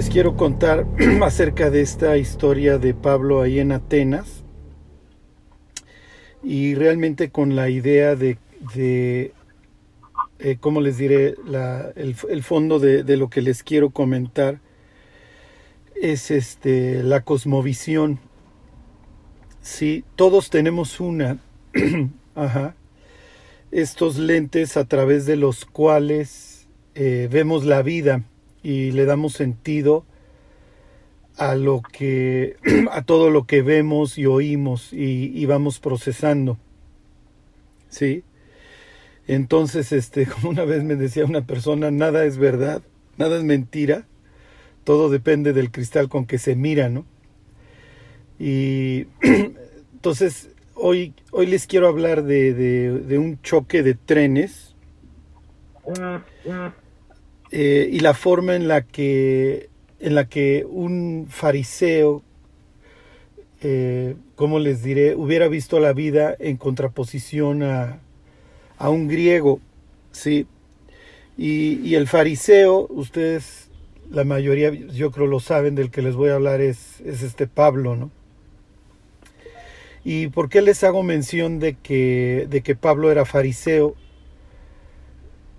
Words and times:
les 0.00 0.08
quiero 0.08 0.34
contar 0.34 0.86
acerca 1.22 1.68
de 1.68 1.82
esta 1.82 2.16
historia 2.16 2.78
de 2.78 2.94
Pablo 2.94 3.42
ahí 3.42 3.58
en 3.60 3.70
Atenas 3.70 4.44
y 6.42 6.74
realmente 6.74 7.28
con 7.28 7.54
la 7.54 7.68
idea 7.68 8.16
de, 8.16 8.38
eh, 8.78 10.56
¿cómo 10.58 10.80
les 10.80 10.96
diré? 10.96 11.34
El, 11.96 12.42
fondo 12.42 12.78
de, 12.78 13.02
de, 13.02 13.18
lo 13.18 13.28
que 13.28 13.42
les 13.42 13.62
quiero 13.62 13.90
comentar 13.90 14.60
es 16.00 16.30
este, 16.30 17.02
la 17.02 17.20
cosmovisión. 17.20 18.20
Sí, 19.60 20.02
todos 20.16 20.48
tenemos 20.48 20.98
una. 20.98 21.36
Ajá. 22.34 22.74
Estos 23.70 24.16
lentes 24.16 24.78
a 24.78 24.86
través 24.86 25.26
de 25.26 25.36
los 25.36 25.66
cuales 25.66 26.68
eh, 26.94 27.28
vemos 27.30 27.66
la 27.66 27.82
vida 27.82 28.24
y 28.62 28.92
le 28.92 29.04
damos 29.04 29.32
sentido 29.32 30.04
a 31.36 31.54
lo 31.54 31.80
que 31.80 32.56
a 32.92 33.02
todo 33.02 33.30
lo 33.30 33.46
que 33.46 33.62
vemos 33.62 34.18
y 34.18 34.26
oímos 34.26 34.92
y, 34.92 35.44
vamos 35.46 35.80
procesando 35.80 36.58
sí 37.88 38.24
entonces 39.26 39.92
este 39.92 40.26
como 40.26 40.50
una 40.50 40.64
vez 40.64 40.84
me 40.84 40.96
decía 40.96 41.24
una 41.24 41.46
persona 41.46 41.90
nada 41.90 42.24
es 42.24 42.36
verdad 42.36 42.82
nada 43.16 43.38
es 43.38 43.44
mentira 43.44 44.06
todo 44.84 45.08
depende 45.08 45.52
del 45.52 45.70
cristal 45.70 46.08
con 46.08 46.26
que 46.26 46.38
se 46.38 46.56
mira 46.56 46.88
no 46.88 47.06
y 48.38 49.06
entonces 49.92 50.50
hoy 50.74 51.14
hoy 51.30 51.46
les 51.46 51.66
quiero 51.66 51.88
hablar 51.88 52.24
de, 52.24 52.52
de, 52.52 52.90
de 53.00 53.18
un 53.18 53.40
choque 53.40 53.82
de 53.82 53.94
trenes 53.94 54.74
eh, 57.50 57.88
y 57.90 58.00
la 58.00 58.14
forma 58.14 58.54
en 58.54 58.68
la 58.68 58.82
que 58.82 59.68
en 59.98 60.14
la 60.14 60.28
que 60.28 60.66
un 60.68 61.26
fariseo 61.28 62.22
eh, 63.62 64.14
¿cómo 64.36 64.58
les 64.58 64.82
diré? 64.82 65.14
hubiera 65.14 65.48
visto 65.48 65.80
la 65.80 65.92
vida 65.92 66.34
en 66.38 66.56
contraposición 66.56 67.62
a, 67.62 68.00
a 68.78 68.88
un 68.90 69.08
griego 69.08 69.60
sí 70.12 70.46
y, 71.36 71.80
y, 71.86 71.94
el 71.94 72.06
fariseo 72.06 72.86
ustedes 72.90 73.68
la 74.10 74.24
mayoría 74.24 74.70
yo 74.70 75.10
creo 75.10 75.26
lo 75.26 75.40
saben 75.40 75.74
del 75.74 75.90
que 75.90 76.02
les 76.02 76.14
voy 76.14 76.30
a 76.30 76.34
hablar 76.34 76.60
es, 76.60 77.00
es 77.00 77.22
este 77.22 77.46
Pablo 77.46 77.96
¿no? 77.96 78.10
y 80.04 80.28
por 80.28 80.48
qué 80.48 80.62
les 80.62 80.82
hago 80.84 81.02
mención 81.02 81.58
de 81.58 81.74
que, 81.74 82.46
de 82.48 82.62
que 82.62 82.74
Pablo 82.74 83.10
era 83.10 83.24
fariseo 83.24 83.96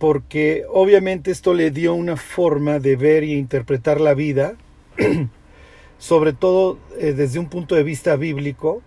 porque 0.02 0.66
obviamente 0.68 1.30
esto 1.30 1.54
le 1.54 1.70
dio 1.70 1.94
una 1.94 2.18
forma 2.18 2.80
de 2.80 2.96
ver 2.96 3.24
y 3.24 3.34
interpretar 3.34 4.02
la 4.02 4.16
vida, 4.16 4.56
sobre 6.00 6.34
todo 6.34 6.80
eh, 6.98 7.14
desde 7.14 7.38
un 7.38 7.50
punto 7.50 7.76
de 7.76 7.84
vista 7.84 8.16
bíblico, 8.16 8.82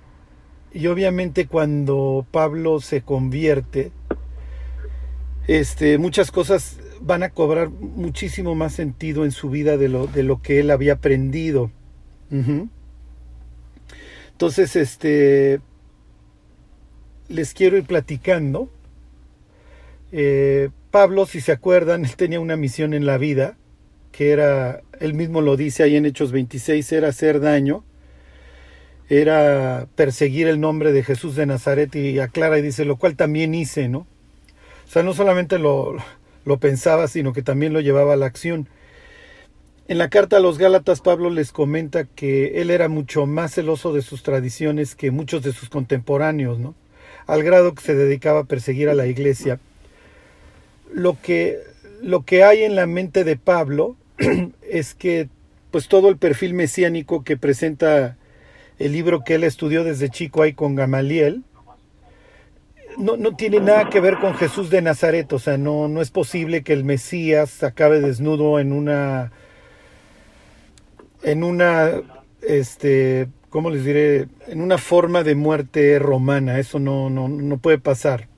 y 0.72 0.88
obviamente 0.88 1.46
cuando 1.46 2.26
Pablo 2.32 2.80
se 2.80 3.02
convierte, 3.02 3.92
este, 5.46 5.98
muchas 5.98 6.32
cosas 6.32 6.80
van 7.00 7.22
a 7.22 7.30
cobrar 7.30 7.70
muchísimo 7.70 8.56
más 8.56 8.72
sentido 8.74 9.24
en 9.24 9.30
su 9.30 9.50
vida 9.50 9.76
de 9.76 9.88
lo, 9.88 10.08
de 10.08 10.24
lo 10.24 10.42
que 10.42 10.58
él 10.58 10.72
había 10.72 10.94
aprendido. 10.94 11.70
Entonces, 14.32 14.74
este, 14.74 15.60
les 17.28 17.54
quiero 17.54 17.76
ir 17.76 17.84
platicando. 17.84 18.68
Eh, 20.10 20.70
Pablo, 20.94 21.26
si 21.26 21.40
se 21.40 21.50
acuerdan, 21.50 22.04
él 22.04 22.14
tenía 22.14 22.38
una 22.38 22.56
misión 22.56 22.94
en 22.94 23.04
la 23.04 23.18
vida, 23.18 23.56
que 24.12 24.30
era, 24.30 24.80
él 25.00 25.12
mismo 25.12 25.40
lo 25.40 25.56
dice 25.56 25.82
ahí 25.82 25.96
en 25.96 26.06
Hechos 26.06 26.30
26, 26.30 26.92
era 26.92 27.08
hacer 27.08 27.40
daño, 27.40 27.82
era 29.08 29.88
perseguir 29.96 30.46
el 30.46 30.60
nombre 30.60 30.92
de 30.92 31.02
Jesús 31.02 31.34
de 31.34 31.46
Nazaret 31.46 31.92
y 31.96 32.20
aclara 32.20 32.60
y 32.60 32.62
dice, 32.62 32.84
lo 32.84 32.94
cual 32.96 33.16
también 33.16 33.56
hice, 33.56 33.88
¿no? 33.88 34.06
O 34.86 34.88
sea, 34.88 35.02
no 35.02 35.14
solamente 35.14 35.58
lo, 35.58 35.96
lo 36.44 36.58
pensaba, 36.60 37.08
sino 37.08 37.32
que 37.32 37.42
también 37.42 37.72
lo 37.72 37.80
llevaba 37.80 38.12
a 38.12 38.16
la 38.16 38.26
acción. 38.26 38.68
En 39.88 39.98
la 39.98 40.10
carta 40.10 40.36
a 40.36 40.40
los 40.40 40.58
Gálatas, 40.58 41.00
Pablo 41.00 41.28
les 41.28 41.50
comenta 41.50 42.04
que 42.04 42.60
él 42.60 42.70
era 42.70 42.86
mucho 42.86 43.26
más 43.26 43.52
celoso 43.52 43.92
de 43.92 44.02
sus 44.02 44.22
tradiciones 44.22 44.94
que 44.94 45.10
muchos 45.10 45.42
de 45.42 45.52
sus 45.52 45.70
contemporáneos, 45.70 46.60
¿no? 46.60 46.76
Al 47.26 47.42
grado 47.42 47.74
que 47.74 47.82
se 47.82 47.96
dedicaba 47.96 48.42
a 48.42 48.44
perseguir 48.44 48.88
a 48.88 48.94
la 48.94 49.08
iglesia 49.08 49.58
lo 50.94 51.20
que, 51.20 51.58
lo 52.02 52.24
que 52.24 52.44
hay 52.44 52.62
en 52.62 52.76
la 52.76 52.86
mente 52.86 53.24
de 53.24 53.36
Pablo 53.36 53.96
es 54.62 54.94
que 54.94 55.28
pues 55.70 55.88
todo 55.88 56.08
el 56.08 56.16
perfil 56.16 56.54
mesiánico 56.54 57.24
que 57.24 57.36
presenta 57.36 58.16
el 58.78 58.92
libro 58.92 59.24
que 59.24 59.34
él 59.34 59.44
estudió 59.44 59.82
desde 59.82 60.08
chico 60.08 60.42
ahí 60.42 60.52
con 60.52 60.76
Gamaliel 60.76 61.42
no, 62.96 63.16
no 63.16 63.34
tiene 63.34 63.58
nada 63.58 63.90
que 63.90 63.98
ver 63.98 64.18
con 64.18 64.34
Jesús 64.34 64.70
de 64.70 64.80
Nazaret, 64.80 65.32
o 65.32 65.40
sea, 65.40 65.58
no, 65.58 65.88
no 65.88 66.00
es 66.00 66.12
posible 66.12 66.62
que 66.62 66.72
el 66.72 66.84
Mesías 66.84 67.64
acabe 67.64 68.00
desnudo 68.00 68.60
en 68.60 68.72
una 68.72 69.32
en 71.24 71.42
una 71.42 71.90
este 72.40 73.26
¿cómo 73.50 73.70
les 73.70 73.84
diré? 73.84 74.28
en 74.46 74.60
una 74.60 74.78
forma 74.78 75.24
de 75.24 75.34
muerte 75.34 75.98
romana, 75.98 76.60
eso 76.60 76.78
no, 76.78 77.10
no, 77.10 77.28
no 77.28 77.58
puede 77.58 77.78
pasar. 77.78 78.28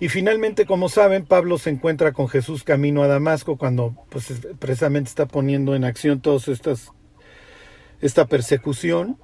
Y 0.00 0.08
finalmente, 0.08 0.64
como 0.64 0.88
saben, 0.88 1.24
Pablo 1.24 1.58
se 1.58 1.70
encuentra 1.70 2.12
con 2.12 2.28
Jesús 2.28 2.62
camino 2.62 3.02
a 3.02 3.08
Damasco 3.08 3.56
cuando 3.56 3.96
pues, 4.10 4.32
precisamente 4.58 5.08
está 5.08 5.26
poniendo 5.26 5.74
en 5.74 5.84
acción 5.84 6.22
estas 6.46 6.92
esta 8.00 8.26
persecución 8.26 9.16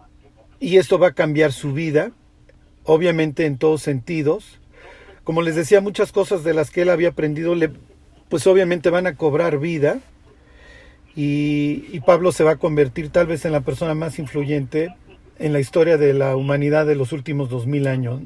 y 0.60 0.78
esto 0.78 0.98
va 0.98 1.08
a 1.08 1.12
cambiar 1.12 1.52
su 1.52 1.72
vida, 1.72 2.12
obviamente 2.84 3.46
en 3.46 3.58
todos 3.58 3.82
sentidos. 3.82 4.58
Como 5.22 5.42
les 5.42 5.54
decía, 5.54 5.80
muchas 5.80 6.12
cosas 6.12 6.44
de 6.44 6.54
las 6.54 6.70
que 6.70 6.82
él 6.82 6.90
había 6.90 7.10
aprendido, 7.10 7.54
le, 7.54 7.70
pues 8.28 8.46
obviamente 8.46 8.90
van 8.90 9.06
a 9.06 9.16
cobrar 9.16 9.58
vida 9.58 10.00
y, 11.16 12.00
Pablo 12.00 12.32
se 12.32 12.44
va 12.44 12.52
a 12.52 12.56
convertir 12.56 13.10
tal 13.10 13.26
vez 13.26 13.44
en 13.44 13.52
la 13.52 13.60
persona 13.60 13.94
más 13.94 14.18
influyente 14.18 14.94
en 15.38 15.52
la 15.52 15.60
historia 15.60 15.96
de 15.96 16.12
la 16.12 16.36
humanidad 16.36 16.86
de 16.86 16.96
los 16.96 17.12
últimos 17.12 17.48
dos 17.48 17.66
mil 17.66 17.86
años. 17.86 18.20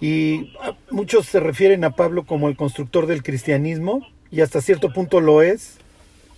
Y 0.00 0.52
muchos 0.90 1.26
se 1.26 1.40
refieren 1.40 1.84
a 1.84 1.90
Pablo 1.90 2.24
como 2.24 2.48
el 2.48 2.56
constructor 2.56 3.06
del 3.06 3.22
cristianismo, 3.22 4.06
y 4.30 4.40
hasta 4.40 4.60
cierto 4.60 4.92
punto 4.92 5.20
lo 5.20 5.42
es. 5.42 5.78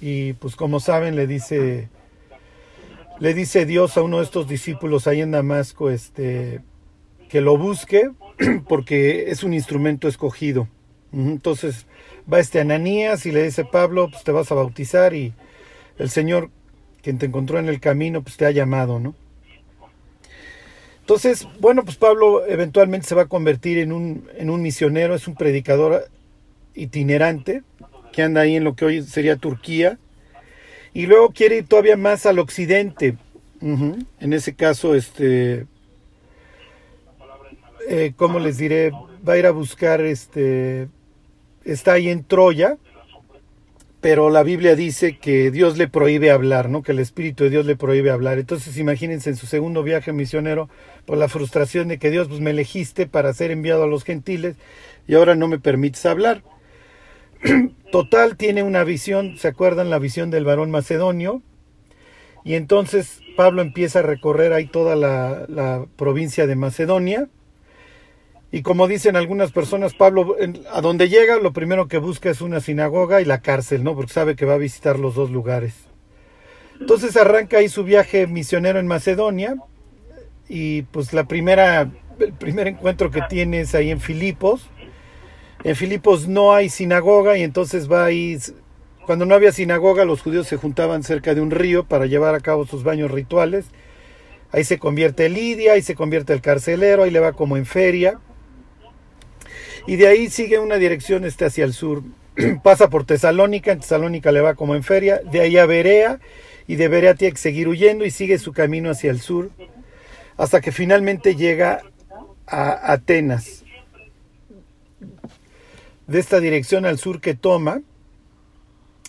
Y 0.01 0.33
pues 0.35 0.57
como 0.57 0.81
saben, 0.81 1.15
le 1.15 1.27
dice, 1.27 1.89
le 3.21 3.35
dice 3.35 3.67
Dios 3.67 3.97
a 3.97 4.03
uno 4.03 4.19
de 4.19 4.25
estos 4.25 4.49
discípulos 4.49 5.07
ahí 5.07 5.21
en 5.21 5.31
Damasco, 5.31 5.91
este, 5.91 6.61
que 7.29 7.41
lo 7.41 7.57
busque, 7.57 8.11
porque 8.69 9.31
es 9.31 9.45
un 9.45 9.55
instrumento 9.55 10.09
escogido. 10.09 10.67
Entonces 11.13 11.87
va 12.31 12.41
este 12.41 12.61
Ananías 12.61 13.27
y 13.27 13.33
le 13.33 13.45
dice, 13.45 13.65
Pablo, 13.65 14.09
pues 14.11 14.25
te 14.25 14.33
vas 14.33 14.51
a 14.51 14.57
bautizar 14.57 15.15
y 15.15 15.35
el 15.99 16.11
Señor, 16.11 16.51
quien 17.03 17.19
te 17.19 17.27
encontró 17.27 17.59
en 17.59 17.69
el 17.69 17.81
camino, 17.81 18.23
pues 18.23 18.37
te 18.37 18.47
ha 18.47 18.51
llamado, 18.51 18.99
¿no? 18.99 19.15
Entonces, 21.03 21.49
bueno, 21.59 21.85
pues 21.85 21.97
Pablo 21.97 22.47
eventualmente 22.47 23.09
se 23.09 23.17
va 23.17 23.23
a 23.23 23.27
convertir 23.27 23.79
en 23.79 23.93
un, 23.93 24.29
en 24.37 24.51
un 24.51 24.63
misionero, 24.63 25.17
es 25.17 25.27
un 25.27 25.35
predicador 25.35 26.09
itinerante 26.75 27.63
que 28.13 28.23
anda 28.23 28.43
ahí 28.43 28.55
en 28.55 28.63
lo 28.65 28.77
que 28.77 28.85
hoy 28.85 29.03
sería 29.03 29.37
Turquía 29.37 29.99
y 30.95 31.07
luego 31.07 31.31
quiere 31.31 31.59
ir 31.59 31.67
todavía 31.67 31.97
más 31.97 32.25
al 32.25 32.39
occidente. 32.39 33.17
En 33.61 34.33
ese 34.33 34.55
caso, 34.55 34.95
este, 34.95 35.67
eh, 37.89 38.13
¿cómo 38.17 38.39
les 38.39 38.59
diré? 38.59 38.91
Va 39.27 39.35
a 39.35 39.39
ir 39.39 39.47
a 39.47 39.53
buscar, 39.53 40.01
este, 40.01 40.89
está 41.65 41.93
ahí 41.93 42.09
en 42.09 42.25
Troya, 42.25 42.77
pero 44.03 44.31
la 44.31 44.43
Biblia 44.43 44.75
dice 44.75 45.17
que 45.17 45.53
Dios 45.53 45.79
le 45.79 45.87
prohíbe 45.87 46.33
hablar, 46.33 46.69
¿no? 46.69 46.83
Que 46.83 46.91
el 46.91 46.99
Espíritu 46.99 47.45
de 47.45 47.51
Dios 47.51 47.67
le 47.67 47.77
prohíbe 47.77 48.11
hablar. 48.11 48.41
Entonces, 48.41 48.77
imagínense 48.77 49.31
en 49.31 49.37
su 49.37 49.47
segundo 49.47 49.85
viaje 49.85 50.13
misionero, 50.13 50.69
por 51.07 51.19
la 51.19 51.29
frustración 51.29 51.87
de 51.87 51.99
que 51.99 52.11
Dios, 52.11 52.27
pues 52.27 52.41
me 52.41 52.51
elegiste 52.51 53.07
para 53.07 53.33
ser 53.33 53.53
enviado 53.53 53.85
a 53.85 53.87
los 53.87 54.03
gentiles 54.03 54.57
y 55.07 55.15
ahora 55.15 55.37
no 55.37 55.47
me 55.47 55.61
permites 55.61 56.05
hablar. 56.05 56.43
Total, 57.93 58.37
tiene 58.37 58.65
una 58.65 58.83
visión, 58.83 59.37
¿se 59.39 59.47
acuerdan 59.47 59.89
la 59.89 60.01
visión 60.01 60.31
del 60.31 60.47
varón 60.47 60.73
macedonio? 60.73 61.41
Y 62.45 62.55
entonces 62.55 63.21
Pablo 63.37 63.63
empieza 63.63 64.01
a 64.01 64.03
recorrer 64.03 64.53
ahí 64.53 64.67
toda 64.67 64.97
la, 64.97 65.47
la 65.49 65.87
provincia 65.95 66.49
de 66.49 66.57
Macedonia. 66.57 67.29
Y 68.55 68.61
como 68.61 68.87
dicen 68.87 69.17
algunas 69.17 69.51
personas, 69.51 69.95
Pablo, 69.95 70.37
a 70.71 70.81
donde 70.83 71.09
llega, 71.09 71.39
lo 71.39 71.55
primero 71.55 71.89
que 71.89 71.97
busca 71.97 72.29
es 72.29 72.43
una 72.43 72.61
sinagoga 72.61 73.23
y 73.23 73.25
la 73.25 73.41
cárcel, 73.41 73.83
¿no? 73.83 73.95
Porque 73.95 74.13
sabe 74.13 74.37
que 74.37 74.45
va 74.45 74.55
a 74.55 74.59
visitar 74.59 74.99
los 74.99 75.15
dos 75.15 75.31
lugares. 75.31 75.75
Entonces 76.79 77.17
arranca 77.17 77.57
ahí 77.57 77.71
su 77.71 77.83
viaje 77.83 78.27
misionero 78.27 78.79
en 78.79 78.87
Macedonia. 78.87 79.57
Y 80.51 80.83
pues 80.83 81.15
la 81.15 81.25
primera, 81.25 81.91
el 82.19 82.35
primer 82.35 82.69
encuentro 82.69 83.11
que 83.11 83.23
tiene 83.23 83.63
es 83.63 83.75
ahí 83.75 83.91
en 83.91 84.01
Filipos. 84.01 84.69
En 85.65 85.75
Filipos 85.75 86.29
no 86.29 86.53
hay 86.53 86.69
sinagoga 86.69 87.39
y 87.39 87.43
entonces 87.43 87.91
va 87.91 88.05
ahí, 88.05 88.37
cuando 89.07 89.25
no 89.25 89.35
había 89.35 89.53
sinagoga 89.53 90.05
los 90.05 90.21
judíos 90.21 90.47
se 90.47 90.59
juntaban 90.59 91.05
cerca 91.05 91.35
de 91.35 91.41
un 91.41 91.53
río 91.53 91.85
para 91.85 92.05
llevar 92.05 92.35
a 92.35 92.41
cabo 92.41 92.67
sus 92.67 92.85
baños 92.85 93.11
rituales. 93.11 93.65
Ahí 94.51 94.65
se 94.65 94.79
convierte 94.79 95.31
Lidia, 95.31 95.73
ahí 95.73 95.81
se 95.81 95.95
convierte 95.95 96.35
el 96.35 96.43
carcelero, 96.43 97.05
ahí 97.05 97.11
le 97.11 97.21
va 97.21 97.33
como 97.33 97.57
en 97.57 97.65
feria. 97.65 98.19
Y 99.87 99.97
de 99.97 100.07
ahí 100.07 100.31
sigue 100.31 100.59
una 100.59 100.77
dirección 100.77 101.25
este 101.25 101.45
hacia 101.45 101.65
el 101.65 101.73
sur. 101.73 102.03
Pasa 102.63 102.89
por 102.89 103.05
Tesalónica, 103.05 103.73
en 103.73 103.81
Tesalónica 103.81 104.33
le 104.33 104.41
va 104.41 104.55
como 104.55 104.75
en 104.75 104.83
feria, 104.83 105.21
de 105.31 105.41
ahí 105.41 105.59
a 105.59 105.67
Berea 105.67 106.21
y 106.67 106.77
de 106.77 106.89
Berea 106.89 107.15
tiene 107.15 107.33
que 107.33 107.41
seguir 107.41 107.69
huyendo 107.69 108.05
y 108.05 108.11
sigue 108.11 108.39
su 108.39 108.53
camino 108.53 108.91
hacia 108.91 109.11
el 109.11 109.21
sur 109.21 109.51
hasta 110.37 110.61
que 110.61 110.73
finalmente 110.73 111.37
llega 111.37 111.83
a 112.47 112.93
Atenas. 112.93 113.65
De 116.07 116.19
esta 116.19 116.41
dirección 116.41 116.85
al 116.85 116.99
sur 116.99 117.21
que 117.21 117.35
toma, 117.35 117.81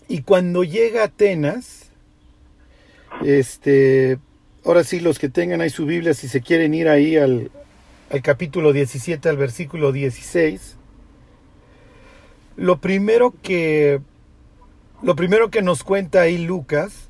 y 0.08 0.22
cuando 0.22 0.64
llega 0.64 1.02
a 1.02 1.06
Atenas, 1.06 1.92
este, 3.26 4.20
ahora 4.66 4.84
sí, 4.84 5.00
los 5.00 5.20
que 5.20 5.30
tengan 5.30 5.62
ahí 5.62 5.70
su 5.70 5.86
Biblia, 5.86 6.14
si 6.14 6.28
se 6.28 6.42
quieren 6.42 6.74
ir 6.74 6.88
ahí 6.88 7.18
al, 7.18 7.52
al 8.14 8.22
capítulo 8.22 8.74
17, 8.74 9.28
al 9.28 9.38
versículo 9.38 9.92
16, 9.92 10.78
lo 12.58 12.80
primero 12.80 13.34
que, 13.42 14.02
lo 15.02 15.16
primero 15.16 15.50
que 15.50 15.64
nos 15.64 15.84
cuenta 15.84 16.22
ahí 16.22 16.38
Lucas 16.38 17.10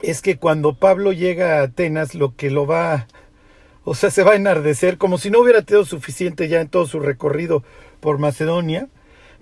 es 0.00 0.22
que 0.22 0.38
cuando 0.38 0.72
Pablo 0.72 1.12
llega 1.12 1.58
a 1.58 1.64
Atenas, 1.64 2.14
lo 2.14 2.34
que 2.34 2.50
lo 2.50 2.66
va, 2.66 3.06
o 3.84 3.94
sea, 3.94 4.10
se 4.10 4.22
va 4.22 4.32
a 4.32 4.36
enardecer, 4.36 4.96
como 4.96 5.18
si 5.18 5.28
no 5.28 5.40
hubiera 5.40 5.60
tenido 5.60 5.84
suficiente 5.84 6.48
ya 6.48 6.62
en 6.62 6.70
todo 6.70 6.86
su 6.86 6.98
recorrido 6.98 7.62
por 8.00 8.16
Macedonia, 8.16 8.88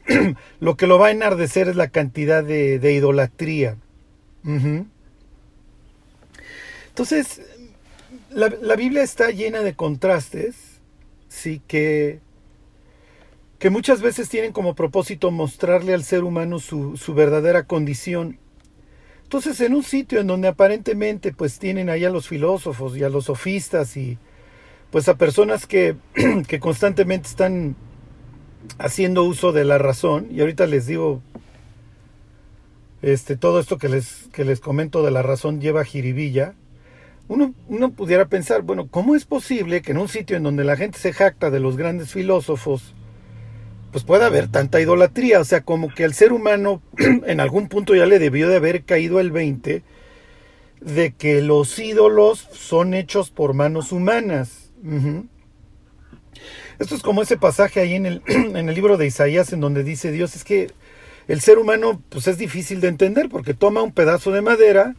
lo 0.59 0.77
que 0.77 0.89
lo 0.89 0.99
va 0.99 1.07
a 1.07 1.13
enardecer 1.13 1.69
es 1.69 1.77
la 1.77 1.87
cantidad 1.87 2.43
de, 2.43 2.93
idolatría. 2.93 3.77
Entonces, 6.89 7.43
la, 8.31 8.77
Biblia 8.77 9.03
está 9.03 9.31
llena 9.31 9.61
de 9.61 9.75
contrastes, 9.75 10.81
sí, 11.29 11.61
que, 11.67 12.21
que 13.59 13.71
muchas 13.71 14.01
veces 14.01 14.29
tienen 14.29 14.53
como 14.53 14.75
propósito 14.75 15.31
mostrarle 15.31 15.95
al 15.95 16.05
ser 16.05 16.25
humano 16.25 16.59
su, 16.59 16.97
su 16.97 17.15
verdadera 17.15 17.65
condición. 17.65 18.39
Entonces, 19.23 19.61
en 19.61 19.75
un 19.75 19.83
sitio 19.83 20.21
en 20.21 20.27
donde 20.27 20.49
aparentemente 20.49 21.33
pues 21.33 21.59
tienen 21.59 21.89
ahí 21.89 22.05
a 22.05 22.11
los 22.11 22.27
filósofos 22.27 22.97
y 22.97 23.05
a 23.05 23.09
los 23.09 23.27
sofistas 23.27 23.97
y 23.97 24.19
pues 24.91 25.09
a 25.09 25.17
personas 25.17 25.67
que, 25.67 25.97
que 26.49 26.61
constantemente 26.61 27.29
están 27.29 27.77
haciendo 28.79 29.25
uso 29.25 29.53
de 29.53 29.65
la 29.65 29.79
razón, 29.79 30.29
y 30.31 30.41
ahorita 30.41 30.67
les 30.67 30.87
digo, 30.87 31.23
este, 33.03 33.37
todo 33.37 33.61
esto 33.61 33.79
que 33.79 33.89
les, 33.89 34.29
que 34.33 34.45
les 34.45 34.61
comento 34.61 35.03
de 35.03 35.11
la 35.11 35.23
razón 35.23 35.61
lleva 35.61 35.85
jiribilla, 35.85 36.55
uno, 37.31 37.55
uno 37.69 37.93
pudiera 37.93 38.27
pensar, 38.27 38.63
bueno, 38.63 38.89
¿cómo 38.89 39.15
es 39.15 39.25
posible 39.25 39.83
que 39.83 39.93
en 39.93 39.99
un 39.99 40.09
sitio 40.09 40.37
en 40.37 40.43
donde 40.43 40.65
la 40.65 40.77
gente 40.77 40.99
se 40.99 41.13
jacta 41.13 41.49
de 41.51 41.61
los 41.61 41.77
grandes 41.77 42.11
filósofos, 42.11 42.93
pues 43.93 44.03
puede 44.03 44.25
haber 44.25 44.49
tanta 44.49 44.81
idolatría. 44.81 45.39
O 45.39 45.45
sea, 45.45 45.61
como 45.61 45.95
que 45.95 46.03
al 46.03 46.13
ser 46.13 46.33
humano 46.33 46.83
en 46.99 47.39
algún 47.39 47.69
punto 47.69 47.95
ya 47.95 48.05
le 48.05 48.19
debió 48.19 48.49
de 48.49 48.57
haber 48.57 48.83
caído 48.83 49.21
el 49.21 49.31
20 49.31 49.85
de 50.81 51.13
que 51.13 51.41
los 51.41 51.79
ídolos 51.79 52.49
son 52.53 52.95
hechos 52.95 53.31
por 53.31 53.55
manos 53.55 53.93
humanas. 53.93 54.73
Esto 56.81 56.97
es 56.97 57.03
como 57.03 57.23
ese 57.23 57.37
pasaje 57.37 57.79
ahí 57.79 57.95
en 57.95 58.07
el, 58.07 58.23
en 58.27 58.69
el 58.69 58.75
libro 58.75 58.97
de 58.97 59.07
Isaías 59.07 59.53
en 59.53 59.61
donde 59.61 59.85
dice 59.85 60.11
Dios, 60.11 60.35
es 60.35 60.43
que 60.43 60.67
el 61.29 61.41
ser 61.41 61.59
humano 61.59 62.03
pues 62.09 62.27
es 62.27 62.39
difícil 62.39 62.81
de 62.81 62.89
entender 62.89 63.29
porque 63.29 63.55
toma 63.55 63.83
un 63.83 63.93
pedazo 63.93 64.33
de 64.33 64.43
madera 64.43 64.97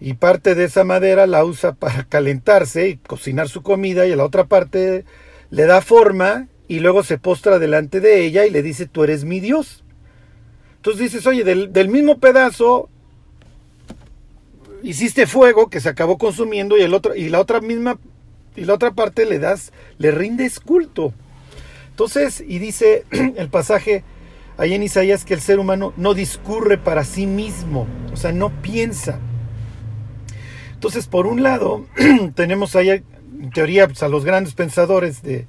y 0.00 0.14
parte 0.14 0.54
de 0.54 0.64
esa 0.64 0.84
madera 0.84 1.26
la 1.26 1.44
usa 1.44 1.74
para 1.74 2.04
calentarse 2.08 2.88
y 2.88 2.96
cocinar 2.96 3.48
su 3.48 3.62
comida 3.62 4.06
y 4.06 4.12
a 4.12 4.16
la 4.16 4.24
otra 4.24 4.44
parte 4.44 5.04
le 5.50 5.66
da 5.66 5.80
forma 5.80 6.48
y 6.68 6.80
luego 6.80 7.02
se 7.02 7.18
postra 7.18 7.58
delante 7.58 8.00
de 8.00 8.24
ella 8.24 8.46
y 8.46 8.50
le 8.50 8.62
dice, 8.62 8.86
tú 8.86 9.04
eres 9.04 9.24
mi 9.24 9.40
Dios. 9.40 9.84
Entonces 10.76 11.12
dices, 11.12 11.26
oye, 11.26 11.44
del, 11.44 11.88
mismo 11.88 12.18
pedazo 12.18 12.88
hiciste 14.82 15.26
fuego 15.26 15.70
que 15.70 15.80
se 15.80 15.88
acabó 15.88 16.18
consumiendo 16.18 16.76
y, 16.76 16.82
el 16.82 16.92
otro, 16.92 17.14
y 17.14 17.28
la 17.28 17.40
otra 17.40 17.60
misma 17.60 17.98
y 18.56 18.64
la 18.64 18.74
otra 18.74 18.92
parte 18.92 19.24
le 19.24 19.38
das, 19.38 19.72
le 19.98 20.10
rindes 20.10 20.60
culto. 20.60 21.12
Entonces, 21.90 22.42
y 22.46 22.58
dice 22.58 23.04
el 23.36 23.48
pasaje 23.48 24.04
ahí 24.56 24.74
en 24.74 24.82
Isaías 24.82 25.24
que 25.24 25.34
el 25.34 25.40
ser 25.40 25.58
humano 25.58 25.92
no 25.96 26.14
discurre 26.14 26.78
para 26.78 27.04
sí 27.04 27.26
mismo, 27.26 27.86
o 28.12 28.16
sea, 28.16 28.32
no 28.32 28.50
piensa. 28.62 29.18
Entonces, 30.84 31.06
por 31.06 31.26
un 31.26 31.42
lado, 31.42 31.86
tenemos 32.34 32.76
ahí, 32.76 32.90
en 32.90 33.50
teoría, 33.54 33.86
pues, 33.86 34.02
a 34.02 34.08
los 34.08 34.22
grandes 34.22 34.52
pensadores 34.52 35.22
de, 35.22 35.46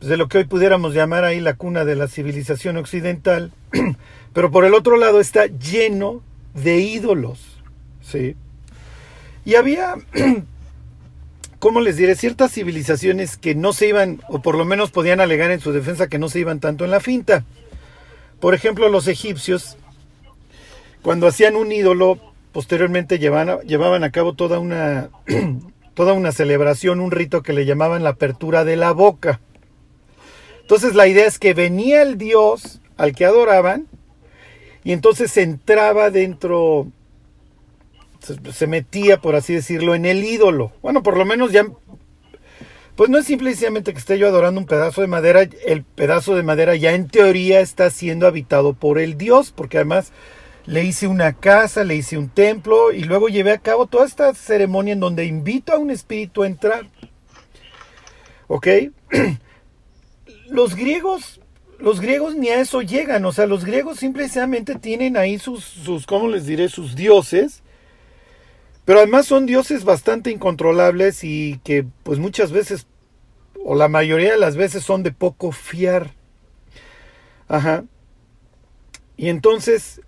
de 0.00 0.16
lo 0.16 0.28
que 0.28 0.38
hoy 0.38 0.44
pudiéramos 0.44 0.94
llamar 0.94 1.24
ahí 1.24 1.40
la 1.40 1.54
cuna 1.54 1.84
de 1.84 1.96
la 1.96 2.06
civilización 2.06 2.76
occidental, 2.76 3.50
pero 4.32 4.52
por 4.52 4.64
el 4.64 4.74
otro 4.74 4.96
lado 4.96 5.18
está 5.18 5.46
lleno 5.46 6.22
de 6.54 6.78
ídolos, 6.78 7.40
¿sí? 8.00 8.36
Y 9.44 9.56
había, 9.56 9.96
¿cómo 11.58 11.80
les 11.80 11.96
diré? 11.96 12.14
Ciertas 12.14 12.52
civilizaciones 12.52 13.38
que 13.38 13.56
no 13.56 13.72
se 13.72 13.88
iban, 13.88 14.22
o 14.28 14.40
por 14.40 14.56
lo 14.56 14.64
menos 14.64 14.92
podían 14.92 15.20
alegar 15.20 15.50
en 15.50 15.58
su 15.58 15.72
defensa 15.72 16.06
que 16.06 16.20
no 16.20 16.28
se 16.28 16.38
iban 16.38 16.60
tanto 16.60 16.84
en 16.84 16.92
la 16.92 17.00
finta. 17.00 17.44
Por 18.38 18.54
ejemplo, 18.54 18.88
los 18.88 19.08
egipcios, 19.08 19.76
cuando 21.02 21.26
hacían 21.26 21.56
un 21.56 21.72
ídolo, 21.72 22.27
posteriormente 22.52 23.18
llevaban, 23.18 23.60
llevaban 23.60 24.04
a 24.04 24.10
cabo 24.10 24.34
toda 24.34 24.58
una, 24.58 25.10
toda 25.94 26.12
una 26.12 26.32
celebración, 26.32 27.00
un 27.00 27.10
rito 27.10 27.42
que 27.42 27.52
le 27.52 27.64
llamaban 27.64 28.04
la 28.04 28.10
apertura 28.10 28.64
de 28.64 28.76
la 28.76 28.92
boca. 28.92 29.40
Entonces 30.60 30.94
la 30.94 31.06
idea 31.06 31.26
es 31.26 31.38
que 31.38 31.54
venía 31.54 32.02
el 32.02 32.18
Dios 32.18 32.80
al 32.96 33.14
que 33.14 33.24
adoraban 33.24 33.86
y 34.84 34.92
entonces 34.92 35.36
entraba 35.36 36.10
dentro, 36.10 36.88
se, 38.52 38.66
metía, 38.66 39.20
por 39.20 39.34
así 39.34 39.54
decirlo, 39.54 39.94
en 39.94 40.06
el 40.06 40.24
ídolo. 40.24 40.72
Bueno, 40.82 41.02
por 41.02 41.16
lo 41.16 41.24
menos 41.24 41.52
ya, 41.52 41.66
pues 42.96 43.10
no 43.10 43.18
es 43.18 43.26
simplemente 43.26 43.92
que 43.92 43.98
esté 43.98 44.18
yo 44.18 44.28
adorando 44.28 44.60
un 44.60 44.66
pedazo 44.66 45.00
de 45.00 45.06
madera, 45.06 45.42
el 45.66 45.84
pedazo 45.84 46.34
de 46.36 46.42
madera 46.42 46.76
ya 46.76 46.94
en 46.94 47.08
teoría 47.08 47.60
está 47.60 47.90
siendo 47.90 48.26
habitado 48.26 48.74
por 48.74 48.98
el 48.98 49.16
Dios, 49.16 49.52
porque 49.52 49.78
además 49.78 50.12
le 50.68 50.84
hice 50.84 51.06
una 51.06 51.32
casa, 51.32 51.82
le 51.82 51.96
hice 51.96 52.18
un 52.18 52.28
templo 52.28 52.92
y 52.92 53.04
luego 53.04 53.30
llevé 53.30 53.52
a 53.52 53.58
cabo 53.58 53.86
toda 53.86 54.04
esta 54.04 54.34
ceremonia 54.34 54.92
en 54.92 55.00
donde 55.00 55.24
invito 55.24 55.72
a 55.72 55.78
un 55.78 55.90
espíritu 55.90 56.42
a 56.42 56.46
entrar. 56.46 56.86
¿Ok? 58.48 58.68
los 60.50 60.76
griegos, 60.76 61.40
los 61.78 62.02
griegos 62.02 62.34
ni 62.34 62.50
a 62.50 62.60
eso 62.60 62.82
llegan, 62.82 63.24
o 63.24 63.32
sea, 63.32 63.46
los 63.46 63.64
griegos 63.64 63.98
simplemente 63.98 64.74
tienen 64.74 65.16
ahí 65.16 65.38
sus, 65.38 65.64
sus, 65.64 66.04
¿cómo 66.04 66.28
les 66.28 66.44
diré? 66.44 66.68
Sus 66.68 66.94
dioses, 66.94 67.62
pero 68.84 68.98
además 68.98 69.24
son 69.24 69.46
dioses 69.46 69.84
bastante 69.84 70.30
incontrolables 70.30 71.24
y 71.24 71.62
que 71.64 71.86
pues 72.02 72.18
muchas 72.18 72.52
veces, 72.52 72.86
o 73.64 73.74
la 73.74 73.88
mayoría 73.88 74.32
de 74.32 74.38
las 74.38 74.54
veces 74.54 74.84
son 74.84 75.02
de 75.02 75.12
poco 75.12 75.50
fiar. 75.50 76.12
Ajá. 77.48 77.84
Y 79.16 79.30
entonces, 79.30 80.02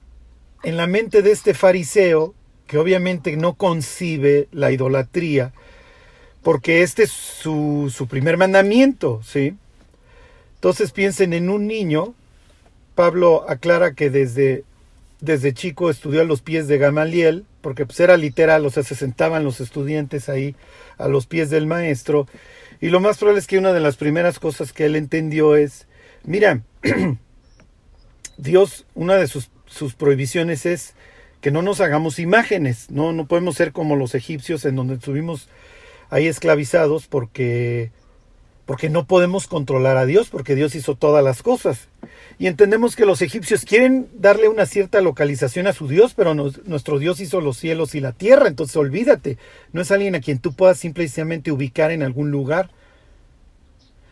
en 0.63 0.77
la 0.77 0.87
mente 0.87 1.23
de 1.23 1.33
este 1.33 1.55
fariseo, 1.55 2.35
que 2.67 2.79
obviamente 2.79 3.37
no 3.37 3.55
concibe 3.55 4.49
la 4.53 4.71
idolatría, 4.71 5.53
porque 6.43 6.83
este 6.83 7.05
es 7.05 7.11
su, 7.11 7.93
su 7.95 8.07
primer 8.07 8.37
mandamiento, 8.37 9.21
¿sí? 9.25 9.57
Entonces 10.55 10.93
piensen 10.93 11.33
en 11.33 11.51
un 11.51 11.67
niño. 11.67 12.15
Pablo 12.95 13.47
aclara 13.49 13.95
que 13.95 14.11
desde, 14.11 14.65
desde 15.21 15.55
chico 15.55 15.91
estudió 15.91 16.21
a 16.21 16.25
los 16.25 16.43
pies 16.43 16.69
de 16.69 16.79
Gamaliel, 16.79 17.45
porque 17.61 17.87
pues 17.87 18.01
era 18.01 18.17
literal, 18.17 18.65
o 18.65 18.71
sea, 18.71 18.83
se 18.83 18.95
sentaban 18.95 19.45
los 19.45 19.61
estudiantes 19.61 20.29
ahí 20.29 20.55
a 20.99 21.09
los 21.09 21.27
pies 21.27 21.51
del 21.51 21.67
maestro. 21.67 22.27
Y 22.81 22.89
lo 22.89 23.01
más 23.01 23.19
probable 23.19 23.41
es 23.41 23.47
que 23.47 23.59
una 23.59 23.73
de 23.73 23.81
las 23.81 23.97
primeras 23.97 24.39
cosas 24.39 24.73
que 24.73 24.87
él 24.87 24.97
entendió 24.97 25.57
es, 25.57 25.87
mira, 26.25 26.63
Dios, 28.39 28.87
una 28.95 29.17
de 29.17 29.27
sus, 29.27 29.50
sus 29.71 29.95
prohibiciones 29.95 30.67
es 30.67 30.95
que 31.41 31.51
no 31.51 31.63
nos 31.63 31.81
hagamos 31.81 32.19
imágenes, 32.19 32.91
no, 32.91 33.13
no 33.13 33.27
podemos 33.27 33.57
ser 33.57 33.73
como 33.73 33.97
los 33.97 34.15
egipcios 34.15 34.65
en 34.67 34.77
donde 34.77 34.95
estuvimos 34.95 35.49
ahí 36.11 36.27
esclavizados 36.27 37.07
porque 37.07 37.91
porque 38.67 38.89
no 38.89 39.05
podemos 39.05 39.49
controlar 39.49 39.97
a 39.97 40.07
Dios, 40.07 40.29
porque 40.29 40.55
Dios 40.55 40.77
hizo 40.77 40.95
todas 40.95 41.25
las 41.25 41.43
cosas. 41.43 41.89
Y 42.39 42.47
entendemos 42.47 42.95
que 42.95 43.05
los 43.05 43.21
egipcios 43.21 43.65
quieren 43.65 44.09
darle 44.15 44.47
una 44.47 44.65
cierta 44.65 45.01
localización 45.01 45.67
a 45.67 45.73
su 45.73 45.89
Dios, 45.89 46.15
pero 46.15 46.35
nuestro 46.37 47.01
Dios 47.01 47.19
hizo 47.19 47.41
los 47.41 47.57
cielos 47.57 47.97
y 47.97 48.01
la 48.01 48.13
tierra, 48.13 48.47
entonces 48.47 48.77
olvídate, 48.77 49.39
no 49.73 49.81
es 49.81 49.91
alguien 49.91 50.15
a 50.15 50.21
quien 50.21 50.39
tú 50.39 50.53
puedas 50.53 50.79
simplemente 50.79 51.51
ubicar 51.51 51.91
en 51.91 52.05
algún 52.05 52.31
lugar. 52.31 52.71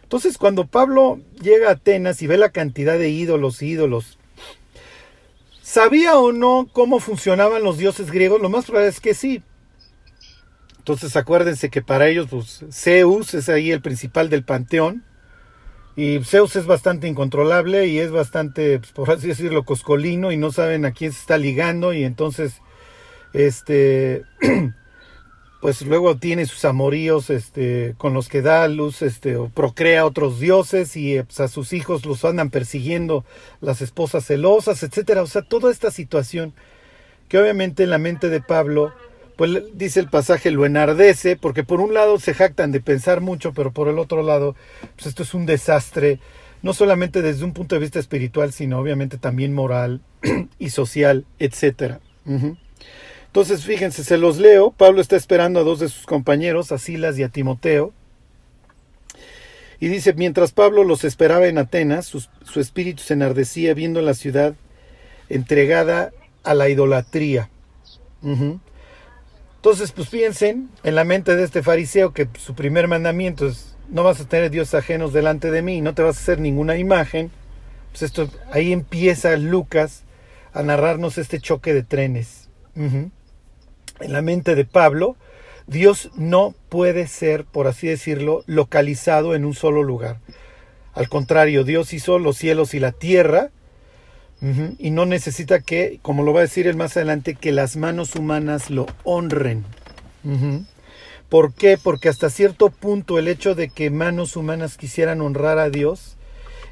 Entonces, 0.02 0.38
cuando 0.38 0.66
Pablo 0.66 1.20
llega 1.40 1.68
a 1.68 1.74
Atenas 1.74 2.20
y 2.22 2.26
ve 2.26 2.36
la 2.36 2.48
cantidad 2.48 2.98
de 2.98 3.10
ídolos, 3.10 3.62
ídolos, 3.62 4.17
¿sabía 5.68 6.16
o 6.16 6.32
no 6.32 6.66
cómo 6.72 6.98
funcionaban 6.98 7.62
los 7.62 7.76
dioses 7.76 8.10
griegos? 8.10 8.40
Lo 8.40 8.48
más 8.48 8.64
probable 8.64 8.88
es 8.88 9.00
que 9.00 9.12
sí. 9.12 9.42
Entonces, 10.78 11.14
acuérdense 11.14 11.68
que 11.68 11.82
para 11.82 12.08
ellos, 12.08 12.28
pues, 12.30 12.64
Zeus 12.72 13.34
es 13.34 13.50
ahí 13.50 13.70
el 13.70 13.82
principal 13.82 14.30
del 14.30 14.44
panteón. 14.44 15.04
Y 15.94 16.20
Zeus 16.24 16.56
es 16.56 16.64
bastante 16.64 17.06
incontrolable 17.06 17.86
y 17.86 17.98
es 17.98 18.10
bastante, 18.10 18.78
pues, 18.78 18.92
por 18.92 19.10
así 19.10 19.28
decirlo, 19.28 19.64
coscolino 19.64 20.32
y 20.32 20.38
no 20.38 20.52
saben 20.52 20.86
a 20.86 20.92
quién 20.92 21.12
se 21.12 21.20
está 21.20 21.36
ligando 21.36 21.92
y 21.92 22.04
entonces, 22.04 22.62
este, 23.34 24.24
pues 25.60 25.82
luego 25.82 26.16
tiene 26.16 26.46
sus 26.46 26.64
amoríos, 26.64 27.30
este, 27.30 27.94
con 27.98 28.14
los 28.14 28.28
que 28.28 28.42
da 28.42 28.68
luz, 28.68 29.02
este, 29.02 29.36
o 29.36 29.48
procrea 29.48 30.06
otros 30.06 30.38
dioses 30.38 30.96
y 30.96 31.20
pues, 31.22 31.40
a 31.40 31.48
sus 31.48 31.72
hijos 31.72 32.06
los 32.06 32.24
andan 32.24 32.50
persiguiendo 32.50 33.24
las 33.60 33.82
esposas 33.82 34.24
celosas, 34.24 34.82
etcétera. 34.82 35.22
O 35.22 35.26
sea, 35.26 35.42
toda 35.42 35.70
esta 35.72 35.90
situación 35.90 36.54
que 37.28 37.38
obviamente 37.38 37.82
en 37.82 37.90
la 37.90 37.98
mente 37.98 38.28
de 38.28 38.40
Pablo 38.40 38.92
pues 39.38 39.52
dice 39.74 40.00
el 40.00 40.08
pasaje, 40.08 40.50
lo 40.50 40.66
enardece, 40.66 41.36
porque 41.36 41.62
por 41.62 41.80
un 41.80 41.94
lado 41.94 42.18
se 42.18 42.34
jactan 42.34 42.72
de 42.72 42.80
pensar 42.80 43.20
mucho, 43.20 43.52
pero 43.52 43.70
por 43.70 43.86
el 43.86 44.00
otro 44.00 44.24
lado, 44.24 44.56
pues 44.96 45.06
esto 45.06 45.22
es 45.22 45.32
un 45.32 45.46
desastre, 45.46 46.18
no 46.60 46.72
solamente 46.72 47.22
desde 47.22 47.44
un 47.44 47.52
punto 47.52 47.76
de 47.76 47.80
vista 47.80 48.00
espiritual, 48.00 48.52
sino 48.52 48.80
obviamente 48.80 49.16
también 49.16 49.54
moral 49.54 50.00
y 50.58 50.70
social, 50.70 51.24
etc. 51.38 52.00
Entonces, 53.28 53.64
fíjense, 53.64 54.04
se 54.04 54.18
los 54.18 54.38
leo, 54.38 54.72
Pablo 54.72 55.00
está 55.00 55.16
esperando 55.16 55.60
a 55.60 55.62
dos 55.62 55.78
de 55.80 55.88
sus 55.88 56.06
compañeros, 56.06 56.72
a 56.72 56.78
Silas 56.78 57.18
y 57.18 57.22
a 57.22 57.28
Timoteo, 57.28 57.92
y 59.80 59.88
dice, 59.88 60.12
mientras 60.14 60.52
Pablo 60.52 60.82
los 60.82 61.04
esperaba 61.04 61.46
en 61.46 61.58
Atenas, 61.58 62.06
su, 62.06 62.60
espíritu 62.60 63.02
se 63.02 63.14
enardecía 63.14 63.74
viendo 63.74 64.02
la 64.02 64.14
ciudad 64.14 64.54
entregada 65.28 66.10
a 66.42 66.54
la 66.54 66.68
idolatría. 66.68 67.48
Entonces, 68.20 69.92
pues 69.92 70.08
piensen 70.08 70.68
en 70.82 70.96
la 70.96 71.04
mente 71.04 71.36
de 71.36 71.44
este 71.44 71.62
fariseo 71.62 72.12
que 72.12 72.28
su 72.38 72.54
primer 72.54 72.88
mandamiento 72.88 73.46
es 73.46 73.76
no 73.88 74.02
vas 74.02 74.20
a 74.20 74.28
tener 74.28 74.50
dioses 74.50 74.74
ajenos 74.74 75.12
delante 75.12 75.50
de 75.50 75.62
mí, 75.62 75.80
no 75.80 75.94
te 75.94 76.02
vas 76.02 76.16
a 76.16 76.20
hacer 76.20 76.40
ninguna 76.40 76.76
imagen. 76.76 77.30
Pues 77.90 78.02
esto, 78.02 78.28
ahí 78.52 78.72
empieza 78.72 79.36
Lucas 79.36 80.04
a 80.52 80.62
narrarnos 80.62 81.18
este 81.18 81.40
choque 81.40 81.72
de 81.74 81.82
trenes. 81.82 82.48
En 84.00 84.12
la 84.12 84.22
mente 84.22 84.54
de 84.54 84.64
Pablo, 84.64 85.16
Dios 85.66 86.10
no 86.16 86.54
puede 86.68 87.06
ser, 87.06 87.44
por 87.44 87.66
así 87.66 87.88
decirlo, 87.88 88.42
localizado 88.46 89.34
en 89.34 89.44
un 89.44 89.54
solo 89.54 89.82
lugar. 89.82 90.18
Al 90.94 91.08
contrario, 91.08 91.62
Dios 91.64 91.92
hizo 91.92 92.18
los 92.18 92.36
cielos 92.36 92.74
y 92.74 92.80
la 92.80 92.92
tierra 92.92 93.50
y 94.78 94.90
no 94.90 95.04
necesita 95.04 95.60
que, 95.60 95.98
como 96.00 96.22
lo 96.22 96.32
va 96.32 96.40
a 96.40 96.42
decir 96.42 96.68
él 96.68 96.76
más 96.76 96.96
adelante, 96.96 97.34
que 97.34 97.50
las 97.50 97.76
manos 97.76 98.14
humanas 98.14 98.70
lo 98.70 98.86
honren. 99.02 99.64
¿Por 101.28 101.52
qué? 101.52 101.76
Porque 101.76 102.08
hasta 102.08 102.30
cierto 102.30 102.70
punto 102.70 103.18
el 103.18 103.28
hecho 103.28 103.54
de 103.54 103.68
que 103.68 103.90
manos 103.90 104.36
humanas 104.36 104.76
quisieran 104.76 105.20
honrar 105.20 105.58
a 105.58 105.70
Dios 105.70 106.16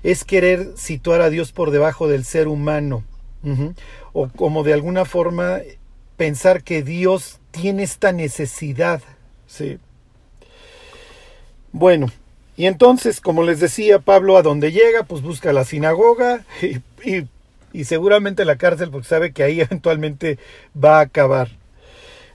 es 0.02 0.24
querer 0.24 0.72
situar 0.76 1.20
a 1.20 1.30
Dios 1.30 1.52
por 1.52 1.70
debajo 1.70 2.08
del 2.08 2.24
ser 2.24 2.48
humano. 2.48 3.04
O 4.12 4.28
como 4.28 4.64
de 4.64 4.72
alguna 4.72 5.04
forma 5.04 5.60
pensar 6.16 6.62
que 6.62 6.82
Dios 6.82 7.38
tiene 7.50 7.82
esta 7.82 8.12
necesidad. 8.12 9.02
¿sí? 9.46 9.78
Bueno, 11.72 12.08
y 12.56 12.66
entonces, 12.66 13.20
como 13.20 13.42
les 13.42 13.60
decía, 13.60 13.98
Pablo 13.98 14.36
a 14.36 14.42
donde 14.42 14.72
llega, 14.72 15.02
pues 15.04 15.22
busca 15.22 15.52
la 15.52 15.64
sinagoga 15.64 16.44
y 17.04 17.26
y 17.76 17.84
seguramente 17.84 18.46
la 18.46 18.56
cárcel 18.56 18.90
porque 18.90 19.06
sabe 19.06 19.32
que 19.32 19.42
ahí 19.42 19.60
eventualmente 19.60 20.38
va 20.74 20.98
a 20.98 21.02
acabar. 21.02 21.50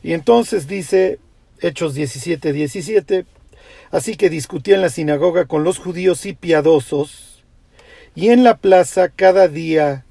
Y 0.03 0.13
entonces 0.13 0.67
dice 0.67 1.19
Hechos 1.59 1.95
17, 1.95 2.53
17, 2.53 3.25
así 3.89 4.15
que 4.15 4.29
discutía 4.29 4.75
en 4.75 4.81
la 4.81 4.89
sinagoga 4.89 5.45
con 5.45 5.63
los 5.63 5.79
judíos 5.79 6.27
y 6.27 6.33
piadosos 6.33 7.43
y 8.13 8.29
en 8.29 8.43
la 8.43 8.57
plaza 8.57 9.09
cada 9.09 9.47
día 9.47 10.05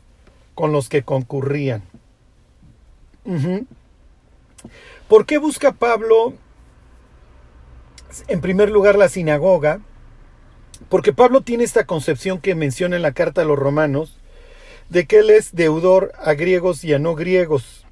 con 0.55 0.73
los 0.73 0.89
que 0.89 1.03
concurrían. 1.03 1.83
¿Por 5.09 5.27
qué 5.27 5.39
busca 5.39 5.73
Pablo 5.73 6.35
en 8.29 8.41
primer 8.41 8.71
lugar 8.71 8.97
la 8.97 9.09
sinagoga? 9.09 9.81
Porque 10.89 11.12
Pablo 11.12 11.43
tiene 11.43 11.65
esta 11.65 11.85
concepción 11.85 12.41
que 12.41 12.55
menciona 12.55 12.97
en 12.97 13.03
la 13.03 13.12
carta 13.12 13.43
a 13.43 13.45
los 13.45 13.59
romanos, 13.59 14.19
de 14.89 15.07
que 15.07 15.19
él 15.19 15.31
es 15.31 15.55
deudor 15.55 16.12
a 16.19 16.35
griegos 16.35 16.83
y 16.85 16.93
a 16.95 16.99
no 16.99 17.15
griegos. 17.15 17.85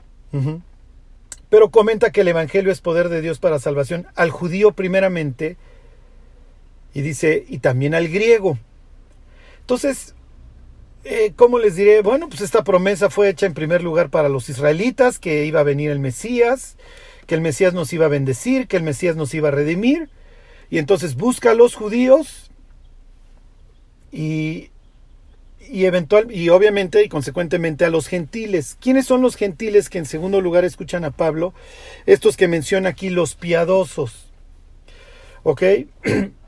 Pero 1.49 1.71
comenta 1.71 2.11
que 2.11 2.23
el 2.23 2.29
Evangelio 2.29 2.73
es 2.73 2.81
poder 2.81 3.09
de 3.09 3.21
Dios 3.21 3.39
para 3.39 3.59
salvación 3.59 4.07
al 4.15 4.31
judío 4.31 4.73
primeramente 4.73 5.57
y 6.95 7.03
dice, 7.03 7.45
y 7.49 7.59
también 7.59 7.95
al 7.95 8.09
griego. 8.09 8.59
Entonces, 9.61 10.15
eh, 11.09 11.33
¿cómo 11.35 11.59
les 11.59 11.77
diré? 11.77 12.03
Bueno, 12.03 12.29
pues 12.29 12.43
esta 12.43 12.65
promesa 12.65 13.11
fue 13.11 13.29
hecha 13.29 13.47
en 13.47 13.55
primer 13.55 13.83
lugar 13.83 14.11
para 14.11 14.29
los 14.29 14.49
israelitas, 14.49 15.19
que 15.19 15.47
iba 15.47 15.61
a 15.61 15.65
venir 15.65 15.91
el 15.91 15.99
Mesías, 15.99 16.77
que 17.27 17.35
el 17.35 17.41
Mesías 17.41 17.75
nos 17.75 17.93
iba 17.93 18.07
a 18.07 18.11
bendecir, 18.11 18.69
que 18.69 18.77
el 18.77 18.83
Mesías 18.83 19.17
nos 19.17 19.33
iba 19.35 19.49
a 19.49 19.53
redimir. 19.53 20.11
Y 20.71 20.79
entonces 20.79 21.17
busca 21.17 21.53
a 21.53 21.55
los 21.55 21.75
judíos 21.75 22.51
y 24.13 24.71
y 25.71 25.85
eventual 25.85 26.33
y 26.35 26.49
obviamente 26.49 27.05
y 27.05 27.09
consecuentemente 27.09 27.85
a 27.85 27.91
los 27.91 28.07
gentiles. 28.07 28.77
¿Quiénes 28.81 29.07
son 29.07 29.21
los 29.21 29.37
gentiles 29.37 29.89
que 29.89 29.99
en 29.99 30.07
segundo 30.07 30.41
lugar 30.41 30.65
escuchan 30.65 31.05
a 31.05 31.11
Pablo? 31.11 31.53
Estos 32.07 32.37
que 32.37 32.49
menciona 32.49 32.91
aquí 32.91 33.11
los 33.11 33.35
piadosos. 33.35 34.29
¿Ok? 35.43 35.63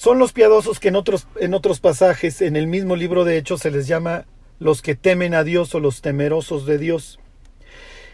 son 0.00 0.18
los 0.18 0.32
piadosos 0.32 0.80
que 0.80 0.88
en 0.88 0.96
otros, 0.96 1.26
en 1.38 1.52
otros 1.52 1.78
pasajes, 1.78 2.40
en 2.40 2.56
el 2.56 2.66
mismo 2.66 2.96
libro 2.96 3.26
de 3.26 3.36
Hechos, 3.36 3.60
se 3.60 3.70
les 3.70 3.86
llama 3.86 4.24
los 4.58 4.80
que 4.80 4.94
temen 4.94 5.34
a 5.34 5.44
Dios 5.44 5.74
o 5.74 5.78
los 5.78 6.00
temerosos 6.00 6.64
de 6.64 6.78
Dios. 6.78 7.20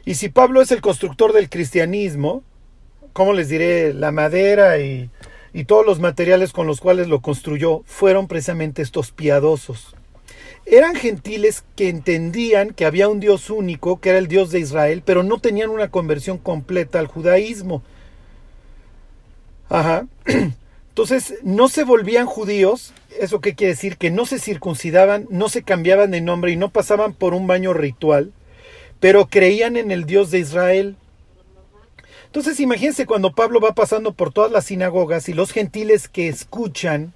Y 0.05 0.17
si 0.17 0.29
Pablo 0.29 0.61
es 0.61 0.73
el 0.73 0.81
constructor 0.81 1.33
del 1.33 1.49
cristianismo, 1.49 2.43
¿cómo 3.13 3.35
les 3.35 3.49
diré? 3.49 3.95
La 3.95 4.11
madera 4.11 4.81
y, 4.81 5.11
y 5.53 5.63
todos 5.67 5.87
los 5.87 6.01
materiales 6.01 6.53
con 6.53 6.67
los 6.67 6.81
cuales 6.81 7.07
lo 7.07 7.21
construyó 7.21 7.85
fueron 7.87 8.27
precisamente 8.27 8.83
estos 8.83 9.13
piadosos 9.13 9.95
eran 10.69 10.97
gentiles 10.97 11.63
que 11.77 11.89
entendían 11.89 12.71
que 12.71 12.87
había 12.87 13.09
un 13.09 13.21
Dios 13.21 13.51
único, 13.51 14.01
que 14.01 14.09
era 14.09 14.19
el 14.19 14.27
Dios 14.27 14.51
de 14.51 14.59
Israel, 14.59 15.05
pero 15.07 15.23
no 15.23 15.39
tenían 15.39 15.71
una 15.71 15.93
conversión 15.93 16.39
completa 16.39 16.99
al 16.99 17.07
judaísmo. 17.07 17.85
Ajá. 19.69 20.09
Entonces, 20.97 21.35
no 21.43 21.69
se 21.69 21.85
volvían 21.85 22.25
judíos, 22.25 22.95
¿eso 23.21 23.43
qué 23.43 23.55
quiere 23.55 23.75
decir? 23.75 23.99
Que 23.99 24.11
no 24.11 24.25
se 24.25 24.39
circuncidaban, 24.39 25.27
no 25.29 25.51
se 25.51 25.63
cambiaban 25.63 26.11
de 26.11 26.23
nombre 26.23 26.53
y 26.53 26.57
no 26.57 26.71
pasaban 26.71 27.13
por 27.13 27.35
un 27.35 27.47
baño 27.47 27.75
ritual, 27.75 28.33
pero 28.99 29.27
creían 29.27 29.77
en 29.77 29.91
el 29.91 30.07
Dios 30.07 30.31
de 30.31 30.39
Israel. 30.39 30.97
Entonces, 32.25 32.61
imagínense 32.61 33.05
cuando 33.05 33.35
Pablo 33.35 33.61
va 33.61 33.75
pasando 33.75 34.15
por 34.15 34.33
todas 34.33 34.51
las 34.51 34.65
sinagogas 34.65 35.29
y 35.29 35.35
los 35.35 35.53
gentiles 35.53 36.09
que 36.09 36.29
escuchan 36.29 37.13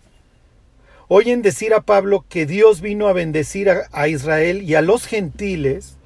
oyen 1.08 1.40
decir 1.40 1.72
a 1.72 1.80
Pablo 1.80 2.26
que 2.28 2.44
Dios 2.44 2.82
vino 2.82 3.08
a 3.08 3.14
bendecir 3.14 3.70
a, 3.70 4.08
Israel 4.08 4.60
y 4.60 4.74
a 4.74 4.82
los 4.82 5.06
gentiles 5.06 5.96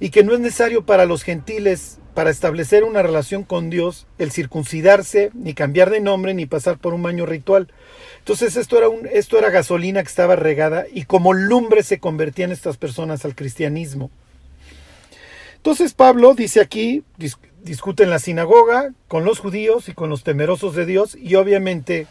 y 0.00 0.10
que 0.10 0.24
no 0.24 0.34
es 0.34 0.40
necesario 0.40 0.84
para 0.84 1.04
los 1.04 1.22
gentiles 1.22 1.99
para 2.20 2.30
establecer 2.30 2.84
una 2.84 3.00
relación 3.00 3.44
con 3.44 3.70
Dios 3.70 4.06
el 4.18 4.30
circuncidarse, 4.30 5.30
ni 5.32 5.54
cambiar 5.54 5.88
de 5.88 6.00
nombre, 6.00 6.34
ni 6.34 6.44
pasar 6.44 6.76
por 6.76 6.92
un 6.92 7.02
baño 7.02 7.24
ritual. 7.24 7.68
Entonces 8.18 8.56
esto 8.56 8.76
era, 8.76 8.90
un, 8.90 9.08
esto 9.10 9.38
era 9.38 9.48
gasolina 9.48 10.02
que 10.02 10.10
estaba 10.10 10.36
regada 10.36 10.84
y 10.92 11.04
como 11.06 11.32
lumbre 11.32 11.82
se 11.82 11.98
convertían 11.98 12.52
estas 12.52 12.76
personas 12.76 13.24
al 13.24 13.34
cristianismo. 13.34 14.10
Entonces 15.56 15.94
Pablo 15.94 16.34
dice 16.34 16.60
aquí, 16.60 17.04
discute 17.62 18.02
en 18.02 18.10
la 18.10 18.18
sinagoga 18.18 18.92
con 19.08 19.24
los 19.24 19.38
judíos 19.38 19.88
y 19.88 19.94
con 19.94 20.10
los 20.10 20.22
temerosos 20.22 20.74
de 20.74 20.84
Dios 20.84 21.16
y 21.18 21.36
obviamente 21.36 22.06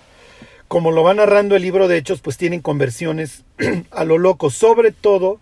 como 0.67 0.89
lo 0.89 1.03
va 1.03 1.13
narrando 1.13 1.55
el 1.55 1.61
libro 1.61 1.87
de 1.87 1.97
Hechos, 1.97 2.19
pues 2.21 2.35
tienen 2.35 2.61
conversiones 2.61 3.43
a 3.91 4.05
lo 4.05 4.17
loco, 4.17 4.49
sobre 4.49 4.91
todo 4.91 5.39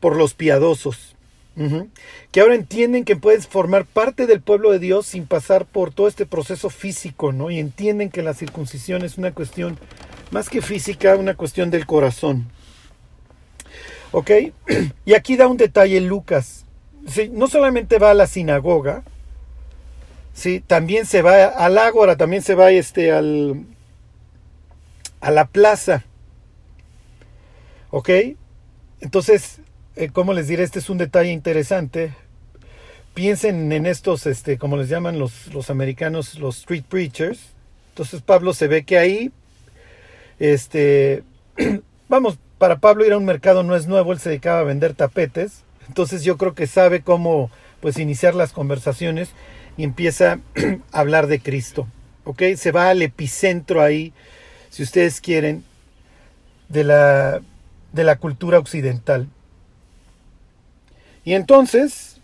por 0.00 0.16
los 0.16 0.34
piadosos, 0.34 1.14
que 2.30 2.40
ahora 2.40 2.54
entienden 2.54 3.04
que 3.04 3.16
puedes 3.16 3.48
formar 3.48 3.84
parte 3.84 4.26
del 4.26 4.40
pueblo 4.40 4.70
de 4.70 4.78
Dios 4.78 5.06
sin 5.06 5.26
pasar 5.26 5.66
por 5.66 5.92
todo 5.92 6.06
este 6.06 6.24
proceso 6.24 6.70
físico, 6.70 7.32
¿no? 7.32 7.50
Y 7.50 7.58
entienden 7.58 8.10
que 8.10 8.22
la 8.22 8.34
circuncisión 8.34 9.02
es 9.02 9.18
una 9.18 9.32
cuestión 9.32 9.78
más 10.30 10.48
que 10.48 10.62
física, 10.62 11.16
una 11.16 11.34
cuestión 11.34 11.70
del 11.70 11.86
corazón. 11.86 12.48
¿Ok? 14.12 14.30
Y 15.04 15.14
aquí 15.14 15.36
da 15.36 15.48
un 15.48 15.56
detalle 15.56 16.00
Lucas. 16.00 16.64
No 17.32 17.48
solamente 17.48 17.98
va 17.98 18.10
a 18.10 18.14
la 18.14 18.26
sinagoga, 18.26 19.02
sí, 20.34 20.60
también 20.60 21.06
se 21.06 21.22
va 21.22 21.46
al 21.46 21.78
ágora, 21.78 22.16
también 22.16 22.42
se 22.42 22.54
va 22.54 22.70
este, 22.70 23.12
al, 23.12 23.64
a 25.20 25.30
la 25.30 25.46
plaza. 25.46 26.04
¿Ok? 27.90 28.10
Entonces, 29.00 29.60
eh, 29.98 30.10
¿cómo 30.12 30.32
les 30.32 30.46
diré? 30.46 30.62
Este 30.62 30.78
es 30.78 30.90
un 30.90 30.98
detalle 30.98 31.32
interesante. 31.32 32.14
Piensen 33.14 33.72
en 33.72 33.84
estos, 33.84 34.26
este, 34.26 34.56
como 34.56 34.76
les 34.76 34.88
llaman 34.88 35.18
los, 35.18 35.52
los 35.52 35.70
americanos, 35.70 36.38
los 36.38 36.58
street 36.58 36.84
preachers. 36.88 37.40
Entonces 37.90 38.22
Pablo 38.22 38.54
se 38.54 38.68
ve 38.68 38.84
que 38.84 38.96
ahí, 38.96 39.32
este, 40.38 41.24
vamos, 42.08 42.38
para 42.58 42.78
Pablo 42.78 43.04
ir 43.04 43.12
a 43.12 43.18
un 43.18 43.24
mercado 43.24 43.64
no 43.64 43.74
es 43.74 43.88
nuevo, 43.88 44.12
él 44.12 44.20
se 44.20 44.28
dedicaba 44.28 44.60
a 44.60 44.64
vender 44.64 44.94
tapetes. 44.94 45.64
Entonces 45.88 46.22
yo 46.22 46.36
creo 46.36 46.54
que 46.54 46.68
sabe 46.68 47.02
cómo, 47.02 47.50
pues, 47.80 47.98
iniciar 47.98 48.36
las 48.36 48.52
conversaciones 48.52 49.30
y 49.76 49.82
empieza 49.82 50.38
a 50.92 51.00
hablar 51.00 51.26
de 51.26 51.40
Cristo. 51.40 51.88
¿Ok? 52.22 52.42
Se 52.54 52.70
va 52.70 52.90
al 52.90 53.02
epicentro 53.02 53.82
ahí, 53.82 54.12
si 54.70 54.84
ustedes 54.84 55.20
quieren, 55.20 55.64
de 56.68 56.84
la, 56.84 57.40
de 57.92 58.04
la 58.04 58.14
cultura 58.14 58.60
occidental. 58.60 59.28
Y 61.28 61.34
entonces, 61.34 62.22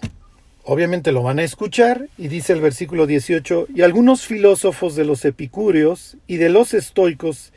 obviamente 0.62 1.12
lo 1.12 1.22
van 1.22 1.38
a 1.38 1.44
escuchar, 1.44 2.08
y 2.16 2.28
dice 2.28 2.54
el 2.54 2.62
versículo 2.62 3.06
18, 3.06 3.66
y 3.74 3.82
algunos 3.82 4.24
filósofos 4.24 4.96
de 4.96 5.04
los 5.04 5.26
epicúreos 5.26 6.16
y 6.26 6.38
de 6.38 6.48
los 6.48 6.72
estoicos 6.72 7.52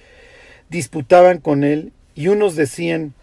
disputaban 0.67 1.37
con 1.37 1.63
él, 1.63 1.93
y 2.15 2.27
unos 2.27 2.57
decían, 2.57 3.13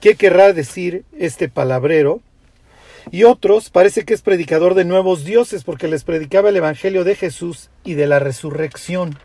¿qué 0.00 0.14
querrá 0.14 0.54
decir 0.54 1.04
este 1.18 1.50
palabrero? 1.50 2.22
Y 3.10 3.24
otros 3.24 3.68
parece 3.68 4.06
que 4.06 4.14
es 4.14 4.22
predicador 4.22 4.72
de 4.72 4.86
nuevos 4.86 5.26
dioses 5.26 5.62
porque 5.62 5.86
les 5.86 6.04
predicaba 6.04 6.48
el 6.48 6.56
Evangelio 6.56 7.04
de 7.04 7.16
Jesús 7.16 7.68
y 7.84 7.92
de 7.92 8.06
la 8.06 8.18
resurrección. 8.18 9.18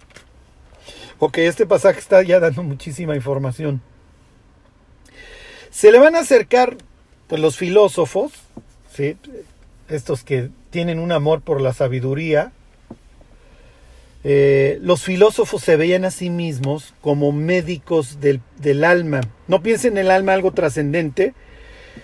Ok, 1.20 1.38
este 1.38 1.66
pasaje 1.66 2.00
está 2.00 2.22
ya 2.24 2.42
dando 2.42 2.64
muchísima 2.64 3.16
información. 3.16 3.82
Se 5.70 5.94
le 5.94 6.00
van 6.00 6.18
a 6.18 6.20
acercar 6.20 6.76
pues, 7.30 7.42
los 7.42 7.56
filósofos, 7.56 8.34
¿sí? 8.92 9.16
estos 9.88 10.24
que 10.24 10.50
tienen 10.72 11.00
un 11.00 11.12
amor 11.12 11.42
por 11.42 11.62
la 11.62 11.74
sabiduría. 11.74 12.52
Eh, 14.24 14.80
los 14.82 15.04
filósofos 15.04 15.62
se 15.64 15.78
veían 15.78 16.04
a 16.04 16.12
sí 16.12 16.30
mismos 16.30 16.94
como 17.02 17.32
médicos 17.32 18.20
del, 18.20 18.42
del 18.58 18.84
alma. 18.84 19.22
No 19.48 19.64
piensen 19.64 19.94
en 19.94 20.06
el 20.06 20.12
alma 20.12 20.34
algo 20.34 20.52
trascendente, 20.52 21.34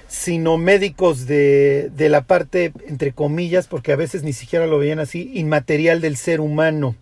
sino 0.07 0.57
médicos 0.57 1.25
de, 1.25 1.89
de, 1.95 2.09
la 2.09 2.21
parte, 2.21 2.71
entre 2.87 3.11
comillas, 3.11 3.67
porque 3.67 3.91
a 3.91 3.97
veces 3.97 4.23
ni 4.23 4.31
siquiera 4.31 4.67
lo 4.67 4.77
veían 4.77 4.99
así, 4.99 5.31
inmaterial 5.33 6.01
del 6.01 6.17
ser 6.17 6.39
humano. 6.39 6.95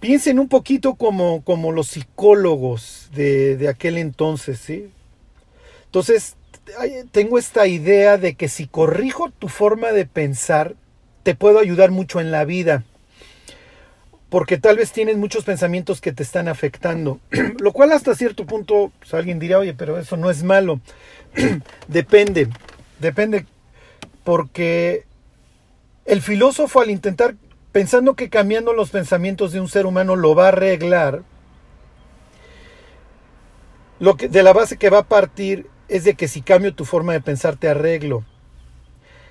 Piensen 0.00 0.38
un 0.38 0.48
poquito 0.48 0.94
como, 0.94 1.42
como 1.42 1.72
los 1.72 1.88
psicólogos 1.88 3.10
de, 3.14 3.56
de 3.56 3.68
aquel 3.68 3.98
entonces, 3.98 4.58
¿sí? 4.58 4.90
Entonces, 5.86 6.36
tengo 7.10 7.38
esta 7.38 7.66
idea 7.66 8.16
de 8.16 8.34
que 8.34 8.48
si 8.48 8.66
corrijo 8.66 9.30
tu 9.30 9.48
forma 9.48 9.92
de 9.92 10.06
pensar, 10.06 10.74
te 11.22 11.34
puedo 11.34 11.58
ayudar 11.58 11.90
mucho 11.90 12.20
en 12.20 12.30
la 12.30 12.44
vida. 12.44 12.84
Porque 14.28 14.58
tal 14.58 14.76
vez 14.76 14.90
tienes 14.92 15.16
muchos 15.16 15.44
pensamientos 15.44 16.00
que 16.00 16.12
te 16.12 16.22
están 16.22 16.48
afectando. 16.48 17.20
Lo 17.58 17.72
cual 17.72 17.92
hasta 17.92 18.14
cierto 18.14 18.46
punto 18.46 18.92
pues, 18.98 19.14
alguien 19.14 19.38
diría, 19.38 19.58
oye, 19.58 19.74
pero 19.74 19.98
eso 19.98 20.16
no 20.16 20.30
es 20.30 20.42
malo. 20.42 20.80
depende, 21.88 22.48
depende. 22.98 23.46
Porque 24.24 25.04
el 26.04 26.20
filósofo 26.20 26.80
al 26.80 26.90
intentar, 26.90 27.36
pensando 27.72 28.14
que 28.14 28.28
cambiando 28.28 28.72
los 28.72 28.90
pensamientos 28.90 29.52
de 29.52 29.60
un 29.60 29.68
ser 29.68 29.86
humano 29.86 30.16
lo 30.16 30.34
va 30.34 30.46
a 30.46 30.48
arreglar, 30.48 31.22
lo 34.00 34.16
que, 34.16 34.28
de 34.28 34.42
la 34.42 34.52
base 34.52 34.76
que 34.76 34.90
va 34.90 34.98
a 34.98 35.08
partir 35.08 35.68
es 35.94 36.02
de 36.02 36.14
que 36.14 36.26
si 36.26 36.42
cambio 36.42 36.74
tu 36.74 36.84
forma 36.84 37.12
de 37.12 37.20
pensar 37.20 37.54
te 37.54 37.68
arreglo. 37.68 38.24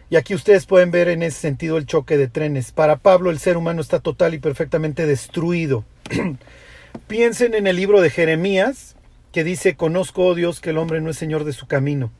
Y 0.09 0.15
aquí 0.15 0.33
ustedes 0.33 0.65
pueden 0.65 0.91
ver 0.91 1.09
en 1.09 1.21
ese 1.21 1.37
sentido 1.37 1.77
el 1.77 1.85
choque 1.85 2.15
de 2.15 2.29
trenes. 2.29 2.71
Para 2.71 2.95
Pablo 2.95 3.31
el 3.31 3.39
ser 3.39 3.57
humano 3.57 3.81
está 3.81 3.99
total 3.99 4.33
y 4.33 4.39
perfectamente 4.39 5.05
destruido. 5.05 5.83
Piensen 7.07 7.53
en 7.53 7.67
el 7.67 7.75
libro 7.75 7.99
de 7.99 8.09
Jeremías 8.09 8.95
que 9.33 9.43
dice, 9.43 9.75
conozco, 9.75 10.25
oh 10.25 10.35
Dios, 10.35 10.61
que 10.61 10.69
el 10.69 10.77
hombre 10.77 11.01
no 11.01 11.09
es 11.09 11.17
señor 11.17 11.43
de 11.43 11.51
su 11.51 11.67
camino, 11.67 12.13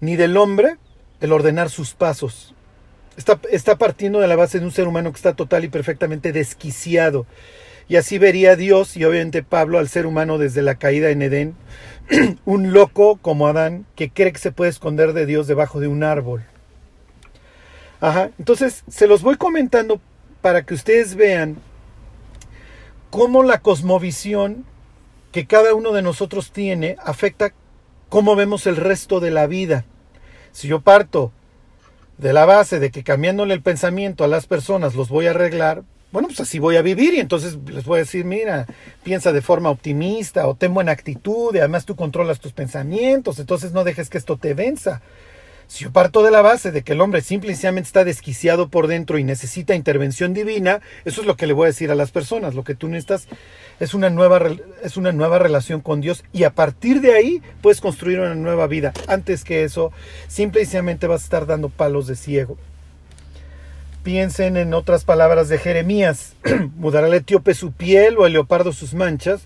ni 0.00 0.16
del 0.16 0.36
hombre 0.36 0.76
el 1.22 1.32
ordenar 1.32 1.70
sus 1.70 1.94
pasos. 1.94 2.54
Está, 3.16 3.40
está 3.50 3.78
partiendo 3.78 4.20
de 4.20 4.28
la 4.28 4.36
base 4.36 4.60
de 4.60 4.66
un 4.66 4.72
ser 4.72 4.88
humano 4.88 5.10
que 5.10 5.16
está 5.16 5.32
total 5.32 5.64
y 5.64 5.68
perfectamente 5.68 6.32
desquiciado. 6.32 7.24
Y 7.88 7.96
así 7.96 8.18
vería 8.18 8.56
Dios 8.56 8.98
y 8.98 9.04
obviamente 9.04 9.42
Pablo 9.42 9.78
al 9.78 9.88
ser 9.88 10.04
humano 10.04 10.36
desde 10.36 10.60
la 10.60 10.74
caída 10.74 11.08
en 11.08 11.22
Edén, 11.22 11.54
un 12.44 12.72
loco 12.72 13.18
como 13.20 13.46
Adán 13.48 13.86
que 13.94 14.10
cree 14.10 14.32
que 14.32 14.38
se 14.38 14.52
puede 14.52 14.70
esconder 14.70 15.12
de 15.12 15.26
Dios 15.26 15.46
debajo 15.46 15.80
de 15.80 15.88
un 15.88 16.02
árbol. 16.02 16.44
Ajá, 18.00 18.30
entonces 18.38 18.84
se 18.88 19.06
los 19.06 19.22
voy 19.22 19.36
comentando 19.36 20.00
para 20.40 20.64
que 20.64 20.74
ustedes 20.74 21.14
vean 21.14 21.56
cómo 23.10 23.42
la 23.42 23.60
cosmovisión 23.60 24.64
que 25.32 25.46
cada 25.46 25.74
uno 25.74 25.92
de 25.92 26.02
nosotros 26.02 26.52
tiene 26.52 26.96
afecta 27.02 27.52
cómo 28.08 28.36
vemos 28.36 28.66
el 28.66 28.76
resto 28.76 29.20
de 29.20 29.30
la 29.30 29.46
vida. 29.46 29.84
Si 30.52 30.68
yo 30.68 30.80
parto 30.80 31.32
de 32.16 32.32
la 32.32 32.46
base 32.46 32.78
de 32.78 32.90
que 32.90 33.04
cambiándole 33.04 33.54
el 33.54 33.62
pensamiento 33.62 34.24
a 34.24 34.28
las 34.28 34.46
personas 34.46 34.94
los 34.94 35.08
voy 35.08 35.26
a 35.26 35.30
arreglar, 35.30 35.82
bueno, 36.10 36.28
pues 36.28 36.40
así 36.40 36.58
voy 36.58 36.76
a 36.76 36.82
vivir 36.82 37.14
y 37.14 37.20
entonces 37.20 37.58
les 37.66 37.84
voy 37.84 37.96
a 37.96 38.02
decir, 38.02 38.24
mira, 38.24 38.66
piensa 39.02 39.32
de 39.32 39.42
forma 39.42 39.70
optimista 39.70 40.46
o 40.46 40.54
ten 40.54 40.72
buena 40.72 40.92
actitud 40.92 41.54
y 41.54 41.58
además 41.58 41.84
tú 41.84 41.96
controlas 41.96 42.40
tus 42.40 42.52
pensamientos, 42.52 43.38
entonces 43.38 43.72
no 43.72 43.84
dejes 43.84 44.08
que 44.08 44.18
esto 44.18 44.36
te 44.36 44.54
venza. 44.54 45.02
Si 45.68 45.84
yo 45.84 45.92
parto 45.92 46.22
de 46.22 46.30
la 46.30 46.40
base 46.40 46.72
de 46.72 46.80
que 46.80 46.94
el 46.94 47.00
hombre 47.02 47.20
simplemente 47.20 47.82
está 47.82 48.02
desquiciado 48.02 48.70
por 48.70 48.86
dentro 48.86 49.18
y 49.18 49.24
necesita 49.24 49.74
intervención 49.74 50.32
divina, 50.32 50.80
eso 51.04 51.20
es 51.20 51.26
lo 51.26 51.36
que 51.36 51.46
le 51.46 51.52
voy 51.52 51.64
a 51.64 51.66
decir 51.66 51.90
a 51.90 51.94
las 51.94 52.10
personas. 52.10 52.54
Lo 52.54 52.64
que 52.64 52.74
tú 52.74 52.88
necesitas 52.88 53.28
es 53.78 53.92
una 53.92 54.08
nueva, 54.08 54.40
es 54.82 54.96
una 54.96 55.12
nueva 55.12 55.38
relación 55.38 55.82
con 55.82 56.00
Dios 56.00 56.24
y 56.32 56.44
a 56.44 56.54
partir 56.54 57.02
de 57.02 57.12
ahí 57.12 57.42
puedes 57.60 57.82
construir 57.82 58.18
una 58.18 58.34
nueva 58.34 58.66
vida. 58.66 58.94
Antes 59.08 59.44
que 59.44 59.62
eso, 59.62 59.92
simplemente 60.26 61.06
vas 61.06 61.20
a 61.20 61.24
estar 61.24 61.44
dando 61.44 61.68
palos 61.68 62.06
de 62.06 62.16
ciego. 62.16 62.56
Piensen 64.08 64.56
en 64.56 64.72
otras 64.72 65.04
palabras 65.04 65.50
de 65.50 65.58
Jeremías, 65.58 66.34
mudará 66.76 67.08
el 67.08 67.12
etíope 67.12 67.52
su 67.52 67.72
piel 67.72 68.16
o 68.16 68.24
el 68.24 68.32
leopardo 68.32 68.72
sus 68.72 68.94
manchas. 68.94 69.42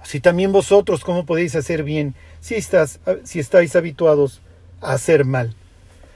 Así 0.00 0.20
también 0.20 0.52
vosotros, 0.52 1.02
¿cómo 1.02 1.26
podéis 1.26 1.56
hacer 1.56 1.82
bien 1.82 2.14
si 2.38 2.54
estáis 2.54 3.74
habituados 3.74 4.42
a 4.80 4.92
hacer 4.92 5.24
mal? 5.24 5.56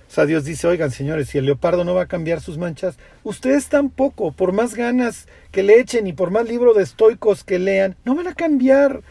O 0.08 0.12
sea, 0.12 0.24
Dios 0.24 0.44
dice, 0.44 0.68
oigan 0.68 0.92
señores, 0.92 1.30
si 1.30 1.38
el 1.38 1.46
leopardo 1.46 1.82
no 1.82 1.96
va 1.96 2.02
a 2.02 2.06
cambiar 2.06 2.40
sus 2.40 2.58
manchas, 2.58 2.96
ustedes 3.24 3.66
tampoco, 3.66 4.30
por 4.30 4.52
más 4.52 4.76
ganas 4.76 5.26
que 5.50 5.64
le 5.64 5.80
echen 5.80 6.06
y 6.06 6.12
por 6.12 6.30
más 6.30 6.48
libro 6.48 6.74
de 6.74 6.84
estoicos 6.84 7.42
que 7.42 7.58
lean, 7.58 7.96
no 8.04 8.14
van 8.14 8.28
a 8.28 8.34
cambiar. 8.34 9.02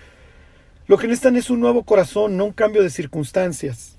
Lo 0.88 0.98
que 0.98 1.08
necesitan 1.08 1.36
es 1.36 1.50
un 1.50 1.60
nuevo 1.60 1.84
corazón, 1.84 2.38
no 2.38 2.46
un 2.46 2.54
cambio 2.54 2.82
de 2.82 2.92
circunstancias. 2.92 3.93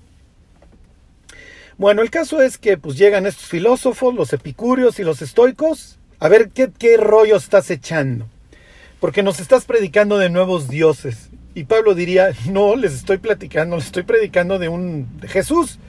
Bueno, 1.77 2.01
el 2.01 2.09
caso 2.09 2.41
es 2.41 2.57
que 2.57 2.77
pues 2.77 2.97
llegan 2.97 3.25
estos 3.25 3.47
filósofos, 3.47 4.15
los 4.15 4.31
epicúreos 4.31 4.97
y 4.99 5.03
los 5.03 5.21
estoicos, 5.21 5.99
a 6.19 6.29
ver 6.29 6.51
qué, 6.51 6.97
rollo 6.97 7.35
estás 7.35 7.69
echando. 7.69 8.29
Porque 9.01 9.23
nos 9.23 9.41
estás 9.41 9.65
predicando 9.65 10.17
de 10.17 10.29
nuevos 10.29 10.69
dioses. 10.69 11.29
Y 11.53 11.65
Pablo 11.65 11.93
diría, 11.93 12.29
no, 12.49 12.77
les 12.77 12.93
estoy 12.93 13.17
platicando, 13.17 13.75
les 13.75 13.87
estoy 13.87 14.03
predicando 14.03 14.57
de 14.57 14.69
un 14.69 15.19
de 15.19 15.27
Jesús. 15.27 15.79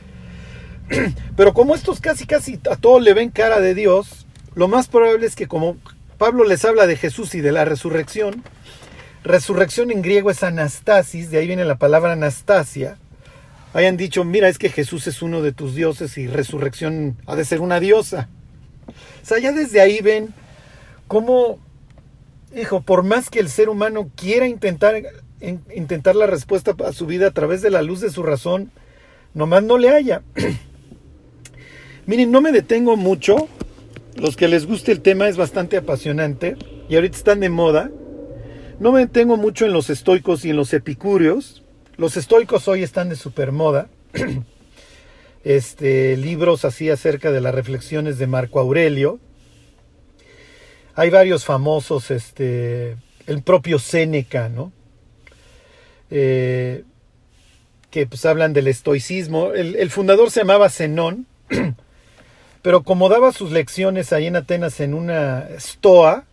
Pero 1.37 1.55
como 1.55 1.77
estos 1.77 2.01
casi 2.01 2.27
casi 2.27 2.59
a 2.68 2.75
todo 2.75 2.99
le 2.99 3.14
ven 3.14 3.31
cara 3.31 3.61
de 3.61 3.77
Dios, 3.77 4.27
lo 4.57 4.66
más 4.66 4.88
probable 4.88 5.27
es 5.27 5.37
que 5.37 5.46
como 5.46 5.77
Pablo 6.18 6.44
les 6.44 6.64
habla 6.64 6.88
de 6.88 6.96
Jesús 6.96 7.37
y 7.37 7.40
de 7.42 7.53
la 7.53 7.64
resurrección, 7.64 8.42
resurrección 9.22 9.92
en 9.92 10.03
griego 10.03 10.33
es 10.33 10.42
anastasis, 10.42 11.31
de 11.31 11.38
ahí 11.38 11.46
viene 11.46 11.64
la 11.64 11.79
palabra 11.79 12.12
anastasia, 12.12 12.99
hayan 13.77 13.99
dicho, 13.99 14.25
mira, 14.25 14.49
es 14.49 14.59
que 14.59 14.71
Jesús 14.71 15.07
es 15.07 15.21
uno 15.21 15.43
de 15.43 15.53
tus 15.53 15.75
dioses 15.75 16.17
y 16.17 16.27
resurrección 16.27 17.19
ha 17.27 17.37
de 17.37 17.45
ser 17.45 17.61
una 17.61 17.79
diosa. 17.79 18.29
O 19.23 19.27
sea, 19.27 19.39
ya 19.39 19.53
desde 19.53 19.83
ahí 19.83 20.01
ven 20.01 20.33
cómo, 21.09 21.59
hijo, 22.57 22.81
por 22.81 23.03
más 23.03 23.29
que 23.29 23.39
el 23.39 23.51
ser 23.51 23.69
humano 23.69 24.11
quiera 24.17 24.47
intentar, 24.47 25.03
intentar 25.75 26.17
la 26.17 26.27
respuesta 26.27 26.75
a 26.87 26.93
su 26.95 27.05
vida 27.05 27.27
a 27.27 27.33
través 27.33 27.61
de 27.61 27.69
la 27.69 27.83
luz 27.83 28.01
de 28.01 28.11
su 28.11 28.23
razón, 28.23 28.71
nomás 29.35 29.62
no 29.62 29.77
le 29.77 29.91
haya. 29.91 30.23
Miren, 32.07 32.31
no 32.31 32.41
me 32.41 32.53
detengo 32.53 32.97
mucho. 32.97 33.47
Los 34.17 34.37
que 34.37 34.49
les 34.49 34.65
guste 34.65 34.91
el 34.91 35.03
tema 35.03 35.29
es 35.29 35.37
bastante 35.37 35.77
apasionante 35.77 36.57
y 36.89 36.95
ahorita 36.95 37.19
están 37.19 37.41
de 37.41 37.51
moda. 37.51 37.91
No 38.81 38.93
me 38.93 39.01
detengo 39.01 39.37
mucho 39.37 39.67
en 39.67 39.75
los 39.75 39.91
estoicos 39.91 40.47
y 40.47 40.51
en 40.51 40.57
los 40.57 40.73
epicúreos. 40.73 41.62
Los 41.99 42.19
estoicos 42.19 42.69
hoy 42.69 42.83
están 42.83 43.09
de 43.09 43.17
supermoda. 43.17 43.89
Este, 45.45 46.17
libros 46.17 46.65
así 46.65 46.91
acerca 46.91 47.31
de 47.31 47.41
las 47.41 47.55
reflexiones 47.55 48.19
de 48.19 48.27
Marco 48.27 48.59
Aurelio. 48.59 49.21
Hay 50.97 51.09
varios 51.09 51.45
famosos 51.45 52.11
este, 52.11 52.97
el 53.29 53.43
propio 53.45 53.79
Séneca, 53.79 54.49
¿no? 54.49 54.73
Eh, 56.11 56.83
que 57.93 58.09
pues 58.09 58.27
hablan 58.27 58.55
del 58.55 58.67
estoicismo. 58.67 59.53
El, 59.53 59.89
fundador 59.93 60.33
se 60.33 60.41
llamaba 60.41 60.69
Zenón, 60.69 61.29
pero 62.63 62.83
como 62.83 63.09
daba 63.09 63.31
sus 63.31 63.53
lecciones 63.53 64.13
ahí 64.13 64.27
en 64.27 64.35
Atenas 64.35 64.81
en 64.81 64.95
una 64.95 65.47
stoa, 65.59 66.25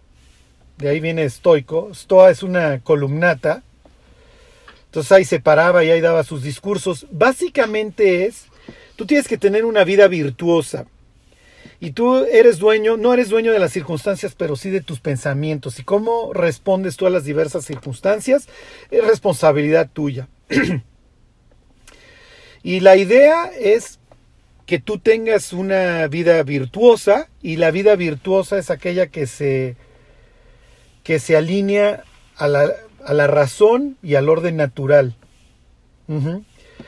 de 0.77 0.89
ahí 0.89 0.99
viene 0.99 1.23
estoico, 1.23 1.93
stoa 1.93 2.31
es 2.31 2.41
una 2.41 2.79
columnata, 2.79 3.61
entonces 4.93 5.11
ahí 5.11 5.25
se 5.25 5.39
paraba 5.39 5.83
y 5.83 5.89
ahí 5.89 6.01
daba 6.01 6.23
sus 6.23 6.43
discursos. 6.43 7.07
Básicamente 7.09 8.27
es, 8.27 8.45
tú 8.95 9.07
tienes 9.07 9.27
que 9.27 9.39
tener 9.39 9.65
una 9.65 9.83
vida 9.83 10.07
virtuosa. 10.07 10.85
Y 11.79 11.93
tú 11.93 12.17
eres 12.25 12.59
dueño, 12.59 12.95
no 12.95 13.11
eres 13.11 13.29
dueño 13.29 13.51
de 13.51 13.57
las 13.57 13.73
circunstancias, 13.73 14.35
pero 14.37 14.55
sí 14.55 14.69
de 14.69 14.81
tus 14.81 14.99
pensamientos. 14.99 15.79
Y 15.79 15.83
cómo 15.83 16.31
respondes 16.31 16.95
tú 16.95 17.07
a 17.07 17.09
las 17.09 17.23
diversas 17.23 17.65
circunstancias 17.65 18.47
es 18.91 19.03
responsabilidad 19.03 19.89
tuya. 19.91 20.27
y 22.61 22.79
la 22.81 22.95
idea 22.95 23.45
es 23.47 23.97
que 24.67 24.77
tú 24.77 24.99
tengas 24.99 25.53
una 25.53 26.07
vida 26.07 26.43
virtuosa 26.43 27.29
y 27.41 27.55
la 27.55 27.71
vida 27.71 27.95
virtuosa 27.95 28.59
es 28.59 28.69
aquella 28.69 29.07
que 29.07 29.25
se, 29.25 29.75
que 31.03 31.17
se 31.17 31.35
alinea 31.35 32.03
a 32.35 32.47
la, 32.47 32.71
a 33.05 33.13
la 33.13 33.27
razón 33.27 33.97
y 34.01 34.15
al 34.15 34.29
orden 34.29 34.57
natural. 34.57 35.15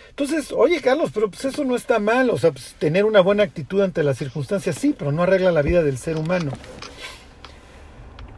Entonces, 0.09 0.51
oye 0.51 0.81
Carlos, 0.81 1.11
pero 1.13 1.29
pues 1.29 1.45
eso 1.45 1.63
no 1.65 1.75
está 1.75 1.99
mal, 1.99 2.29
o 2.29 2.37
sea, 2.37 2.51
pues, 2.51 2.75
tener 2.79 3.05
una 3.05 3.21
buena 3.21 3.43
actitud 3.43 3.81
ante 3.81 4.03
las 4.03 4.17
circunstancias, 4.17 4.77
sí, 4.77 4.95
pero 4.97 5.11
no 5.11 5.23
arregla 5.23 5.51
la 5.51 5.61
vida 5.61 5.83
del 5.83 5.97
ser 5.97 6.17
humano. 6.17 6.51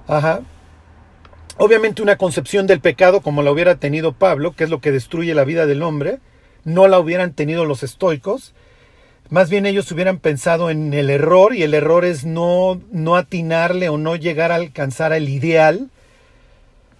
Ajá. 0.07 0.41
Obviamente 1.57 2.01
una 2.01 2.17
concepción 2.17 2.67
del 2.67 2.81
pecado 2.81 3.21
como 3.21 3.41
la 3.41 3.51
hubiera 3.51 3.75
tenido 3.75 4.13
Pablo, 4.13 4.55
que 4.55 4.63
es 4.63 4.69
lo 4.69 4.79
que 4.79 4.91
destruye 4.91 5.33
la 5.33 5.43
vida 5.43 5.65
del 5.65 5.83
hombre, 5.83 6.19
no 6.63 6.87
la 6.87 6.99
hubieran 6.99 7.33
tenido 7.33 7.65
los 7.65 7.83
estoicos. 7.83 8.53
Más 9.29 9.49
bien 9.49 9.65
ellos 9.65 9.91
hubieran 9.91 10.19
pensado 10.19 10.69
en 10.69 10.93
el 10.93 11.09
error 11.09 11.55
y 11.55 11.63
el 11.63 11.73
error 11.73 12.05
es 12.05 12.25
no, 12.25 12.79
no 12.91 13.15
atinarle 13.15 13.89
o 13.89 13.97
no 13.97 14.15
llegar 14.15 14.51
a 14.51 14.55
alcanzar 14.55 15.13
el 15.13 15.29
ideal. 15.29 15.89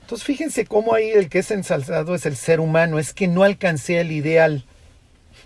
Entonces 0.08 0.26
fíjense 0.26 0.66
cómo 0.66 0.94
ahí 0.94 1.10
el 1.10 1.28
que 1.28 1.40
es 1.40 1.52
ensalzado 1.52 2.16
es 2.16 2.26
el 2.26 2.38
ser 2.38 2.62
humano, 2.62 2.98
es 2.98 3.14
que 3.14 3.28
no 3.28 3.44
alcancé 3.44 4.00
el 4.00 4.14
ideal. 4.14 4.64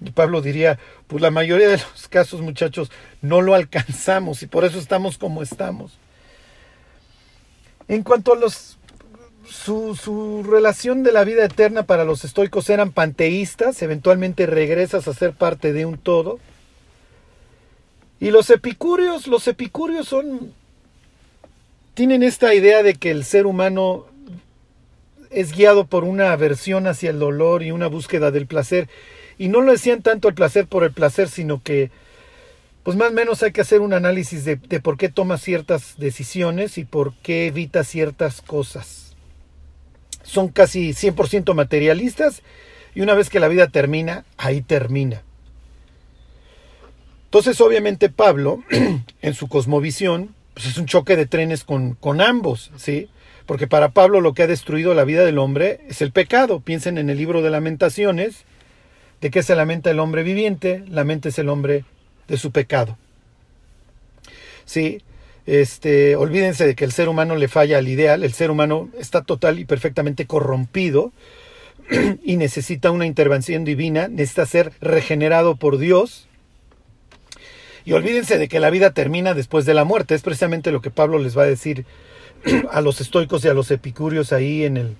Y 0.05 0.11
Pablo 0.11 0.39
diría, 0.39 0.77
pues 1.07 1.19
la 1.19 1.31
mayoría 1.31 1.67
de 1.67 1.77
los 1.77 2.07
casos 2.07 2.41
muchachos 2.41 2.91
no 3.23 3.41
lo 3.41 3.55
alcanzamos 3.55 4.43
y 4.43 4.45
por 4.45 4.63
eso 4.63 4.77
estamos 4.77 5.17
como 5.17 5.41
estamos. 5.41 5.97
En 7.87 8.03
cuanto 8.03 8.33
a 8.33 8.35
los 8.35 8.77
su, 9.49 9.95
su, 9.95 10.43
relación 10.43 11.01
de 11.01 11.11
la 11.11 11.23
vida 11.23 11.43
eterna 11.43 11.81
para 11.81 12.05
los 12.05 12.23
estoicos 12.23 12.69
eran 12.69 12.91
panteístas, 12.91 13.81
eventualmente 13.81 14.45
regresas 14.45 15.07
a 15.07 15.15
ser 15.15 15.33
parte 15.33 15.73
de 15.73 15.87
un 15.87 15.97
todo. 15.97 16.39
Y 18.19 18.29
los 18.29 18.51
epicúreos, 18.51 19.25
los 19.25 19.47
epicúreos 19.47 20.07
son 20.07 20.53
tienen 21.95 22.21
esta 22.21 22.53
idea 22.53 22.83
de 22.83 22.93
que 22.93 23.09
el 23.09 23.23
ser 23.23 23.47
humano 23.47 24.05
es 25.31 25.53
guiado 25.53 25.85
por 25.85 26.03
una 26.03 26.31
aversión 26.31 26.87
hacia 26.87 27.09
el 27.09 27.19
dolor 27.19 27.63
y 27.63 27.71
una 27.71 27.87
búsqueda 27.87 28.31
del 28.31 28.47
placer. 28.47 28.89
Y 29.37 29.47
no 29.47 29.61
lo 29.61 29.71
decían 29.71 30.01
tanto 30.01 30.27
el 30.27 30.35
placer 30.35 30.67
por 30.67 30.83
el 30.83 30.91
placer, 30.91 31.29
sino 31.29 31.63
que, 31.63 31.89
pues 32.83 32.97
más 32.97 33.09
o 33.09 33.13
menos 33.13 33.41
hay 33.41 33.51
que 33.51 33.61
hacer 33.61 33.81
un 33.81 33.93
análisis 33.93 34.45
de, 34.45 34.57
de 34.57 34.79
por 34.79 34.97
qué 34.97 35.09
toma 35.09 35.37
ciertas 35.37 35.95
decisiones 35.97 36.77
y 36.77 36.85
por 36.85 37.13
qué 37.15 37.47
evita 37.47 37.83
ciertas 37.83 38.41
cosas. 38.41 39.15
Son 40.23 40.49
casi 40.49 40.91
100% 40.91 41.53
materialistas 41.53 42.43
y 42.93 43.01
una 43.01 43.13
vez 43.15 43.29
que 43.29 43.39
la 43.39 43.47
vida 43.47 43.67
termina, 43.67 44.25
ahí 44.37 44.61
termina. 44.61 45.23
Entonces, 47.25 47.61
obviamente, 47.61 48.09
Pablo, 48.09 48.61
en 49.21 49.33
su 49.33 49.47
cosmovisión, 49.47 50.35
pues 50.53 50.65
es 50.65 50.77
un 50.77 50.85
choque 50.85 51.15
de 51.15 51.25
trenes 51.25 51.63
con, 51.63 51.95
con 51.95 52.19
ambos, 52.19 52.71
¿sí? 52.75 53.07
Porque 53.51 53.67
para 53.67 53.89
Pablo 53.89 54.21
lo 54.21 54.33
que 54.33 54.43
ha 54.43 54.47
destruido 54.47 54.93
la 54.93 55.03
vida 55.03 55.25
del 55.25 55.37
hombre 55.37 55.81
es 55.89 56.01
el 56.01 56.13
pecado. 56.13 56.61
Piensen 56.61 56.97
en 56.97 57.09
el 57.09 57.17
libro 57.17 57.41
de 57.41 57.49
lamentaciones, 57.49 58.45
de 59.19 59.29
qué 59.29 59.43
se 59.43 59.57
lamenta 59.57 59.91
el 59.91 59.99
hombre 59.99 60.23
viviente, 60.23 60.85
lamenta 60.87 61.27
es 61.27 61.37
el 61.37 61.49
hombre 61.49 61.83
de 62.29 62.37
su 62.37 62.53
pecado. 62.53 62.97
Sí, 64.63 65.01
este, 65.45 66.15
olvídense 66.15 66.65
de 66.65 66.75
que 66.75 66.85
el 66.85 66.93
ser 66.93 67.09
humano 67.09 67.35
le 67.35 67.49
falla 67.49 67.79
al 67.79 67.89
ideal, 67.89 68.23
el 68.23 68.31
ser 68.31 68.51
humano 68.51 68.87
está 68.97 69.21
total 69.21 69.59
y 69.59 69.65
perfectamente 69.65 70.27
corrompido 70.27 71.11
y 72.23 72.37
necesita 72.37 72.89
una 72.89 73.05
intervención 73.05 73.65
divina, 73.65 74.07
necesita 74.07 74.45
ser 74.45 74.71
regenerado 74.79 75.57
por 75.57 75.77
Dios. 75.77 76.29
Y 77.83 77.91
olvídense 77.91 78.37
de 78.37 78.47
que 78.47 78.61
la 78.61 78.69
vida 78.69 78.91
termina 78.91 79.33
después 79.33 79.65
de 79.65 79.73
la 79.73 79.83
muerte, 79.83 80.15
es 80.15 80.21
precisamente 80.21 80.71
lo 80.71 80.81
que 80.81 80.89
Pablo 80.89 81.19
les 81.19 81.37
va 81.37 81.43
a 81.43 81.47
decir 81.47 81.85
a 82.71 82.81
los 82.81 83.01
estoicos 83.01 83.43
y 83.45 83.47
a 83.47 83.53
los 83.53 83.71
epicúreos 83.71 84.33
ahí 84.33 84.63
en 84.63 84.77
el, 84.77 84.95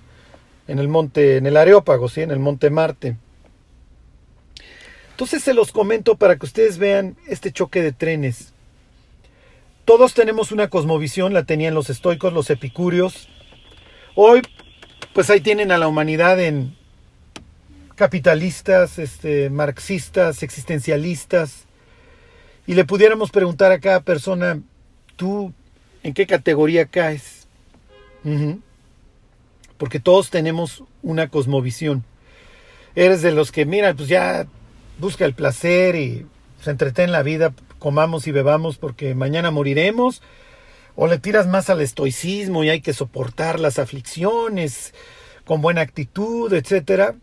en 0.68 0.80
el 0.80 0.88
monte, 0.88 1.38
en 1.38 1.46
el 1.46 1.58
Areópago, 1.58 2.10
¿sí? 2.10 2.22
en 2.22 2.32
el 2.32 2.40
monte 2.40 2.70
Marte. 2.70 3.18
Entonces 5.12 5.44
se 5.44 5.54
los 5.54 5.72
comento 5.72 6.16
para 6.16 6.38
que 6.38 6.46
ustedes 6.46 6.78
vean 6.78 7.16
este 7.28 7.52
choque 7.52 7.82
de 7.82 7.92
trenes. 7.92 8.54
Todos 9.86 10.14
tenemos 10.14 10.52
una 10.52 10.70
cosmovisión, 10.70 11.34
la 11.34 11.44
tenían 11.44 11.74
los 11.74 11.90
estoicos, 11.90 12.34
los 12.34 12.50
epicúreos. 12.50 13.28
Hoy, 14.16 14.42
pues 15.14 15.30
ahí 15.30 15.42
tienen 15.42 15.72
a 15.72 15.78
la 15.78 15.88
humanidad 15.88 16.40
en 16.40 16.76
capitalistas, 17.96 18.98
este, 18.98 19.50
marxistas, 19.50 20.44
existencialistas. 20.44 21.66
Y 22.66 22.74
le 22.74 22.86
pudiéramos 22.86 23.32
preguntar 23.32 23.72
a 23.72 23.80
cada 23.80 24.02
persona, 24.02 24.60
¿tú 25.18 25.54
en 26.04 26.14
qué 26.14 26.28
categoría 26.28 26.86
caes. 26.86 27.48
Porque 29.78 30.00
todos 30.00 30.30
tenemos 30.30 30.84
una 31.02 31.30
cosmovisión. 31.30 32.04
Eres 32.96 33.22
de 33.22 33.32
los 33.32 33.52
que, 33.52 33.66
mira, 33.66 33.94
pues 33.94 34.10
ya 34.10 34.46
busca 35.00 35.26
el 35.26 35.34
placer 35.34 35.96
y 35.96 36.26
se 36.62 36.72
entretiene 36.72 37.12
la 37.12 37.24
vida, 37.24 37.54
comamos 37.80 38.28
y 38.28 38.32
bebamos 38.32 38.78
porque 38.78 39.16
mañana 39.16 39.50
moriremos. 39.52 40.22
O 40.96 41.08
le 41.08 41.18
tiras 41.18 41.48
más 41.48 41.70
al 41.70 41.82
estoicismo 41.82 42.64
y 42.64 42.70
hay 42.70 42.82
que 42.82 42.94
soportar 42.94 43.60
las 43.60 43.80
aflicciones 43.80 44.94
con 45.46 45.62
buena 45.62 45.82
actitud, 45.82 46.52
etcétera. 46.54 47.16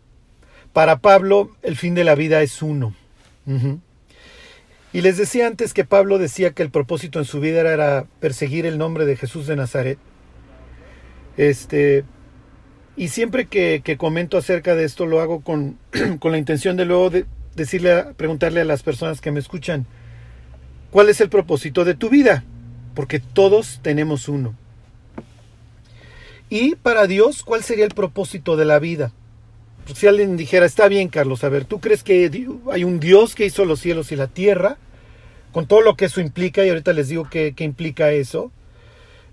Para 0.73 0.99
Pablo, 0.99 1.51
el 1.61 1.75
fin 1.77 1.95
de 1.95 2.03
la 2.03 2.15
vida 2.15 2.41
es 2.41 2.61
uno. 2.61 2.93
Y 4.91 5.01
les 5.01 5.17
decía 5.17 5.45
antes 5.45 5.73
que 5.73 5.85
Pablo 5.85 6.17
decía 6.17 6.51
que 6.51 6.63
el 6.63 6.71
propósito 6.71 7.19
en 7.19 7.25
su 7.25 7.39
vida 7.39 7.61
era 7.61 8.07
perseguir 8.19 8.65
el 8.65 8.77
nombre 8.77 9.05
de 9.05 9.15
Jesús 9.15 9.45
de 9.45 9.55
Nazaret. 9.55 9.99
Este, 11.37 12.05
y 12.97 13.09
siempre 13.09 13.45
que, 13.45 13.81
comento 13.97 14.37
acerca 14.37 14.75
de 14.75 14.85
esto 14.85 15.05
lo 15.05 15.21
hago 15.21 15.41
con, 15.41 15.77
con 16.19 16.31
la 16.31 16.37
intención 16.37 16.75
de 16.75 16.85
luego 16.85 17.11
de 17.11 17.25
decirle, 17.55 18.03
preguntarle 18.17 18.61
a 18.61 18.65
las 18.65 18.81
personas 18.81 19.21
que 19.21 19.31
me 19.31 19.39
escuchan, 19.39 19.85
¿cuál 20.91 21.09
es 21.09 21.21
el 21.21 21.29
propósito 21.29 21.85
de 21.85 21.93
tu 21.93 22.09
vida? 22.09 22.43
Porque 22.95 23.19
todos 23.19 23.79
tenemos 23.83 24.27
uno. 24.27 24.55
Y 26.49 26.75
para 26.75 27.05
Dios, 27.05 27.43
¿cuál 27.43 27.63
sería 27.63 27.85
el 27.85 27.93
propósito 27.93 28.57
de 28.57 28.65
la 28.65 28.79
vida? 28.79 29.13
Si 29.95 30.07
alguien 30.07 30.37
dijera, 30.37 30.65
está 30.65 30.87
bien, 30.87 31.07
Carlos, 31.07 31.43
a 31.43 31.49
ver, 31.49 31.65
¿tú 31.65 31.79
crees 31.79 32.03
que 32.03 32.29
hay 32.71 32.83
un 32.83 32.99
Dios 32.99 33.35
que 33.35 33.45
hizo 33.45 33.65
los 33.65 33.79
cielos 33.79 34.11
y 34.11 34.15
la 34.15 34.27
tierra? 34.27 34.77
Con 35.51 35.67
todo 35.67 35.81
lo 35.81 35.95
que 35.95 36.05
eso 36.05 36.21
implica, 36.21 36.65
y 36.65 36.69
ahorita 36.69 36.93
les 36.93 37.09
digo 37.09 37.27
qué, 37.29 37.53
implica 37.59 38.11
eso. 38.11 38.51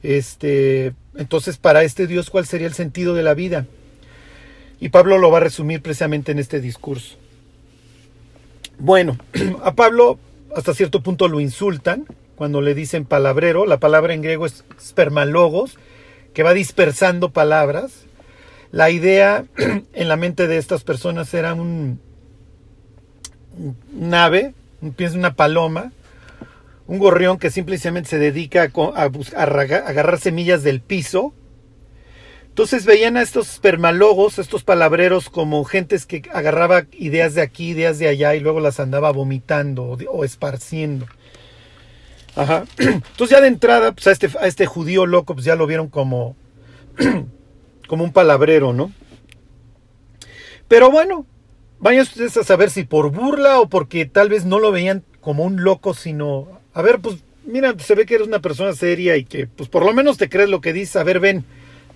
Este, 0.03 0.95
entonces, 1.17 1.59
para 1.59 1.83
este 1.83 2.07
Dios, 2.07 2.31
¿cuál 2.31 2.47
sería 2.47 2.67
el 2.67 2.75
sentido 2.75 3.15
de 3.15 3.23
la 3.23 3.35
vida? 3.35 3.67
Y 4.81 4.91
Pablo 4.91 5.19
lo 5.19 5.31
va 5.31 5.39
a 5.39 5.43
resumir 5.43 5.83
precisamente 5.83 6.33
en 6.33 6.39
este 6.39 6.61
discurso. 6.61 7.17
Bueno, 8.79 9.19
a 9.63 9.75
Pablo 9.75 10.19
hasta 10.55 10.75
cierto 10.75 11.03
punto 11.03 11.29
lo 11.29 11.41
insultan 11.41 12.07
cuando 12.35 12.61
le 12.61 12.75
dicen 12.75 13.05
palabrero. 13.05 13.67
La 13.67 13.79
palabra 13.79 14.15
en 14.15 14.23
griego 14.23 14.47
es 14.47 14.65
spermalogos, 14.81 15.77
que 16.35 16.43
va 16.43 16.55
dispersando 16.55 17.31
palabras. 17.31 18.07
La 18.71 18.91
idea 18.91 19.45
en 19.93 20.09
la 20.09 20.17
mente 20.17 20.47
de 20.49 20.59
estas 20.59 20.85
personas 20.85 21.33
era 21.35 21.55
un, 21.55 22.01
un 23.57 24.15
ave, 24.15 24.55
pienso 24.97 25.19
una 25.19 25.35
paloma, 25.35 25.93
un 26.87 26.99
gorrión 26.99 27.39
que 27.39 27.51
simplemente 27.51 28.09
se 28.09 28.19
dedica 28.19 28.71
a, 28.95 29.11
agarrar 29.37 30.21
semillas 30.21 30.63
del 30.63 30.81
piso. 30.81 31.33
Entonces 32.49 32.87
veían 32.87 33.19
a 33.19 33.23
estos 33.23 33.49
spermalogos, 33.49 34.39
estos 34.39 34.65
palabreros, 34.65 35.29
como 35.29 35.63
gentes 35.65 36.07
que 36.07 36.23
agarraba 36.33 36.87
ideas 36.93 37.35
de 37.35 37.43
aquí, 37.43 37.71
ideas 37.71 37.99
de 37.99 38.09
allá 38.09 38.35
y 38.35 38.41
luego 38.41 38.61
las 38.61 38.81
andaba 38.81 39.11
vomitando 39.13 39.99
o, 40.09 40.25
esparciendo. 40.25 41.07
Ajá. 42.35 42.65
Entonces 42.79 43.31
ya 43.31 43.41
de 43.41 43.49
entrada, 43.49 43.93
pues 43.93 44.07
a 44.07 44.13
este, 44.13 44.31
a 44.41 44.47
este 44.47 44.65
judío 44.65 45.05
loco, 45.07 45.35
pues 45.35 45.45
ya 45.45 45.55
lo 45.55 45.67
vieron 45.67 45.89
como 45.89 46.35
como 47.87 48.05
un 48.05 48.13
palabrero, 48.13 48.73
¿no? 48.73 48.93
Pero 50.69 50.91
bueno, 50.91 51.27
vayan 51.79 52.03
ustedes 52.03 52.37
a 52.37 52.45
saber 52.45 52.71
si 52.71 52.85
por 52.85 53.11
burla 53.11 53.61
o 53.61 53.69
porque 53.69 54.07
tal 54.07 54.29
vez 54.29 54.45
no 54.45 54.59
lo 54.59 54.73
veían 54.73 55.05
como 55.21 55.45
un 55.45 55.63
loco, 55.63 55.95
sino, 55.95 56.61
a 56.75 56.83
ver, 56.83 57.01
pues 57.01 57.17
mira, 57.45 57.75
se 57.79 57.95
ve 57.95 58.07
que 58.07 58.17
eres 58.17 58.27
una 58.27 58.41
persona 58.41 58.73
seria 58.73 59.17
y 59.17 59.25
que 59.25 59.47
pues 59.47 59.69
por 59.69 59.85
lo 59.85 59.93
menos 59.93 60.19
te 60.19 60.29
crees 60.29 60.49
lo 60.49 60.61
que 60.61 60.73
dice, 60.73 60.99
a 60.99 61.05
ver, 61.05 61.21
ven, 61.21 61.45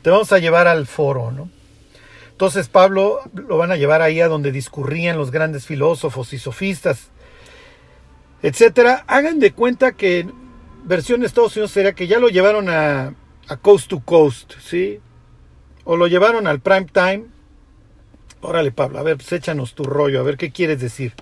te 0.02 0.10
vamos 0.10 0.32
a 0.32 0.38
llevar 0.38 0.66
al 0.66 0.86
foro, 0.86 1.30
¿no? 1.30 1.50
Entonces 2.30 2.68
Pablo 2.68 3.20
lo 3.34 3.58
van 3.58 3.70
a 3.70 3.76
llevar 3.76 4.00
ahí 4.00 4.20
a 4.20 4.28
donde 4.28 4.50
discurrían 4.50 5.18
los 5.18 5.30
grandes 5.30 5.66
filósofos 5.66 6.32
y 6.32 6.38
sofistas, 6.38 7.10
etcétera. 8.42 9.04
Hagan 9.06 9.40
de 9.40 9.52
cuenta 9.52 9.92
que 9.92 10.26
versión 10.84 11.20
de 11.20 11.26
Estados 11.26 11.54
Unidos 11.56 11.72
sería 11.72 11.92
que 11.92 12.06
ya 12.06 12.18
lo 12.18 12.28
llevaron 12.30 12.70
a, 12.70 13.14
a 13.46 13.56
coast 13.58 13.90
to 13.90 14.00
coast, 14.00 14.54
¿sí? 14.58 15.00
O 15.84 15.96
lo 15.96 16.06
llevaron 16.06 16.46
al 16.46 16.60
prime 16.60 16.86
time. 16.92 17.24
Órale, 18.40 18.72
Pablo, 18.72 18.98
a 18.98 19.02
ver, 19.02 19.16
pues 19.16 19.32
échanos 19.32 19.74
tu 19.74 19.84
rollo, 19.84 20.20
a 20.20 20.22
ver 20.22 20.36
qué 20.36 20.50
quieres 20.50 20.80
decir. 20.80 21.14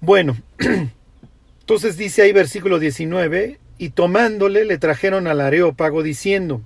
Bueno, 0.00 0.36
entonces 1.60 1.96
dice 1.96 2.22
ahí 2.22 2.32
versículo 2.32 2.78
19, 2.78 3.58
y 3.78 3.90
tomándole 3.90 4.64
le 4.64 4.78
trajeron 4.78 5.26
al 5.26 5.40
areópago 5.40 6.02
diciendo, 6.02 6.62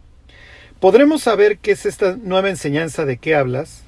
¿Podremos 0.80 1.22
saber 1.22 1.58
qué 1.58 1.72
es 1.72 1.84
esta 1.84 2.16
nueva 2.16 2.48
enseñanza 2.48 3.04
de 3.04 3.18
qué 3.18 3.34
hablas? 3.34 3.82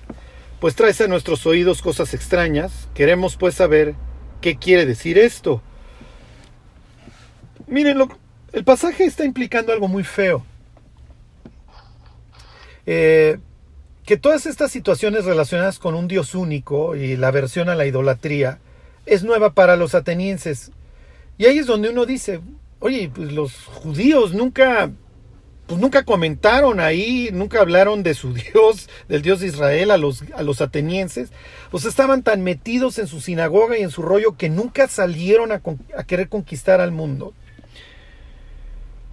Pues 0.60 0.74
traes 0.74 1.00
a 1.00 1.08
nuestros 1.08 1.46
oídos 1.46 1.80
cosas 1.80 2.12
extrañas. 2.12 2.86
Queremos 2.92 3.36
pues 3.36 3.54
saber 3.54 3.94
qué 4.42 4.58
quiere 4.58 4.84
decir 4.84 5.16
esto. 5.16 5.62
Miren, 7.66 7.98
el 8.52 8.64
pasaje 8.64 9.04
está 9.04 9.24
implicando 9.24 9.72
algo 9.72 9.88
muy 9.88 10.04
feo. 10.04 10.44
Eh, 12.86 13.38
que 14.04 14.16
todas 14.16 14.46
estas 14.46 14.72
situaciones 14.72 15.24
relacionadas 15.24 15.78
con 15.78 15.94
un 15.94 16.08
Dios 16.08 16.34
único 16.34 16.96
y 16.96 17.16
la 17.16 17.28
aversión 17.28 17.68
a 17.68 17.74
la 17.74 17.86
idolatría 17.86 18.58
es 19.06 19.22
nueva 19.22 19.54
para 19.54 19.76
los 19.76 19.94
atenienses. 19.94 20.72
Y 21.38 21.46
ahí 21.46 21.58
es 21.58 21.66
donde 21.66 21.90
uno 21.90 22.04
dice, 22.04 22.40
oye, 22.80 23.10
pues 23.14 23.32
los 23.32 23.64
judíos 23.64 24.34
nunca 24.34 24.90
pues 25.66 25.80
nunca 25.80 26.04
comentaron 26.04 26.80
ahí, 26.80 27.30
nunca 27.32 27.60
hablaron 27.60 28.02
de 28.02 28.14
su 28.14 28.34
Dios, 28.34 28.90
del 29.08 29.22
Dios 29.22 29.40
de 29.40 29.46
Israel 29.46 29.90
a 29.90 29.96
los, 29.96 30.22
a 30.34 30.42
los 30.42 30.60
atenienses. 30.60 31.30
Pues 31.70 31.84
estaban 31.84 32.22
tan 32.22 32.42
metidos 32.42 32.98
en 32.98 33.06
su 33.06 33.20
sinagoga 33.20 33.78
y 33.78 33.82
en 33.82 33.90
su 33.90 34.02
rollo 34.02 34.36
que 34.36 34.50
nunca 34.50 34.88
salieron 34.88 35.50
a, 35.52 35.62
querer 36.04 36.28
conquistar 36.28 36.80
al 36.80 36.92
mundo. 36.92 37.32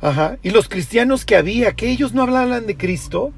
Ajá. 0.01 0.37
Y 0.43 0.49
los 0.49 0.67
cristianos 0.67 1.23
que 1.25 1.35
había, 1.35 1.73
que 1.73 1.89
ellos 1.89 2.13
no 2.13 2.23
hablaban 2.23 2.67
de 2.67 2.75
Cristo. 2.77 3.31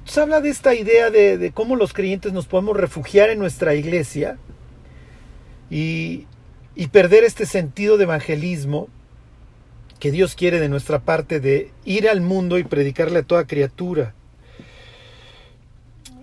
Entonces 0.00 0.18
habla 0.18 0.40
de 0.40 0.48
esta 0.48 0.74
idea 0.74 1.10
de, 1.10 1.52
cómo 1.54 1.76
los 1.76 1.92
creyentes 1.92 2.32
nos 2.32 2.46
podemos 2.46 2.76
refugiar 2.76 3.30
en 3.30 3.38
nuestra 3.38 3.74
iglesia 3.74 4.38
y, 5.70 6.26
y 6.74 6.88
perder 6.88 7.24
este 7.24 7.46
sentido 7.46 7.96
de 7.96 8.04
evangelismo 8.04 8.88
que 10.00 10.10
Dios 10.10 10.34
quiere 10.34 10.58
de 10.58 10.68
nuestra 10.68 11.00
parte 11.00 11.38
de 11.38 11.70
ir 11.84 12.08
al 12.08 12.22
mundo 12.22 12.58
y 12.58 12.64
predicarle 12.64 13.20
a 13.20 13.22
toda 13.22 13.46
criatura. 13.46 14.14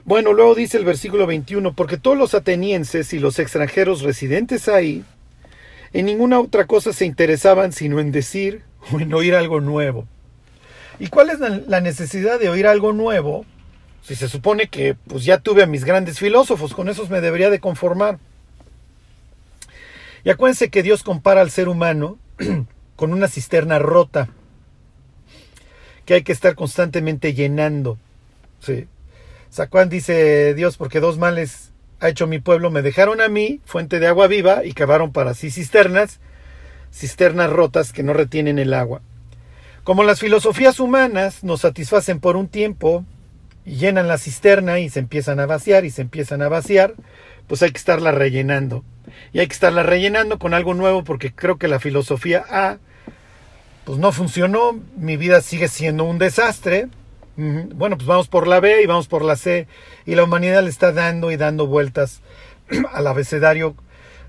Bueno, 0.04 0.34
luego 0.34 0.56
dice 0.56 0.78
el 0.78 0.86
versículo 0.86 1.28
21, 1.28 1.76
porque 1.76 1.98
todos 1.98 2.18
los 2.18 2.34
atenienses 2.34 3.14
y 3.14 3.20
los 3.20 3.40
extranjeros 3.40 4.02
residentes 4.02 4.68
ahí, 4.68 5.04
en 5.94 6.06
ninguna 6.06 6.40
otra 6.40 6.66
cosa 6.66 6.92
se 6.92 7.06
interesaban 7.06 7.72
sino 7.72 8.00
en 8.00 8.12
decir 8.12 8.64
o 8.92 9.00
en 9.00 9.14
oír 9.14 9.36
algo 9.36 9.62
nuevo. 9.62 10.08
¿Y 11.00 11.08
cuál 11.08 11.30
es 11.30 11.40
la 11.40 11.82
necesidad 11.82 12.40
de 12.40 12.50
oír 12.50 12.66
algo 12.68 12.92
nuevo? 12.92 13.46
Si 14.08 14.16
se 14.16 14.30
supone 14.30 14.70
que 14.70 14.96
pues 14.96 15.26
ya 15.26 15.40
tuve 15.40 15.64
a 15.64 15.68
mis 15.68 15.84
grandes 15.84 16.18
filósofos, 16.18 16.74
con 16.74 16.88
esos 16.88 17.10
me 17.10 17.20
debería 17.20 17.50
de 17.50 17.60
conformar. 17.60 18.20
Y 20.24 20.30
acuérdense 20.30 20.70
que 20.70 20.82
Dios 20.82 21.04
compara 21.04 21.42
al 21.42 21.52
ser 21.52 21.68
humano 21.68 22.18
con 22.96 23.12
una 23.12 23.28
cisterna 23.28 23.80
rota 23.80 24.30
que 26.06 26.14
hay 26.14 26.24
que 26.24 26.32
estar 26.32 26.56
constantemente 26.56 27.34
llenando. 27.34 27.98
Sí. 28.62 28.88
Sacuán 29.50 29.90
dice 29.90 30.54
Dios, 30.54 30.78
porque 30.78 31.02
dos 31.02 31.18
males 31.18 31.74
ha 32.00 32.08
hecho 32.08 32.28
mi 32.28 32.40
pueblo, 32.40 32.72
me 32.72 32.84
dejaron 32.84 33.20
a 33.20 33.28
mí, 33.28 33.60
fuente 33.66 34.00
de 34.00 34.08
agua 34.08 34.28
viva, 34.28 34.64
y 34.64 34.72
cavaron 34.72 35.12
para 35.12 35.34
sí 35.34 35.52
cisternas, 35.52 36.22
cisternas 36.94 37.50
rotas 37.50 37.92
que 37.92 38.04
no 38.04 38.14
retienen 38.14 38.58
el 38.58 38.74
agua. 38.74 39.02
Como 39.84 40.06
las 40.06 40.22
filosofías 40.22 40.80
humanas 40.80 41.44
nos 41.44 41.60
satisfacen 41.60 42.22
por 42.22 42.38
un 42.38 42.48
tiempo 42.48 43.04
llenan 43.68 44.08
la 44.08 44.18
cisterna 44.18 44.80
y 44.80 44.90
se 44.90 45.00
empiezan 45.00 45.40
a 45.40 45.46
vaciar 45.46 45.86
y 45.86 45.92
se 45.92 46.02
empiezan 46.02 46.42
a 46.42 46.50
vaciar, 46.50 46.96
pues 47.48 47.62
hay 47.62 47.72
que 47.72 47.78
estarla 47.78 48.12
rellenando. 48.12 48.84
Y 49.34 49.40
hay 49.40 49.48
que 49.48 49.54
estarla 49.54 49.84
rellenando 49.84 50.40
con 50.40 50.54
algo 50.54 50.74
nuevo 50.74 51.04
porque 51.04 51.34
creo 51.34 51.58
que 51.58 51.68
la 51.68 51.80
filosofía 51.80 52.46
A 52.50 52.78
pues 53.86 54.00
no 54.00 54.12
funcionó, 54.12 54.78
mi 54.98 55.16
vida 55.16 55.42
sigue 55.42 55.70
siendo 55.70 56.04
un 56.04 56.18
desastre. 56.18 56.90
Bueno, 57.38 57.98
pues 57.98 58.08
vamos 58.08 58.28
por 58.28 58.48
la 58.48 58.60
B 58.60 58.82
y 58.82 58.88
vamos 58.88 59.08
por 59.08 59.24
la 59.24 59.36
C 59.36 59.68
y 60.06 60.16
la 60.16 60.24
humanidad 60.24 60.64
le 60.64 60.70
está 60.70 60.92
dando 60.92 61.32
y 61.32 61.38
dando 61.38 61.68
vueltas 61.68 62.22
al 62.92 63.08
abecedario, 63.08 63.76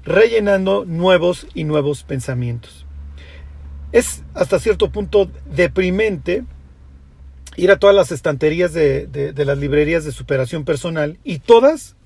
rellenando 0.04 0.84
nuevos 0.84 1.46
y 1.54 1.64
nuevos 1.64 2.02
pensamientos. 2.02 2.86
Es 3.92 4.22
hasta 4.34 4.58
cierto 4.58 4.90
punto 4.90 5.30
deprimente 5.46 6.44
ir 7.58 7.72
a 7.72 7.78
todas 7.78 7.94
las 7.94 8.12
estanterías 8.12 8.72
de, 8.72 9.32
las 9.36 9.58
librerías 9.58 10.04
de 10.04 10.12
superación 10.12 10.64
personal 10.64 11.18
y 11.24 11.40
todas 11.40 11.96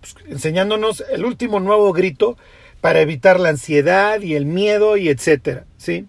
pues, 0.00 0.14
enseñándonos 0.28 1.02
el 1.10 1.24
último 1.24 1.58
nuevo 1.58 1.92
grito 1.92 2.38
para 2.80 3.00
evitar 3.00 3.40
la 3.40 3.48
ansiedad 3.48 4.20
y 4.20 4.34
el 4.34 4.46
miedo 4.46 4.96
y 4.96 5.08
etcétera, 5.08 5.64
¿sí? 5.76 6.06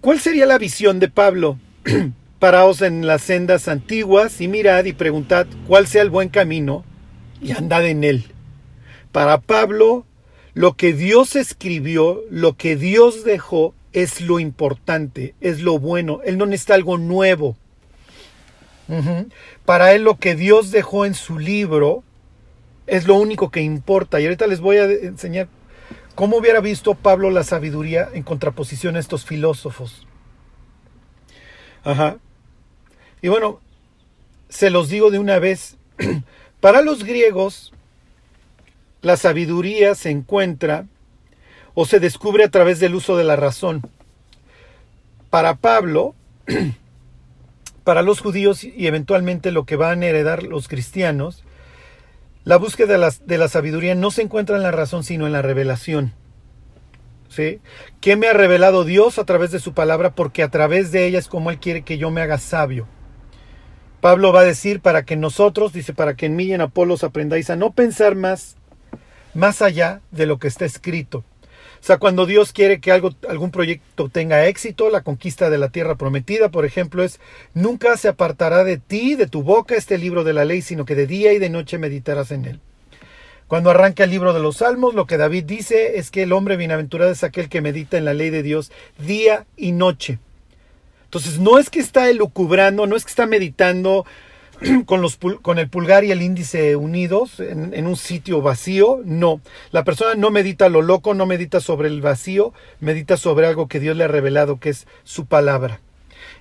¿Cuál 0.00 0.18
sería 0.18 0.46
la 0.46 0.58
visión 0.58 0.98
de 0.98 1.08
Pablo? 1.08 1.58
Paraos 2.40 2.82
en 2.82 3.06
las 3.06 3.22
sendas 3.22 3.68
antiguas 3.68 4.40
y 4.40 4.48
mirad 4.48 4.86
y 4.86 4.92
preguntad 4.92 5.46
cuál 5.68 5.86
sea 5.86 6.02
el 6.02 6.10
buen 6.10 6.30
camino 6.30 6.84
y 7.40 7.52
andad 7.52 7.86
en 7.86 8.02
él. 8.02 8.24
Para 9.12 9.40
Pablo, 9.40 10.04
lo 10.54 10.74
que 10.74 10.94
Dios 10.94 11.36
escribió, 11.36 12.22
lo 12.28 12.56
que 12.56 12.74
Dios 12.74 13.22
dejó, 13.24 13.74
es 13.92 14.20
lo 14.20 14.40
importante, 14.40 15.34
es 15.40 15.60
lo 15.60 15.78
bueno. 15.78 16.20
Él 16.24 16.38
no 16.38 16.46
necesita 16.46 16.74
algo 16.74 16.98
nuevo. 16.98 17.56
Para 19.64 19.92
él 19.92 20.02
lo 20.02 20.16
que 20.16 20.34
Dios 20.34 20.70
dejó 20.70 21.06
en 21.06 21.14
su 21.14 21.38
libro 21.38 22.02
es 22.86 23.06
lo 23.06 23.14
único 23.14 23.50
que 23.50 23.60
importa. 23.60 24.20
Y 24.20 24.24
ahorita 24.24 24.46
les 24.46 24.60
voy 24.60 24.78
a 24.78 24.84
enseñar 24.84 25.48
¿Cómo 26.20 26.36
hubiera 26.36 26.60
visto 26.60 26.94
Pablo 26.94 27.30
la 27.30 27.44
sabiduría 27.44 28.10
en 28.12 28.22
contraposición 28.22 28.96
a 28.96 28.98
estos 28.98 29.24
filósofos? 29.24 30.06
Ajá. 31.82 32.18
Y 33.22 33.28
bueno, 33.28 33.60
se 34.50 34.68
los 34.68 34.90
digo 34.90 35.10
de 35.10 35.18
una 35.18 35.38
vez, 35.38 35.78
para 36.60 36.82
los 36.82 37.04
griegos, 37.04 37.72
la 39.00 39.16
sabiduría 39.16 39.94
se 39.94 40.10
encuentra 40.10 40.86
o 41.72 41.86
se 41.86 42.00
descubre 42.00 42.44
a 42.44 42.50
través 42.50 42.80
del 42.80 42.96
uso 42.96 43.16
de 43.16 43.24
la 43.24 43.36
razón. 43.36 43.80
Para 45.30 45.54
Pablo, 45.54 46.14
para 47.90 48.02
los 48.02 48.20
judíos 48.20 48.62
y 48.62 48.86
eventualmente 48.86 49.50
lo 49.50 49.64
que 49.64 49.74
van 49.74 50.04
a 50.04 50.06
heredar 50.06 50.44
los 50.44 50.68
cristianos, 50.68 51.42
la 52.44 52.56
búsqueda 52.56 52.92
de 52.92 52.98
la, 52.98 53.12
de 53.26 53.36
la, 53.36 53.48
sabiduría 53.48 53.96
no 53.96 54.12
se 54.12 54.22
encuentra 54.22 54.56
en 54.56 54.62
la 54.62 54.70
razón, 54.70 55.02
sino 55.02 55.26
en 55.26 55.32
la 55.32 55.42
revelación. 55.42 56.14
¿Sí? 57.28 57.58
¿Qué 58.00 58.14
me 58.14 58.28
ha 58.28 58.32
revelado 58.32 58.84
Dios 58.84 59.18
a 59.18 59.24
través 59.24 59.50
de 59.50 59.58
su 59.58 59.74
palabra? 59.74 60.14
Porque 60.14 60.44
a 60.44 60.50
través 60.50 60.92
de 60.92 61.04
ella 61.04 61.18
es 61.18 61.26
como 61.26 61.50
Él 61.50 61.58
quiere 61.58 61.82
que 61.82 61.98
yo 61.98 62.12
me 62.12 62.20
haga 62.20 62.38
sabio. 62.38 62.86
Pablo 64.00 64.32
va 64.32 64.42
a 64.42 64.44
decir 64.44 64.78
para 64.78 65.04
que 65.04 65.16
nosotros, 65.16 65.72
dice, 65.72 65.92
para 65.92 66.14
que 66.14 66.26
en 66.26 66.36
mí 66.36 66.44
y 66.44 66.52
en 66.52 66.60
Apolos 66.60 67.02
aprendáis 67.02 67.50
a 67.50 67.56
no 67.56 67.72
pensar 67.72 68.14
más, 68.14 68.56
más 69.34 69.62
allá 69.62 70.00
de 70.12 70.26
lo 70.26 70.38
que 70.38 70.46
está 70.46 70.64
escrito, 70.64 71.24
o 71.80 71.82
sea, 71.82 71.96
cuando 71.96 72.26
Dios 72.26 72.52
quiere 72.52 72.78
que 72.78 72.92
algo, 72.92 73.10
algún 73.26 73.50
proyecto 73.50 74.10
tenga 74.10 74.46
éxito, 74.46 74.90
la 74.90 75.02
conquista 75.02 75.48
de 75.48 75.56
la 75.56 75.70
tierra 75.70 75.94
prometida, 75.94 76.50
por 76.50 76.66
ejemplo, 76.66 77.02
es, 77.02 77.20
nunca 77.54 77.96
se 77.96 78.08
apartará 78.08 78.64
de 78.64 78.76
ti, 78.76 79.14
de 79.14 79.26
tu 79.26 79.42
boca, 79.42 79.74
este 79.74 79.96
libro 79.96 80.22
de 80.22 80.34
la 80.34 80.44
ley, 80.44 80.60
sino 80.60 80.84
que 80.84 80.94
de 80.94 81.06
día 81.06 81.32
y 81.32 81.38
de 81.38 81.48
noche 81.48 81.78
meditarás 81.78 82.32
en 82.32 82.44
él. 82.44 82.60
Cuando 83.48 83.70
arranca 83.70 84.04
el 84.04 84.10
libro 84.10 84.34
de 84.34 84.40
los 84.40 84.58
Salmos, 84.58 84.94
lo 84.94 85.06
que 85.06 85.16
David 85.16 85.44
dice 85.44 85.98
es 85.98 86.10
que 86.10 86.24
el 86.24 86.32
hombre 86.32 86.58
bienaventurado 86.58 87.10
es 87.10 87.24
aquel 87.24 87.48
que 87.48 87.62
medita 87.62 87.96
en 87.96 88.04
la 88.04 88.14
ley 88.14 88.28
de 88.28 88.42
Dios 88.42 88.70
día 88.98 89.46
y 89.56 89.72
noche. 89.72 90.18
Entonces, 91.04 91.40
no 91.40 91.58
es 91.58 91.70
que 91.70 91.80
está 91.80 92.10
elucubrando, 92.10 92.86
no 92.86 92.94
es 92.94 93.04
que 93.04 93.10
está 93.10 93.26
meditando 93.26 94.04
con, 94.86 95.00
los, 95.00 95.18
con 95.42 95.58
el 95.58 95.68
pulgar 95.68 96.04
y 96.04 96.12
el 96.12 96.22
índice 96.22 96.76
unidos 96.76 97.40
en, 97.40 97.86
un 97.86 97.96
sitio 97.96 98.42
vacío. 98.42 99.00
No, 99.04 99.40
la 99.72 99.84
persona 99.84 100.14
no 100.14 100.30
medita 100.30 100.68
lo 100.68 100.82
loco, 100.82 101.14
no 101.14 101.26
medita 101.26 101.60
sobre 101.60 101.88
el 101.88 102.00
vacío, 102.00 102.52
medita 102.80 103.16
sobre 103.16 103.46
algo 103.46 103.68
que 103.68 103.80
Dios 103.80 103.96
le 103.96 104.04
ha 104.04 104.08
revelado, 104.08 104.60
que 104.60 104.70
es 104.70 104.86
su 105.04 105.26
palabra. 105.26 105.80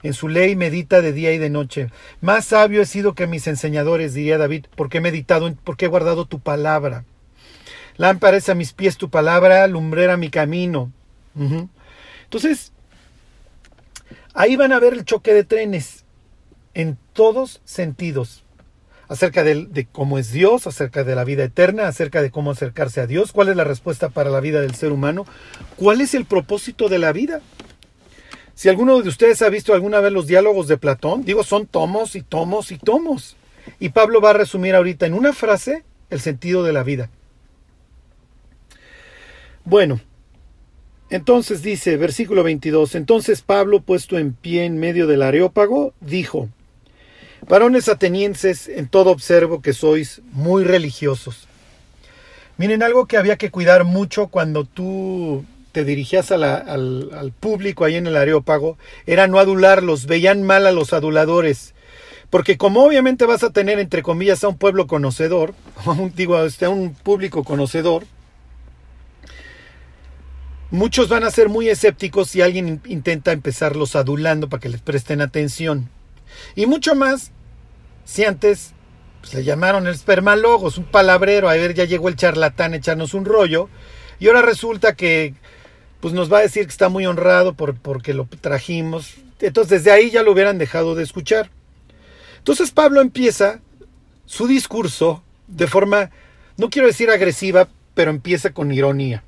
En 0.03 0.13
su 0.13 0.27
ley 0.27 0.55
medita 0.55 1.01
de 1.01 1.13
día 1.13 1.33
y 1.33 1.37
de 1.37 1.49
noche. 1.49 1.89
Más 2.21 2.45
sabio 2.45 2.81
he 2.81 2.85
sido 2.85 3.15
que 3.15 3.27
mis 3.27 3.47
enseñadores, 3.47 4.13
diría 4.13 4.37
David, 4.37 4.65
porque 4.75 4.99
he 4.99 5.01
meditado, 5.01 5.53
porque 5.63 5.85
he 5.85 5.89
guardado 5.89 6.25
tu 6.25 6.39
palabra. 6.39 7.05
Lámpara 7.97 8.37
es 8.37 8.47
a 8.47 8.55
mis 8.55 8.71
pies 8.71 8.97
tu 8.97 9.09
palabra, 9.09 9.67
lumbrera 9.67 10.15
mi 10.15 10.29
camino. 10.29 10.91
Entonces, 12.23 12.71
ahí 14.33 14.55
van 14.55 14.71
a 14.71 14.79
ver 14.79 14.93
el 14.93 15.05
choque 15.05 15.33
de 15.33 15.43
trenes 15.43 16.05
en 16.73 16.97
todos 17.19 17.59
sentidos 17.65 18.45
acerca 19.09 19.43
de, 19.43 19.89
cómo 19.91 20.19
es 20.19 20.31
Dios, 20.31 20.67
acerca 20.67 21.03
de 21.03 21.15
la 21.15 21.25
vida 21.25 21.43
eterna, 21.43 21.85
acerca 21.85 22.21
de 22.21 22.31
cómo 22.31 22.51
acercarse 22.51 23.01
a 23.01 23.07
Dios, 23.07 23.33
cuál 23.33 23.49
es 23.49 23.57
la 23.57 23.65
respuesta 23.65 24.07
para 24.07 24.29
la 24.29 24.39
vida 24.39 24.61
del 24.61 24.73
ser 24.73 24.93
humano, 24.93 25.25
cuál 25.75 25.99
es 25.99 26.13
el 26.13 26.23
propósito 26.23 26.87
de 26.87 26.97
la 26.97 27.11
vida. 27.11 27.41
Si 28.55 28.69
alguno 28.69 29.01
de 29.01 29.09
ustedes 29.09 29.41
ha 29.41 29.49
visto 29.49 29.73
alguna 29.73 29.99
vez 29.99 30.13
los 30.13 30.27
diálogos 30.27 30.69
de 30.69 30.77
Platón, 30.77 31.25
digo, 31.25 31.43
son 31.43 31.65
tomos 31.67 32.15
y 32.15 32.21
tomos 32.21 32.71
y 32.71 32.77
tomos. 32.77 33.35
Y 33.81 33.89
Pablo 33.89 34.21
va 34.21 34.29
a 34.29 34.39
resumir 34.39 34.73
ahorita 34.73 35.05
en 35.05 35.13
una 35.13 35.33
frase 35.33 35.83
el 36.09 36.21
sentido 36.21 36.63
de 36.63 36.71
la 36.71 36.83
vida. 36.83 37.09
Bueno, 39.65 39.99
entonces 41.09 41.61
dice, 41.63 41.97
versículo 41.97 42.43
22, 42.43 42.95
entonces 42.95 43.41
Pablo, 43.41 43.81
puesto 43.81 44.17
en 44.17 44.31
pie 44.31 44.63
en 44.63 44.79
medio 44.79 45.05
del 45.05 45.21
areópago, 45.21 45.93
dijo, 45.99 46.47
Varones 47.47 47.87
atenienses, 47.87 48.67
en 48.67 48.87
todo 48.87 49.11
observo 49.11 49.61
que 49.61 49.73
sois 49.73 50.21
muy 50.31 50.63
religiosos. 50.63 51.47
Miren, 52.57 52.83
algo 52.83 53.05
que 53.05 53.17
había 53.17 53.37
que 53.37 53.51
cuidar 53.51 53.85
mucho 53.85 54.27
cuando 54.27 54.65
tú 54.65 55.45
te 55.71 55.85
dirigías 55.85 56.31
al, 56.31 57.33
público 57.39 57.85
ahí 57.85 57.95
en 57.95 58.07
el 58.07 58.17
Areópago 58.17 58.77
era 59.05 59.27
no 59.27 59.39
adularlos, 59.39 60.07
veían 60.07 60.43
mal 60.43 60.67
a 60.67 60.71
los 60.71 60.93
aduladores. 60.93 61.73
Porque 62.29 62.57
como 62.57 62.83
obviamente 62.83 63.25
vas 63.25 63.43
a 63.43 63.51
tener, 63.51 63.79
entre 63.79 64.03
comillas, 64.03 64.43
a 64.43 64.49
un 64.49 64.57
pueblo 64.57 64.87
conocedor, 64.87 65.53
digo, 66.15 66.43
este, 66.43 66.65
a 66.65 66.69
un 66.69 66.93
público 66.93 67.43
conocedor, 67.43 68.03
muchos 70.69 71.09
van 71.09 71.23
a 71.23 71.31
ser 71.31 71.49
muy 71.49 71.69
escépticos 71.69 72.29
si 72.29 72.41
alguien 72.41 72.81
intenta 72.85 73.31
empezarlos 73.31 73.95
adulando 73.95 74.49
para 74.49 74.59
que 74.59 74.69
les 74.69 74.81
presten 74.81 75.21
atención. 75.21 75.89
Y 76.55 76.65
mucho 76.65 76.95
más 76.95 77.31
si 78.05 78.25
antes 78.25 78.73
pues, 79.21 79.33
le 79.33 79.43
llamaron 79.43 79.87
el 79.87 79.93
espermalogos, 79.93 80.77
un 80.77 80.85
palabrero, 80.85 81.49
a 81.49 81.53
ver, 81.53 81.73
ya 81.73 81.85
llegó 81.85 82.09
el 82.09 82.15
charlatán 82.15 82.73
a 82.73 82.77
echarnos 82.77 83.13
un 83.13 83.25
rollo, 83.25 83.69
y 84.19 84.27
ahora 84.27 84.41
resulta 84.41 84.95
que 84.95 85.35
pues 86.01 86.13
nos 86.13 86.31
va 86.31 86.39
a 86.39 86.41
decir 86.41 86.63
que 86.63 86.71
está 86.71 86.89
muy 86.89 87.05
honrado 87.05 87.53
por, 87.53 87.75
porque 87.75 88.13
lo 88.13 88.25
trajimos. 88.25 89.15
Entonces 89.41 89.83
desde 89.83 89.91
ahí 89.91 90.11
ya 90.11 90.23
lo 90.23 90.31
hubieran 90.31 90.57
dejado 90.57 90.95
de 90.95 91.03
escuchar. 91.03 91.49
Entonces 92.37 92.71
Pablo 92.71 93.01
empieza 93.01 93.59
su 94.25 94.47
discurso 94.47 95.23
de 95.47 95.67
forma, 95.67 96.11
no 96.57 96.69
quiero 96.69 96.87
decir 96.87 97.09
agresiva, 97.09 97.67
pero 97.95 98.11
empieza 98.11 98.53
con 98.53 98.71
ironía. 98.71 99.23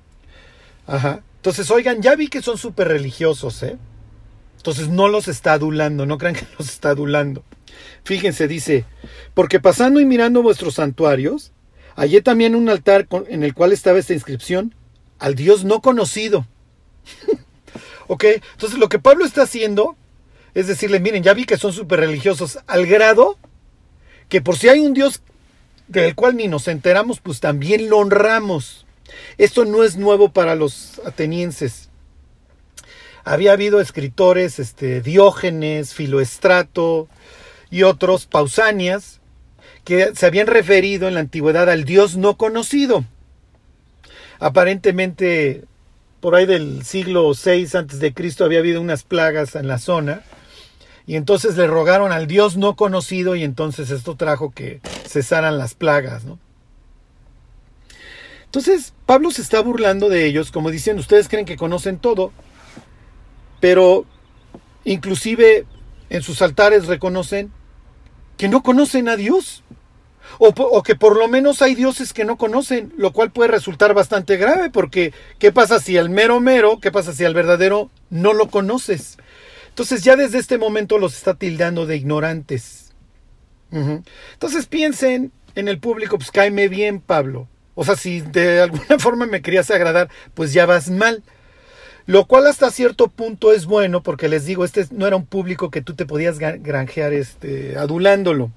Ajá. 0.87 1.21
Entonces, 1.37 1.71
oigan, 1.71 2.01
ya 2.01 2.15
vi 2.15 2.27
que 2.27 2.41
son 2.41 2.57
súper 2.57 2.87
religiosos, 2.87 3.63
¿eh? 3.63 3.77
Entonces 4.62 4.89
no 4.89 5.08
los 5.08 5.28
está 5.28 5.54
adulando, 5.54 6.06
no 6.06 6.19
crean 6.19 6.36
que 6.36 6.45
los 6.60 6.69
está 6.69 6.89
adulando. 6.89 7.43
Fíjense, 8.04 8.47
dice, 8.47 8.86
porque 9.34 9.60
pasando 9.60 10.00
y 10.00 10.06
mirando 10.06 10.43
vuestros 10.43 10.76
santuarios, 10.76 11.52
hallé 11.95 12.21
también 12.21 12.54
un 12.54 12.69
altar 12.69 13.08
en 13.28 13.41
el 13.41 13.56
cual 13.56 13.71
estaba 13.71 13.97
esta 13.97 14.13
inscripción, 14.13 14.76
al 15.17 15.34
Dios 15.34 15.63
no 15.63 15.82
conocido. 15.82 16.45
ok, 18.08 18.24
entonces 18.52 18.78
lo 18.78 18.88
que 18.88 19.00
Pablo 19.00 19.26
está 19.26 19.41
haciendo 19.41 19.95
es 20.54 20.67
decirle, 20.67 21.00
miren, 21.00 21.24
ya 21.24 21.34
vi 21.34 21.45
que 21.45 21.58
son 21.58 21.74
súper 21.74 22.00
religiosos, 22.00 22.60
al 22.67 22.86
grado 22.86 23.39
que 24.30 24.41
por 24.41 24.60
si 24.60 24.69
hay 24.69 24.82
un 24.82 24.93
Dios 24.93 25.24
del 25.88 26.13
cual 26.13 26.36
ni 26.36 26.47
nos 26.47 26.67
enteramos, 26.67 27.19
pues 27.19 27.39
también 27.39 27.89
lo 27.89 27.97
honramos. 27.97 28.86
Esto 29.39 29.65
no 29.65 29.84
es 29.84 29.97
nuevo 29.97 30.30
para 30.30 30.54
los 30.54 31.02
atenienses 31.04 31.89
había 33.23 33.53
habido 33.53 33.81
escritores, 33.81 34.60
este, 34.60 35.01
Diógenes, 35.01 35.93
Filoestrato 35.93 37.07
y 37.69 37.84
otros, 37.84 38.25
Pausanias, 38.25 39.19
que 39.84 40.12
se 40.15 40.25
habían 40.25 40.47
referido 40.47 41.07
en 41.07 41.15
la 41.15 41.19
antigüedad 41.21 41.69
al 41.69 41.86
Dios 41.86 42.17
no 42.17 42.38
conocido. 42.38 43.05
Aparentemente, 44.39 45.65
por 46.19 46.36
ahí 46.36 46.45
del 46.45 46.84
siglo 46.84 47.31
VI 47.31 48.13
Cristo 48.13 48.45
había 48.45 48.60
habido 48.60 48.81
unas 48.81 49.03
plagas 49.03 49.55
en 49.55 49.67
la 49.67 49.79
zona, 49.79 50.21
y 51.07 51.15
entonces 51.15 51.57
le 51.57 51.67
rogaron 51.67 52.12
al 52.12 52.27
Dios 52.27 52.57
no 52.57 52.75
conocido, 52.75 53.36
y 53.36 53.43
entonces 53.43 53.89
esto 53.89 54.15
trajo 54.15 54.51
que 54.51 54.81
cesaran 55.07 55.57
las 55.57 55.73
plagas, 55.73 56.25
¿no? 56.25 56.39
Entonces, 58.45 58.93
Pablo 59.05 59.31
se 59.31 59.41
está 59.41 59.62
burlando 59.62 60.10
de 60.10 60.25
ellos, 60.25 60.51
como 60.51 60.71
diciendo, 60.71 61.01
ustedes 61.01 61.29
creen 61.29 61.45
que 61.45 61.55
conocen 61.55 61.97
todo, 61.97 62.34
pero 63.62 64.06
inclusive 64.84 65.65
en 66.10 66.21
sus 66.21 66.41
altares 66.41 66.88
reconocen 66.88 67.52
que 68.36 68.50
no 68.50 68.62
conocen 68.63 69.08
a 69.08 69.15
Dios. 69.15 69.63
O, 70.38 70.82
que 70.84 70.95
por 70.95 71.17
lo 71.17 71.28
menos 71.28 71.62
hay 71.62 71.76
dioses 71.76 72.13
que 72.13 72.26
no 72.26 72.38
conocen, 72.38 72.93
lo 72.95 73.12
cual 73.12 73.32
puede 73.32 73.52
resultar 73.52 73.93
bastante 73.93 74.38
grave, 74.38 74.69
porque 74.69 75.13
¿qué 75.39 75.52
pasa 75.52 75.80
si 75.80 75.97
al 75.97 76.10
mero 76.10 76.39
mero, 76.39 76.80
qué 76.80 76.91
pasa 76.91 77.12
si 77.13 77.26
al 77.26 77.34
verdadero 77.34 77.91
no 78.10 78.34
lo 78.34 78.47
conoces? 78.47 79.17
Entonces 79.69 80.04
ya 80.04 80.15
desde 80.15 80.39
este 80.39 80.58
momento 80.58 81.00
los 81.00 81.15
está 81.15 81.34
tildando 81.36 81.86
de 81.86 81.97
ignorantes. 81.97 82.93
Entonces 83.71 84.67
piensen 84.67 85.32
en 85.56 85.67
el 85.67 85.80
público, 85.80 86.17
pues 86.17 86.32
cáeme 86.32 86.67
bien, 86.67 87.02
Pablo. 87.02 87.47
O 87.76 87.84
sea, 87.84 87.95
si 87.95 88.21
de 88.21 88.62
alguna 88.62 88.97
forma 89.00 89.26
me 89.26 89.41
querías 89.41 89.69
agradar, 89.69 90.10
pues 90.34 90.54
ya 90.54 90.65
vas 90.65 90.89
mal. 90.89 91.24
Lo 92.05 92.25
cual 92.25 92.47
hasta 92.47 92.71
cierto 92.71 93.07
punto 93.07 93.53
es 93.53 93.65
bueno 93.65 94.01
porque 94.01 94.27
les 94.27 94.45
digo, 94.45 94.65
este 94.65 94.87
no 94.91 95.07
era 95.07 95.15
un 95.15 95.25
público 95.25 95.69
que 95.69 95.81
tú 95.81 95.93
te 95.93 96.05
podías 96.05 96.39
granjear 96.39 97.13
este, 97.13 97.77
adulándolo. 97.77 98.51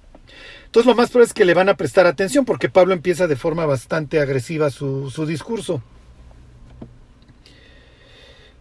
Entonces 0.66 0.87
lo 0.87 0.94
más 0.94 1.11
probable 1.11 1.28
es 1.28 1.35
que 1.35 1.44
le 1.44 1.54
van 1.54 1.68
a 1.68 1.76
prestar 1.76 2.07
atención 2.07 2.44
porque 2.44 2.68
Pablo 2.68 2.94
empieza 2.94 3.26
de 3.26 3.37
forma 3.37 3.66
bastante 3.66 4.18
agresiva 4.20 4.70
su, 4.70 5.11
su 5.11 5.26
discurso. 5.26 5.83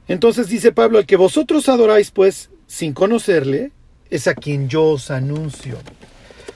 Entonces 0.07 0.47
dice 0.47 0.71
Pablo, 0.71 0.99
el 0.99 1.05
que 1.05 1.15
vosotros 1.15 1.69
adoráis 1.69 2.11
pues 2.11 2.49
sin 2.67 2.93
conocerle, 2.93 3.71
es 4.09 4.27
a 4.27 4.35
quien 4.35 4.69
yo 4.69 4.83
os 4.83 5.09
anuncio. 5.09 5.77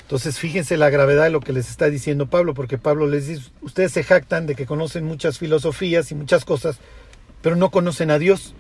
Entonces 0.01 0.39
fíjense 0.39 0.77
la 0.77 0.89
gravedad 0.89 1.25
de 1.25 1.31
lo 1.31 1.41
que 1.41 1.53
les 1.53 1.69
está 1.69 1.89
diciendo 1.89 2.27
Pablo, 2.27 2.53
porque 2.53 2.77
Pablo 2.77 3.07
les 3.07 3.27
dice, 3.27 3.49
ustedes 3.61 3.91
se 3.91 4.03
jactan 4.03 4.47
de 4.47 4.55
que 4.55 4.65
conocen 4.65 5.05
muchas 5.05 5.37
filosofías 5.37 6.11
y 6.11 6.15
muchas 6.15 6.45
cosas, 6.45 6.77
pero 7.41 7.55
no 7.55 7.71
conocen 7.71 8.11
a 8.11 8.19
Dios, 8.19 8.53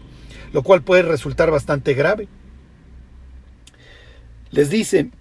lo 0.53 0.63
cual 0.63 0.83
puede 0.83 1.01
resultar 1.01 1.51
bastante 1.51 1.93
grave. 1.93 2.27
Les 4.51 4.69
dice, 4.69 5.11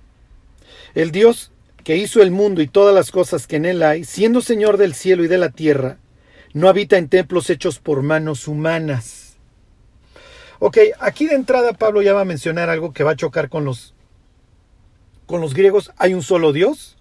el 0.94 1.10
Dios 1.10 1.52
que 1.84 1.96
hizo 1.96 2.22
el 2.22 2.30
mundo 2.30 2.62
y 2.62 2.66
todas 2.66 2.94
las 2.94 3.10
cosas 3.10 3.46
que 3.46 3.56
en 3.56 3.64
él 3.64 3.82
hay, 3.82 4.04
siendo 4.04 4.40
Señor 4.40 4.76
del 4.76 4.94
cielo 4.94 5.24
y 5.24 5.28
de 5.28 5.38
la 5.38 5.50
tierra, 5.50 5.98
no 6.52 6.68
habita 6.68 6.96
en 6.96 7.08
templos 7.08 7.50
hechos 7.50 7.78
por 7.78 8.02
manos 8.02 8.48
humanas. 8.48 9.36
Ok, 10.58 10.78
aquí 10.98 11.26
de 11.26 11.34
entrada 11.34 11.74
Pablo 11.74 12.02
ya 12.02 12.14
va 12.14 12.22
a 12.22 12.24
mencionar 12.24 12.70
algo 12.70 12.92
que 12.92 13.04
va 13.04 13.12
a 13.12 13.16
chocar 13.16 13.48
con 13.48 13.64
los, 13.64 13.94
con 15.26 15.40
los 15.40 15.54
griegos. 15.54 15.92
Hay 15.98 16.14
un 16.14 16.22
solo 16.22 16.52
Dios 16.52 16.96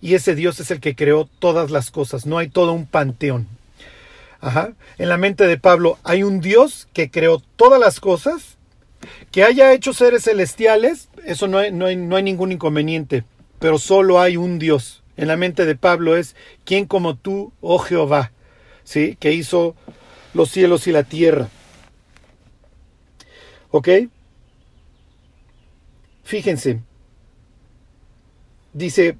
y 0.00 0.14
ese 0.14 0.34
Dios 0.34 0.60
es 0.60 0.70
el 0.70 0.80
que 0.80 0.96
creó 0.96 1.28
todas 1.38 1.70
las 1.70 1.90
cosas, 1.90 2.26
no 2.26 2.38
hay 2.38 2.48
todo 2.48 2.72
un 2.72 2.86
panteón. 2.86 3.55
En 4.98 5.08
la 5.08 5.16
mente 5.16 5.46
de 5.46 5.58
Pablo 5.58 5.98
hay 6.04 6.22
un 6.22 6.40
Dios 6.40 6.88
que 6.92 7.10
creó 7.10 7.42
todas 7.56 7.80
las 7.80 8.00
cosas, 8.00 8.58
que 9.30 9.44
haya 9.44 9.72
hecho 9.72 9.92
seres 9.92 10.24
celestiales, 10.24 11.08
eso 11.24 11.48
no 11.48 11.58
hay, 11.58 11.72
no 11.72 11.92
no 11.94 12.16
hay 12.16 12.22
ningún 12.22 12.52
inconveniente, 12.52 13.24
pero 13.58 13.78
solo 13.78 14.20
hay 14.20 14.36
un 14.36 14.58
Dios. 14.58 15.02
En 15.16 15.28
la 15.28 15.36
mente 15.36 15.64
de 15.64 15.76
Pablo 15.76 16.16
es, 16.16 16.36
¿quién 16.64 16.86
como 16.86 17.16
tú, 17.16 17.52
oh 17.60 17.78
Jehová? 17.78 18.32
¿Sí? 18.84 19.16
Que 19.18 19.32
hizo 19.32 19.74
los 20.34 20.50
cielos 20.50 20.86
y 20.86 20.92
la 20.92 21.04
tierra. 21.04 21.48
¿Ok? 23.70 23.88
Fíjense. 26.22 26.80
Dice 28.72 29.16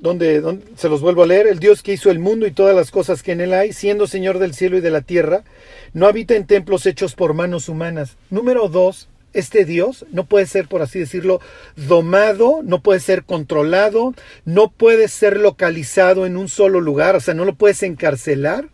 donde, 0.00 0.42
se 0.76 0.88
los 0.88 1.02
vuelvo 1.02 1.22
a 1.22 1.26
leer, 1.26 1.46
el 1.46 1.58
Dios 1.58 1.82
que 1.82 1.92
hizo 1.92 2.10
el 2.10 2.18
mundo 2.18 2.46
y 2.46 2.52
todas 2.52 2.74
las 2.74 2.90
cosas 2.90 3.22
que 3.22 3.32
en 3.32 3.40
él 3.40 3.52
hay, 3.52 3.72
siendo 3.72 4.06
Señor 4.06 4.38
del 4.38 4.54
cielo 4.54 4.78
y 4.78 4.80
de 4.80 4.90
la 4.90 5.02
tierra, 5.02 5.44
no 5.92 6.06
habita 6.06 6.34
en 6.34 6.46
templos 6.46 6.86
hechos 6.86 7.14
por 7.14 7.34
manos 7.34 7.68
humanas. 7.68 8.16
Número 8.30 8.68
dos, 8.68 9.08
este 9.32 9.64
Dios 9.64 10.06
no 10.10 10.24
puede 10.24 10.46
ser, 10.46 10.68
por 10.68 10.82
así 10.82 10.98
decirlo, 10.98 11.40
domado, 11.76 12.60
no 12.62 12.80
puede 12.80 13.00
ser 13.00 13.24
controlado, 13.24 14.14
no 14.44 14.70
puede 14.70 15.08
ser 15.08 15.36
localizado 15.38 16.26
en 16.26 16.36
un 16.36 16.48
solo 16.48 16.80
lugar, 16.80 17.14
o 17.14 17.20
sea, 17.20 17.34
no 17.34 17.44
lo 17.44 17.54
puedes 17.54 17.82
encarcelar. 17.82 18.68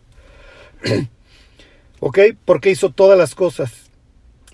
¿Ok? 2.01 2.19
Porque 2.45 2.71
hizo 2.71 2.91
todas 2.91 3.19
las 3.19 3.35
cosas. 3.35 3.73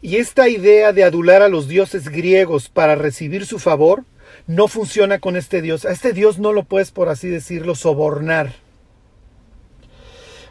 Y 0.01 0.17
esta 0.17 0.49
idea 0.49 0.93
de 0.93 1.05
adular 1.05 1.43
a 1.43 1.49
los 1.49 1.69
dioses 1.69 2.09
griegos 2.09 2.69
para 2.69 2.97
recibir 2.97 3.47
su 3.47 3.59
favor 3.59 4.05
no 4.47 4.69
funciona 4.69 5.19
con 5.19 5.37
este 5.37 5.63
Dios. 5.63 5.85
A 5.85 5.93
este 5.93 6.13
Dios 6.13 6.39
no 6.39 6.53
lo 6.53 6.65
puedes, 6.65 6.91
por 6.91 7.09
así 7.09 7.29
decirlo, 7.29 7.75
sobornar. 7.75 8.55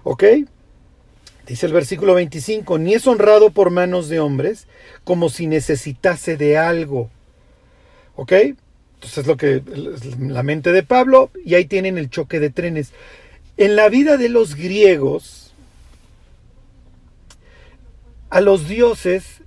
¿Ok? 0.03 0.23
Dice 1.47 1.65
el 1.65 1.73
versículo 1.73 2.13
25, 2.13 2.77
ni 2.77 2.93
es 2.93 3.07
honrado 3.07 3.51
por 3.51 3.71
manos 3.71 4.07
de 4.07 4.19
hombres 4.19 4.67
como 5.03 5.29
si 5.29 5.47
necesitase 5.47 6.37
de 6.37 6.57
algo. 6.57 7.09
¿Ok? 8.15 8.31
Entonces 8.31 9.17
es 9.17 9.27
lo 9.27 9.37
que 9.37 9.63
la 10.19 10.43
mente 10.43 10.71
de 10.71 10.83
Pablo 10.83 11.31
y 11.43 11.55
ahí 11.55 11.65
tienen 11.65 11.97
el 11.97 12.09
choque 12.09 12.39
de 12.39 12.51
trenes. 12.51 12.93
En 13.57 13.75
la 13.75 13.89
vida 13.89 14.17
de 14.17 14.29
los 14.29 14.55
griegos, 14.55 15.53
a 18.29 18.41
los 18.41 18.67
dioses 18.67 19.41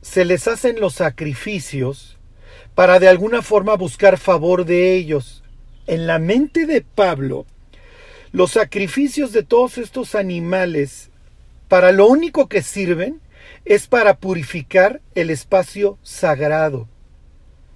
se 0.00 0.24
les 0.24 0.48
hacen 0.48 0.80
los 0.80 0.94
sacrificios 0.94 2.13
para 2.74 2.98
de 2.98 3.08
alguna 3.08 3.42
forma 3.42 3.76
buscar 3.76 4.18
favor 4.18 4.64
de 4.64 4.94
ellos. 4.94 5.42
En 5.86 6.06
la 6.06 6.18
mente 6.18 6.66
de 6.66 6.80
Pablo, 6.82 7.46
los 8.32 8.52
sacrificios 8.52 9.32
de 9.32 9.42
todos 9.42 9.78
estos 9.78 10.14
animales, 10.14 11.10
para 11.68 11.92
lo 11.92 12.06
único 12.06 12.48
que 12.48 12.62
sirven 12.62 13.20
es 13.64 13.86
para 13.86 14.16
purificar 14.16 15.00
el 15.14 15.30
espacio 15.30 15.98
sagrado. 16.02 16.88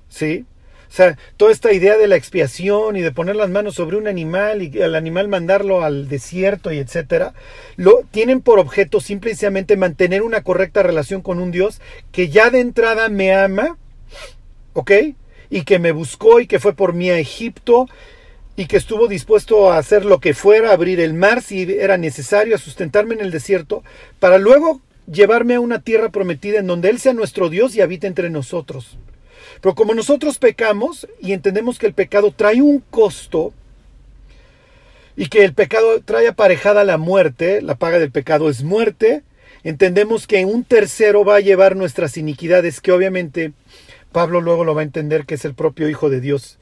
¿Sí? 0.09 0.47
O 0.89 0.91
sea, 0.91 1.19
toda 1.37 1.53
esta 1.53 1.73
idea 1.73 1.99
de 1.99 2.09
la 2.09 2.17
expiación 2.17 2.97
y 2.97 3.03
de 3.03 3.13
poner 3.13 3.37
las 3.37 3.51
manos 3.51 3.75
sobre 3.75 3.99
un 3.99 4.09
animal 4.09 4.63
y 4.63 4.81
al 4.81 4.95
animal 4.95 5.29
mandarlo 5.29 5.85
al 5.85 6.09
desierto 6.09 6.73
y 6.73 6.79
etcétera, 6.79 7.35
lo 7.77 8.05
tienen 8.11 8.41
por 8.41 8.59
objeto 8.59 9.01
simplemente 9.01 9.77
mantener 9.77 10.23
una 10.23 10.43
correcta 10.43 10.83
relación 10.83 11.21
con 11.21 11.41
un 11.41 11.51
Dios 11.51 11.83
que 12.11 12.31
ya 12.31 12.49
de 12.49 12.61
entrada 12.61 13.11
me 13.11 13.35
ama, 13.35 13.77
¿ok? 14.79 14.93
Y 15.51 15.63
que 15.63 15.79
me 15.79 15.93
buscó 15.93 16.41
y 16.41 16.47
que 16.47 16.61
fue 16.61 16.73
por 16.73 16.93
mí 16.93 17.11
a 17.11 17.19
Egipto 17.19 17.89
y 18.57 18.67
que 18.67 18.77
estuvo 18.77 19.09
dispuesto 19.09 19.73
a 19.73 19.79
hacer 19.79 20.05
lo 20.05 20.21
que 20.21 20.35
fuera, 20.35 20.73
abrir 20.73 21.01
el 21.01 21.15
mar 21.15 21.43
si 21.43 21.63
era 21.63 21.97
necesario, 21.97 22.55
a 22.55 22.59
sustentarme 22.59 23.15
en 23.15 23.21
el 23.21 23.31
desierto, 23.31 23.83
para 24.21 24.39
luego 24.39 24.81
llevarme 25.11 25.55
a 25.55 25.61
una 25.61 25.81
tierra 25.81 26.11
prometida 26.11 26.59
en 26.61 26.67
donde 26.67 26.91
Él 26.91 27.01
sea 27.01 27.13
nuestro 27.13 27.49
Dios 27.49 27.75
y 27.75 27.81
habite 27.81 28.07
entre 28.07 28.31
nosotros. 28.31 28.99
Pero 29.61 29.75
como 29.75 29.95
nosotros 29.95 30.39
pecamos 30.39 31.09
y 31.21 31.33
entendemos 31.33 31.79
que 31.79 31.87
el 31.87 31.95
pecado 31.95 32.33
trae 32.37 32.63
un 32.63 32.83
costo 32.91 33.53
y 35.17 35.27
que 35.27 35.45
el 35.45 35.55
pecado 35.55 36.01
trae 36.05 36.29
aparejada 36.29 36.85
la 36.85 36.99
muerte, 36.99 37.63
la 37.63 37.75
paga 37.75 37.99
del 37.99 38.13
pecado 38.13 38.49
es 38.49 38.63
muerte, 38.63 39.23
entendemos 39.65 40.27
que 40.27 40.45
un 40.45 40.63
tercero 40.63 41.25
va 41.25 41.37
a 41.37 41.41
llevar 41.41 41.75
nuestras 41.75 42.17
iniquidades, 42.17 42.81
que 42.81 42.93
obviamente 42.93 43.53
Pablo 44.13 44.41
luego 44.41 44.65
lo 44.65 44.75
va 44.75 44.81
a 44.83 44.85
entender 44.85 45.27
que 45.27 45.35
es 45.35 45.45
el 45.45 45.55
propio 45.55 45.89
Hijo 45.89 46.11
de 46.11 46.21
Dios. 46.21 46.59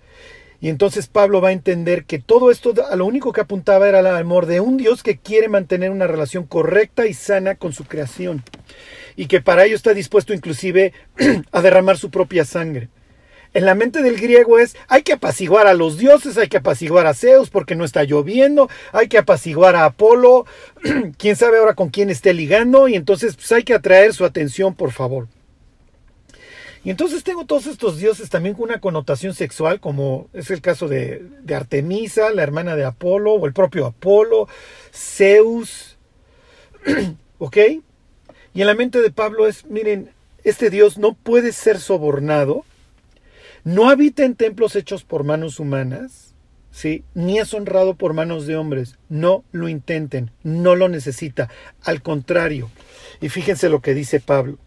Y 0.60 0.68
entonces 0.70 1.06
Pablo 1.06 1.40
va 1.40 1.50
a 1.50 1.52
entender 1.52 2.04
que 2.04 2.18
todo 2.18 2.50
esto 2.50 2.74
a 2.90 2.96
lo 2.96 3.04
único 3.04 3.32
que 3.32 3.42
apuntaba 3.42 3.88
era 3.88 4.00
el 4.00 4.06
amor 4.06 4.46
de 4.46 4.60
un 4.60 4.78
Dios 4.78 5.02
que 5.02 5.18
quiere 5.18 5.48
mantener 5.48 5.90
una 5.90 6.06
relación 6.06 6.44
correcta 6.44 7.06
y 7.06 7.14
sana 7.14 7.56
con 7.56 7.72
su 7.72 7.84
creación 7.84 8.42
y 9.16 9.26
que 9.26 9.40
para 9.40 9.64
ello 9.64 9.74
está 9.74 9.94
dispuesto 9.94 10.34
inclusive 10.34 10.92
a 11.52 11.62
derramar 11.62 11.98
su 11.98 12.10
propia 12.10 12.44
sangre. 12.44 12.88
En 13.54 13.64
la 13.64 13.74
mente 13.74 14.02
del 14.02 14.20
griego 14.20 14.58
es, 14.58 14.76
hay 14.86 15.02
que 15.02 15.14
apaciguar 15.14 15.66
a 15.66 15.72
los 15.72 15.96
dioses, 15.96 16.36
hay 16.36 16.48
que 16.48 16.58
apaciguar 16.58 17.06
a 17.06 17.14
Zeus 17.14 17.48
porque 17.48 17.74
no 17.74 17.84
está 17.84 18.04
lloviendo, 18.04 18.68
hay 18.92 19.08
que 19.08 19.16
apaciguar 19.16 19.76
a 19.76 19.86
Apolo, 19.86 20.44
quién 21.18 21.36
sabe 21.36 21.58
ahora 21.58 21.74
con 21.74 21.88
quién 21.88 22.10
esté 22.10 22.34
ligando, 22.34 22.86
y 22.86 22.96
entonces 22.96 23.34
pues, 23.34 23.50
hay 23.52 23.62
que 23.62 23.72
atraer 23.72 24.12
su 24.12 24.26
atención, 24.26 24.74
por 24.74 24.92
favor. 24.92 25.28
Y 26.86 26.90
entonces 26.90 27.24
tengo 27.24 27.46
todos 27.46 27.66
estos 27.66 27.98
dioses 27.98 28.30
también 28.30 28.54
con 28.54 28.66
una 28.66 28.78
connotación 28.78 29.34
sexual, 29.34 29.80
como 29.80 30.28
es 30.32 30.52
el 30.52 30.60
caso 30.60 30.86
de, 30.86 31.20
Artemisa, 31.52 32.30
la 32.30 32.44
hermana 32.44 32.76
de 32.76 32.84
Apolo, 32.84 33.32
o 33.32 33.46
el 33.46 33.52
propio 33.52 33.86
Apolo, 33.86 34.46
Zeus, 34.94 35.96
¿ok? 37.38 37.56
Y 38.54 38.60
en 38.60 38.66
la 38.68 38.76
mente 38.76 39.02
de 39.02 39.10
Pablo 39.10 39.48
es, 39.48 39.66
miren, 39.66 40.10
este 40.44 40.70
Dios 40.70 40.96
no 40.96 41.14
puede 41.14 41.50
ser 41.50 41.80
sobornado, 41.80 42.64
no 43.64 43.90
habita 43.90 44.24
en 44.24 44.36
templos 44.36 44.76
hechos 44.76 45.02
por 45.02 45.24
manos 45.24 45.58
humanas, 45.58 46.34
¿sí? 46.70 47.02
ni 47.14 47.40
es 47.40 47.52
honrado 47.52 47.96
por 47.96 48.12
manos 48.12 48.46
de 48.46 48.56
hombres. 48.56 48.96
No 49.08 49.42
lo 49.50 49.68
intenten, 49.68 50.30
no 50.44 50.76
lo 50.76 50.88
necesita. 50.88 51.50
Al 51.82 52.00
contrario, 52.00 52.70
y 53.20 53.28
fíjense 53.28 53.68
lo 53.70 53.80
que 53.80 53.92
dice 53.92 54.20
Pablo. 54.20 54.58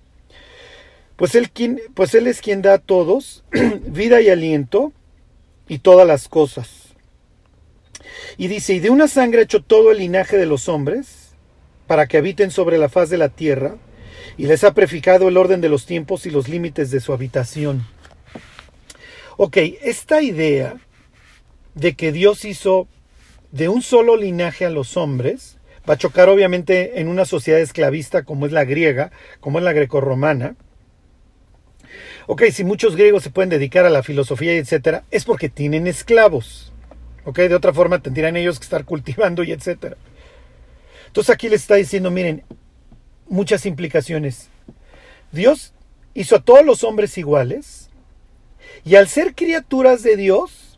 Pues 1.20 1.36
él, 1.36 1.52
pues 1.96 2.16
él 2.16 2.28
es 2.28 2.40
quien 2.40 2.62
da 2.62 2.76
a 2.76 2.78
todos 2.78 3.44
vida 3.86 4.22
y 4.22 4.30
aliento 4.30 4.94
y 5.68 5.80
todas 5.80 6.08
las 6.08 6.30
cosas. 6.30 6.96
Y 8.38 8.48
dice, 8.48 8.74
y 8.74 8.80
de 8.80 8.90
una 8.90 9.10
sangre 9.10 9.42
ha 9.42 9.44
hecho 9.44 9.62
todo 9.62 9.92
el 9.92 9.98
linaje 9.98 10.38
de 10.38 10.46
los 10.46 10.70
hombres, 10.70 11.36
para 11.88 12.08
que 12.08 12.18
habiten 12.18 12.52
sobre 12.52 12.78
la 12.78 12.88
faz 12.88 13.10
de 13.10 13.18
la 13.18 13.28
tierra, 13.28 13.76
y 14.38 14.46
les 14.46 14.64
ha 14.64 14.74
prefijado 14.74 15.28
el 15.28 15.36
orden 15.36 15.60
de 15.60 15.68
los 15.68 15.86
tiempos 15.86 16.26
y 16.26 16.30
los 16.30 16.48
límites 16.48 16.90
de 16.90 17.02
su 17.02 17.12
habitación. 17.12 17.86
Ok, 19.36 19.58
esta 19.82 20.22
idea 20.22 20.78
de 21.76 21.96
que 21.96 22.14
Dios 22.14 22.46
hizo 22.46 22.88
de 23.52 23.68
un 23.68 23.82
solo 23.82 24.16
linaje 24.16 24.66
a 24.66 24.70
los 24.70 24.96
hombres, 24.96 25.58
va 25.88 25.96
a 25.96 25.98
chocar 25.98 26.30
obviamente 26.30 27.02
en 27.02 27.10
una 27.10 27.26
sociedad 27.26 27.60
esclavista 27.60 28.24
como 28.24 28.46
es 28.46 28.54
la 28.54 28.64
griega, 28.64 29.12
como 29.42 29.58
es 29.58 29.66
la 29.66 29.74
grecorromana. 29.74 30.56
Ok, 32.32 32.44
si 32.52 32.64
muchos 32.64 32.96
griegos 32.96 33.24
se 33.24 33.32
pueden 33.32 33.50
dedicar 33.50 33.88
a 33.88 33.90
la 33.90 34.04
filosofía 34.04 34.54
etcétera, 34.54 35.04
es 35.10 35.26
porque 35.26 35.50
tienen 35.50 35.88
esclavos. 35.88 36.72
Ok, 37.26 37.40
de 37.40 37.56
otra 37.56 37.74
forma 37.74 38.04
tendrían 38.04 38.38
ellos 38.38 38.60
que 38.60 38.66
estar 38.66 38.86
cultivando 38.86 39.42
y 39.42 39.52
etcétera. 39.52 39.98
Entonces 41.08 41.34
aquí 41.34 41.50
les 41.50 41.62
está 41.62 41.74
diciendo, 41.74 42.12
miren, 42.12 42.44
muchas 43.30 43.66
implicaciones. 43.66 44.50
Dios 45.32 45.74
hizo 46.14 46.36
a 46.36 46.44
todos 46.44 46.64
los 46.64 46.84
hombres 46.84 47.18
iguales 47.18 47.90
y 48.86 48.94
al 48.94 49.08
ser 49.08 49.34
criaturas 49.34 50.04
de 50.04 50.16
Dios, 50.16 50.78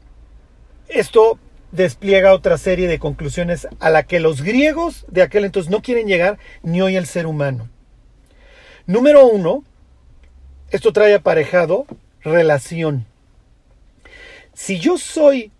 esto 0.87 1.37
despliega 1.73 2.33
otra 2.33 2.57
serie 2.57 2.87
de 2.87 2.97
conclusiones 2.97 3.67
a 3.81 3.89
la 3.89 4.03
que 4.03 4.21
los 4.21 4.41
griegos 4.41 5.05
de 5.09 5.21
aquel 5.21 5.43
entonces 5.43 5.69
no 5.69 5.81
quieren 5.81 6.07
llegar 6.07 6.39
ni 6.63 6.81
hoy 6.81 6.95
el 6.95 7.07
ser 7.07 7.27
humano. 7.27 7.67
Número 8.85 9.25
uno, 9.25 9.65
esto 10.71 10.93
trae 10.93 11.13
aparejado 11.13 11.85
relación. 12.23 13.05
Si 14.53 14.79
yo 14.79 14.97
soy 14.97 15.51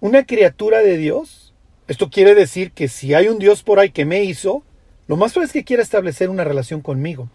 una 0.00 0.24
criatura 0.24 0.78
de 0.78 0.96
Dios, 0.96 1.52
esto 1.88 2.08
quiere 2.08 2.34
decir 2.34 2.72
que 2.72 2.88
si 2.88 3.14
hay 3.14 3.28
un 3.28 3.38
Dios 3.38 3.62
por 3.62 3.80
ahí 3.80 3.90
que 3.90 4.04
me 4.04 4.22
hizo, 4.22 4.62
lo 5.08 5.16
más 5.16 5.32
probable 5.32 5.46
es 5.46 5.52
que 5.52 5.64
quiera 5.64 5.82
establecer 5.82 6.30
una 6.30 6.44
relación 6.44 6.82
conmigo. 6.82 7.28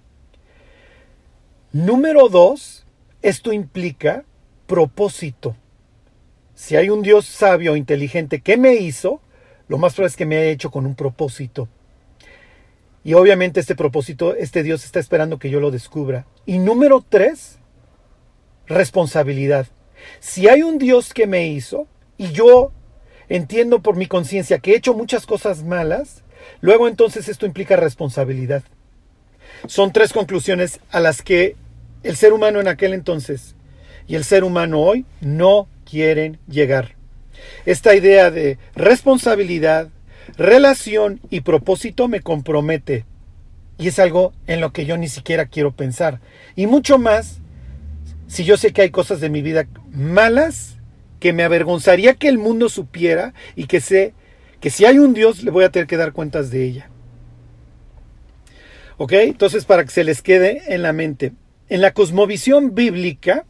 Número 1.73 2.29
dos, 2.29 2.85
esto 3.21 3.51
implica 3.51 4.23
propósito. 4.65 5.57
Si 6.53 6.77
hay 6.77 6.89
un 6.89 7.01
Dios 7.01 7.25
sabio 7.25 7.75
inteligente 7.75 8.39
que 8.39 8.55
me 8.55 8.75
hizo, 8.75 9.19
lo 9.67 9.77
más 9.77 9.93
probable 9.93 10.11
es 10.11 10.15
que 10.15 10.25
me 10.25 10.37
haya 10.37 10.51
hecho 10.51 10.71
con 10.71 10.85
un 10.85 10.95
propósito. 10.95 11.67
Y 13.05 13.13
obviamente 13.13 13.59
este 13.59 13.75
propósito, 13.75 14.35
este 14.35 14.63
Dios 14.63 14.83
está 14.83 14.99
esperando 14.99 15.37
que 15.37 15.51
yo 15.51 15.59
lo 15.59 15.69
descubra. 15.69 16.25
Y 16.47 16.57
número 16.57 17.05
tres, 17.07 17.59
responsabilidad. 18.65 19.67
Si 20.19 20.47
hay 20.47 20.63
un 20.63 20.79
Dios 20.79 21.13
que 21.13 21.27
me 21.27 21.47
hizo 21.47 21.87
y 22.17 22.31
yo 22.31 22.71
entiendo 23.29 23.83
por 23.83 23.95
mi 23.95 24.07
conciencia 24.07 24.57
que 24.57 24.71
he 24.71 24.75
hecho 24.75 24.95
muchas 24.95 25.27
cosas 25.27 25.63
malas, 25.63 26.23
luego 26.61 26.87
entonces 26.87 27.29
esto 27.29 27.45
implica 27.45 27.75
responsabilidad. 27.75 28.63
Son 29.67 29.93
tres 29.93 30.11
conclusiones 30.11 30.79
a 30.89 30.99
las 30.99 31.21
que 31.21 31.55
el 32.01 32.15
ser 32.15 32.33
humano 32.33 32.59
en 32.59 32.67
aquel 32.67 32.91
entonces 32.95 33.55
y 34.07 34.15
el 34.15 34.23
ser 34.23 34.43
humano 34.43 34.81
hoy 34.81 35.05
no 35.21 35.67
quieren 35.87 36.39
llegar. 36.47 36.95
Esta 37.67 37.95
idea 37.95 38.31
de 38.31 38.57
responsabilidad, 38.73 39.89
relación 40.37 41.19
y 41.29 41.41
propósito 41.41 42.07
me 42.07 42.21
compromete. 42.21 43.05
Y 43.77 43.89
es 43.89 43.99
algo 43.99 44.33
en 44.47 44.61
lo 44.61 44.71
que 44.71 44.85
yo 44.85 44.97
ni 44.97 45.07
siquiera 45.07 45.45
quiero 45.47 45.71
pensar. 45.71 46.19
Y 46.55 46.67
mucho 46.67 46.97
más 46.97 47.39
si 48.27 48.43
yo 48.43 48.57
sé 48.57 48.73
que 48.73 48.81
hay 48.81 48.89
cosas 48.89 49.19
de 49.19 49.29
mi 49.29 49.41
vida 49.41 49.67
malas 49.91 50.77
que 51.19 51.33
me 51.33 51.43
avergonzaría 51.43 52.15
que 52.15 52.27
el 52.27 52.37
mundo 52.37 52.69
supiera 52.69 53.33
y 53.55 53.65
que 53.65 53.81
sé 53.81 54.13
que 54.59 54.69
si 54.69 54.85
hay 54.85 54.99
un 54.99 55.13
Dios 55.13 55.43
le 55.43 55.51
voy 55.51 55.63
a 55.63 55.69
tener 55.69 55.87
que 55.87 55.97
dar 55.97 56.13
cuentas 56.13 56.49
de 56.51 56.63
ella. 56.63 56.89
¿Ok? 58.97 59.11
Entonces, 59.13 59.65
para 59.65 59.83
que 59.83 59.91
se 59.91 60.03
les 60.03 60.21
quede 60.21 60.73
en 60.73 60.81
la 60.81 60.93
mente, 60.93 61.33
en 61.67 61.81
la 61.81 61.93
cosmovisión 61.93 62.73
bíblica 62.73 63.45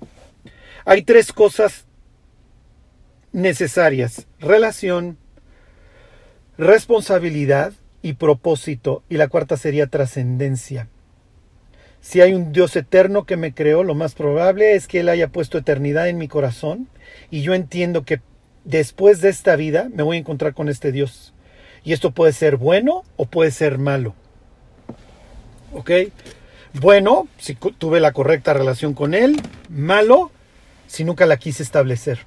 hay 0.85 1.03
tres 1.03 1.31
cosas 1.31 1.85
necesarias. 3.31 4.27
Relación, 4.39 5.17
responsabilidad 6.57 7.73
y 8.01 8.13
propósito. 8.13 9.03
Y 9.09 9.17
la 9.17 9.27
cuarta 9.27 9.57
sería 9.57 9.87
trascendencia. 9.87 10.87
Si 12.01 12.21
hay 12.21 12.33
un 12.33 12.51
Dios 12.51 12.75
eterno 12.75 13.25
que 13.25 13.35
me 13.35 13.53
creó, 13.53 13.83
lo 13.83 13.95
más 13.95 14.13
probable 14.13 14.75
es 14.75 14.87
que 14.87 14.99
Él 14.99 15.09
haya 15.09 15.29
puesto 15.29 15.57
eternidad 15.57 16.07
en 16.07 16.19
mi 16.19 16.27
corazón 16.27 16.87
y 17.31 17.41
yo 17.41 17.55
entiendo 17.55 18.03
que 18.03 18.21
después 18.63 19.21
de 19.21 19.29
esta 19.29 19.55
vida 19.55 19.89
me 19.91 20.03
voy 20.03 20.17
a 20.17 20.19
encontrar 20.19 20.53
con 20.53 20.69
este 20.69 20.91
Dios. 20.91 21.33
Y 21.83 21.93
esto 21.93 22.11
puede 22.11 22.31
ser 22.31 22.57
bueno 22.57 23.03
o 23.15 23.25
puede 23.25 23.49
ser 23.49 23.79
malo. 23.79 24.13
¿Ok? 25.73 25.91
Bueno, 26.79 27.27
si 27.37 27.55
tuve 27.55 27.99
la 27.99 28.11
correcta 28.11 28.53
relación 28.53 28.93
con 28.93 29.13
Él. 29.13 29.41
Malo, 29.69 30.29
si 30.87 31.05
nunca 31.05 31.25
la 31.25 31.37
quise 31.37 31.63
establecer. 31.63 32.19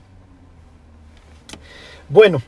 Bueno, 2.09 2.43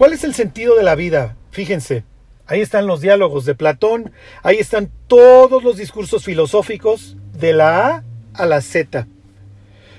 ¿cuál 0.00 0.14
es 0.14 0.24
el 0.24 0.32
sentido 0.32 0.76
de 0.76 0.82
la 0.82 0.94
vida? 0.94 1.36
Fíjense, 1.50 2.04
ahí 2.46 2.62
están 2.62 2.86
los 2.86 3.02
diálogos 3.02 3.44
de 3.44 3.54
Platón, 3.54 4.12
ahí 4.42 4.56
están 4.56 4.90
todos 5.08 5.62
los 5.62 5.76
discursos 5.76 6.24
filosóficos 6.24 7.18
de 7.34 7.52
la 7.52 7.86
A 7.86 8.04
a 8.32 8.46
la 8.46 8.62
Z. 8.62 9.06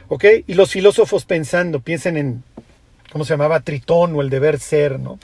¿Ok? 0.07 0.25
Y 0.47 0.55
los 0.55 0.71
filósofos 0.71 1.25
pensando, 1.25 1.81
piensen 1.81 2.17
en, 2.17 2.43
¿cómo 3.11 3.25
se 3.25 3.33
llamaba? 3.33 3.59
Tritón 3.59 4.15
o 4.15 4.23
el 4.23 4.31
deber 4.31 4.59
ser, 4.59 4.99
¿no? 4.99 5.19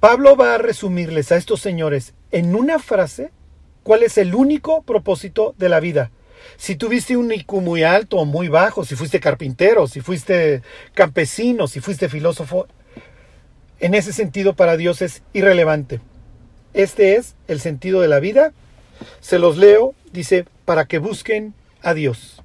Pablo 0.00 0.34
va 0.34 0.54
a 0.54 0.58
resumirles 0.58 1.30
a 1.30 1.36
estos 1.36 1.60
señores 1.60 2.14
en 2.30 2.54
una 2.54 2.78
frase 2.78 3.32
cuál 3.82 4.02
es 4.02 4.16
el 4.16 4.34
único 4.34 4.80
propósito 4.80 5.54
de 5.58 5.68
la 5.68 5.80
vida. 5.80 6.10
Si 6.56 6.76
tuviste 6.76 7.18
un 7.18 7.30
IQ 7.30 7.52
muy 7.60 7.82
alto 7.82 8.16
o 8.16 8.24
muy 8.24 8.48
bajo, 8.48 8.86
si 8.86 8.96
fuiste 8.96 9.20
carpintero, 9.20 9.86
si 9.88 10.00
fuiste 10.00 10.62
campesino, 10.94 11.68
si 11.68 11.80
fuiste 11.80 12.08
filósofo, 12.08 12.66
en 13.80 13.94
ese 13.94 14.12
sentido 14.12 14.54
para 14.54 14.76
Dios 14.76 15.02
es 15.02 15.22
irrelevante. 15.32 16.00
Este 16.74 17.16
es 17.16 17.34
el 17.46 17.60
sentido 17.60 18.00
de 18.00 18.08
la 18.08 18.20
vida. 18.20 18.52
Se 19.20 19.38
los 19.38 19.56
leo, 19.56 19.94
dice, 20.12 20.46
para 20.64 20.86
que 20.86 20.98
busquen 20.98 21.54
a 21.82 21.94
Dios. 21.94 22.42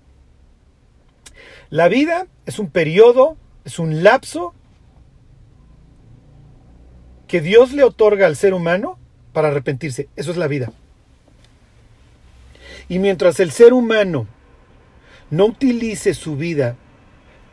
La 1.69 1.87
vida 1.87 2.27
es 2.45 2.59
un 2.59 2.69
periodo, 2.69 3.35
es 3.65 3.79
un 3.79 4.03
lapso 4.03 4.53
que 7.27 7.41
Dios 7.41 7.73
le 7.73 7.83
otorga 7.83 8.27
al 8.27 8.35
ser 8.35 8.53
humano 8.53 8.99
para 9.33 9.47
arrepentirse. 9.47 10.07
Eso 10.15 10.29
es 10.31 10.37
la 10.37 10.47
vida. 10.47 10.71
Y 12.89 12.99
mientras 12.99 13.39
el 13.39 13.51
ser 13.51 13.73
humano 13.73 14.27
no 15.31 15.45
utilice 15.45 16.13
su 16.13 16.35
vida 16.35 16.75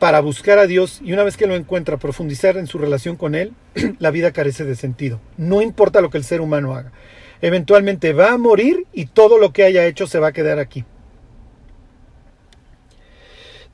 para 0.01 0.19
buscar 0.19 0.57
a 0.57 0.65
Dios 0.65 0.99
y 1.03 1.13
una 1.13 1.23
vez 1.23 1.37
que 1.37 1.45
lo 1.45 1.55
encuentra 1.55 1.97
profundizar 1.97 2.57
en 2.57 2.65
su 2.65 2.79
relación 2.79 3.15
con 3.15 3.35
Él, 3.35 3.53
la 3.99 4.09
vida 4.09 4.31
carece 4.31 4.65
de 4.65 4.75
sentido. 4.75 5.21
No 5.37 5.61
importa 5.61 6.01
lo 6.01 6.09
que 6.09 6.17
el 6.17 6.23
ser 6.23 6.41
humano 6.41 6.73
haga. 6.73 6.91
Eventualmente 7.39 8.11
va 8.11 8.31
a 8.31 8.37
morir 8.39 8.87
y 8.93 9.05
todo 9.05 9.37
lo 9.37 9.53
que 9.53 9.63
haya 9.63 9.85
hecho 9.85 10.07
se 10.07 10.17
va 10.17 10.29
a 10.29 10.31
quedar 10.31 10.57
aquí. 10.57 10.85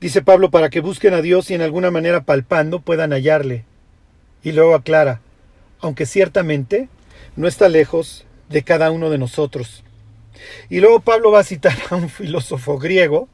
Dice 0.02 0.20
Pablo, 0.20 0.50
para 0.50 0.68
que 0.68 0.82
busquen 0.82 1.14
a 1.14 1.22
Dios 1.22 1.50
y 1.50 1.54
en 1.54 1.62
alguna 1.62 1.90
manera 1.90 2.24
palpando 2.24 2.80
puedan 2.80 3.12
hallarle. 3.12 3.64
Y 4.42 4.52
luego 4.52 4.74
aclara, 4.74 5.22
aunque 5.80 6.04
ciertamente 6.04 6.90
no 7.36 7.48
está 7.48 7.70
lejos 7.70 8.26
de 8.50 8.62
cada 8.64 8.90
uno 8.90 9.08
de 9.08 9.16
nosotros. 9.16 9.82
Y 10.68 10.80
luego 10.80 11.00
Pablo 11.00 11.30
va 11.30 11.40
a 11.40 11.44
citar 11.44 11.78
a 11.88 11.96
un 11.96 12.10
filósofo 12.10 12.76
griego, 12.76 13.30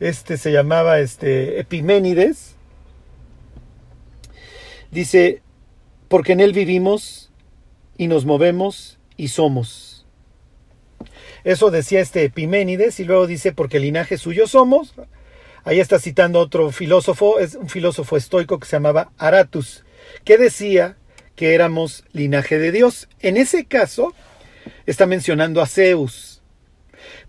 este 0.00 0.36
se 0.36 0.52
llamaba 0.52 1.00
este, 1.00 1.60
Epiménides. 1.60 2.54
Dice, 4.90 5.42
porque 6.08 6.32
en 6.32 6.40
él 6.40 6.52
vivimos 6.52 7.30
y 7.96 8.08
nos 8.08 8.24
movemos 8.24 8.98
y 9.16 9.28
somos. 9.28 10.06
Eso 11.44 11.70
decía 11.70 12.00
este 12.00 12.24
Epiménides 12.24 13.00
y 13.00 13.04
luego 13.04 13.26
dice, 13.26 13.52
porque 13.52 13.80
linaje 13.80 14.18
suyo 14.18 14.46
somos, 14.46 14.94
Ahí 15.66 15.80
está 15.80 15.98
citando 15.98 16.38
otro 16.38 16.70
filósofo, 16.70 17.40
es 17.40 17.56
un 17.56 17.68
filósofo 17.68 18.16
estoico 18.16 18.60
que 18.60 18.68
se 18.68 18.76
llamaba 18.76 19.10
Aratus, 19.18 19.84
que 20.22 20.38
decía 20.38 20.96
que 21.34 21.54
éramos 21.54 22.04
linaje 22.12 22.60
de 22.60 22.70
Dios. 22.70 23.08
En 23.18 23.36
ese 23.36 23.64
caso, 23.64 24.14
está 24.86 25.06
mencionando 25.06 25.60
a 25.60 25.66
Zeus. 25.66 26.25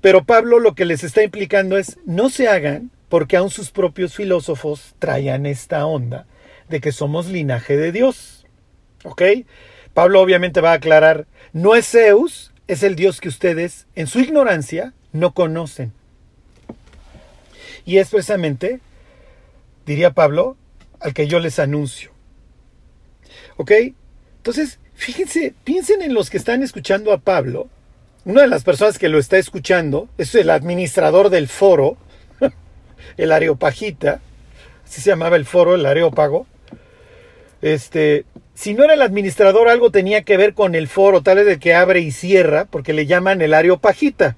Pero 0.02 0.24
Pablo 0.24 0.60
lo 0.60 0.76
que 0.76 0.86
les 0.86 1.04
está 1.04 1.24
implicando 1.24 1.78
es 1.78 1.98
no 2.06 2.30
se 2.30 2.48
hagan 2.48 2.92
porque 3.10 3.38
aun 3.38 3.50
sus 3.50 3.72
propios 3.72 4.16
filósofos 4.16 4.96
traían 5.00 5.46
esta 5.46 5.86
onda 5.86 6.28
de 6.70 6.82
que 6.82 6.92
somos 6.92 7.28
linaje 7.28 7.78
de 7.78 7.92
Dios. 7.92 8.46
¿Ok? 9.04 9.22
Pablo 9.94 10.22
obviamente 10.22 10.62
va 10.62 10.72
a 10.72 10.76
aclarar, 10.76 11.26
no 11.54 11.76
es 11.76 11.90
Zeus, 11.90 12.54
es 12.68 12.84
el 12.84 12.96
Dios 12.96 13.22
que 13.22 13.30
ustedes, 13.30 13.88
en 13.96 14.08
su 14.08 14.20
ignorancia, 14.20 14.94
no 15.12 15.34
conocen. 15.34 15.94
Y 17.86 17.98
es 17.98 18.10
precisamente, 18.10 18.80
diría 19.86 20.12
Pablo, 20.12 20.58
al 21.00 21.14
que 21.14 21.28
yo 21.28 21.40
les 21.40 21.58
anuncio. 21.58 22.12
¿Ok? 23.56 23.72
Entonces, 24.38 24.80
fíjense, 24.94 25.56
piensen 25.64 26.02
en 26.02 26.14
los 26.14 26.30
que 26.30 26.38
están 26.38 26.64
escuchando 26.64 27.12
a 27.14 27.20
Pablo. 27.20 27.70
Una 28.28 28.42
de 28.42 28.50
las 28.50 28.66
personas 28.66 29.00
que 29.00 29.08
lo 29.08 29.20
está 29.20 29.38
escuchando 29.38 30.10
es 30.18 30.36
el 30.36 30.50
administrador 30.50 31.30
del 31.30 31.48
foro, 31.48 31.96
el 33.18 33.32
Areopagita, 33.32 34.20
así 34.86 35.00
se 35.00 35.12
llamaba 35.12 35.38
el 35.38 35.46
foro, 35.46 35.76
el 35.76 35.86
Areópago. 35.86 36.46
Este, 37.62 38.26
si 38.54 38.74
no 38.74 38.84
era 38.84 38.96
el 38.96 39.02
administrador, 39.02 39.70
algo 39.70 39.92
tenía 39.92 40.24
que 40.24 40.36
ver 40.36 40.54
con 40.54 40.76
el 40.76 40.90
foro, 40.90 41.24
tal 41.24 41.38
vez 41.38 41.46
de 41.46 41.58
que 41.58 41.74
abre 41.74 42.02
y 42.02 42.12
cierra, 42.12 42.66
porque 42.66 42.92
le 42.92 43.06
llaman 43.06 43.42
el 43.42 43.54
Areopagita. 43.54 44.36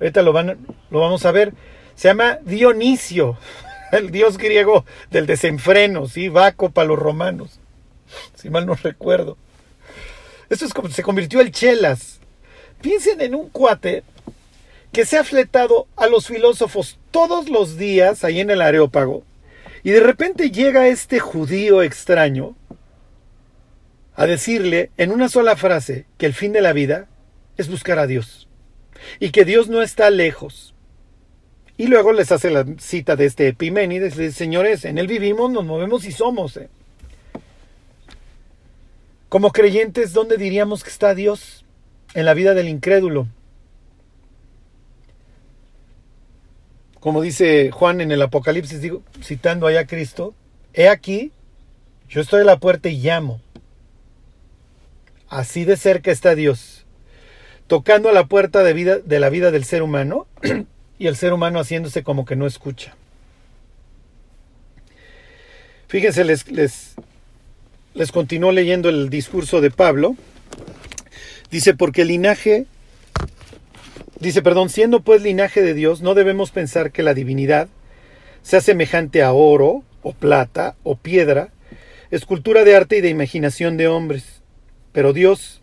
Ahorita 0.00 0.22
lo, 0.22 0.32
van, 0.32 0.58
lo 0.90 0.98
vamos 0.98 1.24
a 1.26 1.30
ver. 1.30 1.52
Se 1.94 2.08
llama 2.08 2.40
Dionisio, 2.42 3.38
el 3.92 4.10
dios 4.10 4.36
griego 4.36 4.84
del 5.12 5.26
desenfreno, 5.26 6.08
¿sí? 6.08 6.28
Baco 6.28 6.70
para 6.70 6.88
los 6.88 6.98
romanos, 6.98 7.60
si 8.34 8.50
mal 8.50 8.66
no 8.66 8.74
recuerdo. 8.74 9.36
Esto 10.48 10.64
es 10.64 10.74
como 10.74 10.88
se 10.88 11.04
convirtió 11.04 11.40
el 11.40 11.52
Chelas. 11.52 12.19
Piensen 12.80 13.20
en 13.20 13.34
un 13.34 13.48
cuate 13.50 14.02
que 14.92 15.04
se 15.04 15.18
ha 15.18 15.24
fletado 15.24 15.86
a 15.96 16.06
los 16.06 16.26
filósofos 16.26 16.98
todos 17.10 17.48
los 17.48 17.76
días 17.76 18.24
ahí 18.24 18.40
en 18.40 18.50
el 18.50 18.62
Areópago 18.62 19.22
y 19.82 19.90
de 19.90 20.00
repente 20.00 20.50
llega 20.50 20.88
este 20.88 21.20
judío 21.20 21.82
extraño 21.82 22.56
a 24.14 24.26
decirle 24.26 24.90
en 24.96 25.12
una 25.12 25.28
sola 25.28 25.56
frase 25.56 26.06
que 26.18 26.26
el 26.26 26.34
fin 26.34 26.52
de 26.52 26.60
la 26.60 26.72
vida 26.72 27.08
es 27.56 27.68
buscar 27.68 27.98
a 27.98 28.06
Dios 28.06 28.48
y 29.18 29.30
que 29.30 29.44
Dios 29.44 29.68
no 29.68 29.82
está 29.82 30.10
lejos 30.10 30.74
y 31.76 31.86
luego 31.86 32.12
les 32.12 32.30
hace 32.30 32.50
la 32.50 32.66
cita 32.78 33.16
de 33.16 33.24
este 33.24 33.48
Epiménides, 33.48 34.16
les 34.16 34.28
dice, 34.28 34.38
señores, 34.38 34.84
en 34.84 34.98
él 34.98 35.06
vivimos, 35.06 35.50
nos 35.50 35.64
movemos 35.64 36.04
y 36.04 36.12
somos. 36.12 36.58
¿eh? 36.58 36.68
Como 39.30 39.50
creyentes, 39.50 40.12
¿dónde 40.12 40.36
diríamos 40.36 40.84
que 40.84 40.90
está 40.90 41.14
Dios? 41.14 41.64
En 42.14 42.24
la 42.24 42.34
vida 42.34 42.54
del 42.54 42.68
incrédulo. 42.68 43.28
Como 46.98 47.22
dice 47.22 47.70
Juan 47.70 48.00
en 48.00 48.12
el 48.12 48.20
Apocalipsis, 48.20 48.80
digo, 48.80 49.02
citando 49.22 49.66
allá 49.66 49.80
a 49.80 49.86
Cristo, 49.86 50.34
he 50.74 50.88
aquí, 50.88 51.32
yo 52.08 52.20
estoy 52.20 52.42
a 52.42 52.44
la 52.44 52.58
puerta 52.58 52.88
y 52.88 52.98
llamo. 52.98 53.40
Así 55.28 55.64
de 55.64 55.76
cerca 55.76 56.10
está 56.10 56.34
Dios, 56.34 56.84
tocando 57.68 58.08
a 58.08 58.12
la 58.12 58.26
puerta 58.26 58.62
de, 58.64 58.74
vida, 58.74 58.98
de 58.98 59.20
la 59.20 59.30
vida 59.30 59.50
del 59.50 59.64
ser 59.64 59.82
humano 59.82 60.26
y 60.98 61.06
el 61.06 61.16
ser 61.16 61.32
humano 61.32 61.60
haciéndose 61.60 62.02
como 62.02 62.24
que 62.24 62.36
no 62.36 62.46
escucha. 62.46 62.96
Fíjense, 65.86 66.24
les, 66.24 66.50
les, 66.50 66.94
les 67.94 68.12
continúo 68.12 68.52
leyendo 68.52 68.88
el 68.88 69.08
discurso 69.08 69.60
de 69.60 69.70
Pablo. 69.70 70.16
Dice, 71.50 71.74
porque 71.74 72.02
el 72.02 72.08
linaje, 72.08 72.66
dice, 74.20 74.42
perdón, 74.42 74.68
siendo 74.68 75.00
pues 75.00 75.22
linaje 75.22 75.62
de 75.62 75.74
Dios, 75.74 76.00
no 76.00 76.14
debemos 76.14 76.50
pensar 76.50 76.92
que 76.92 77.02
la 77.02 77.14
divinidad 77.14 77.68
sea 78.42 78.60
semejante 78.60 79.22
a 79.22 79.32
oro, 79.32 79.82
o 80.02 80.12
plata, 80.12 80.76
o 80.82 80.96
piedra, 80.96 81.50
escultura 82.10 82.64
de 82.64 82.76
arte 82.76 82.98
y 82.98 83.00
de 83.00 83.08
imaginación 83.08 83.76
de 83.76 83.88
hombres. 83.88 84.42
Pero 84.92 85.12
Dios, 85.12 85.60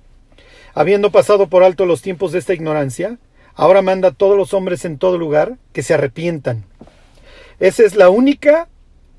habiendo 0.73 1.11
pasado 1.11 1.47
por 1.47 1.63
alto 1.63 1.85
los 1.85 2.01
tiempos 2.01 2.31
de 2.31 2.39
esta 2.39 2.53
ignorancia, 2.53 3.17
ahora 3.55 3.81
manda 3.81 4.09
a 4.09 4.13
todos 4.13 4.37
los 4.37 4.53
hombres 4.53 4.85
en 4.85 4.97
todo 4.97 5.17
lugar 5.17 5.57
que 5.73 5.83
se 5.83 5.93
arrepientan. 5.93 6.65
Esa 7.59 7.83
es 7.83 7.95
la 7.95 8.09
única 8.09 8.67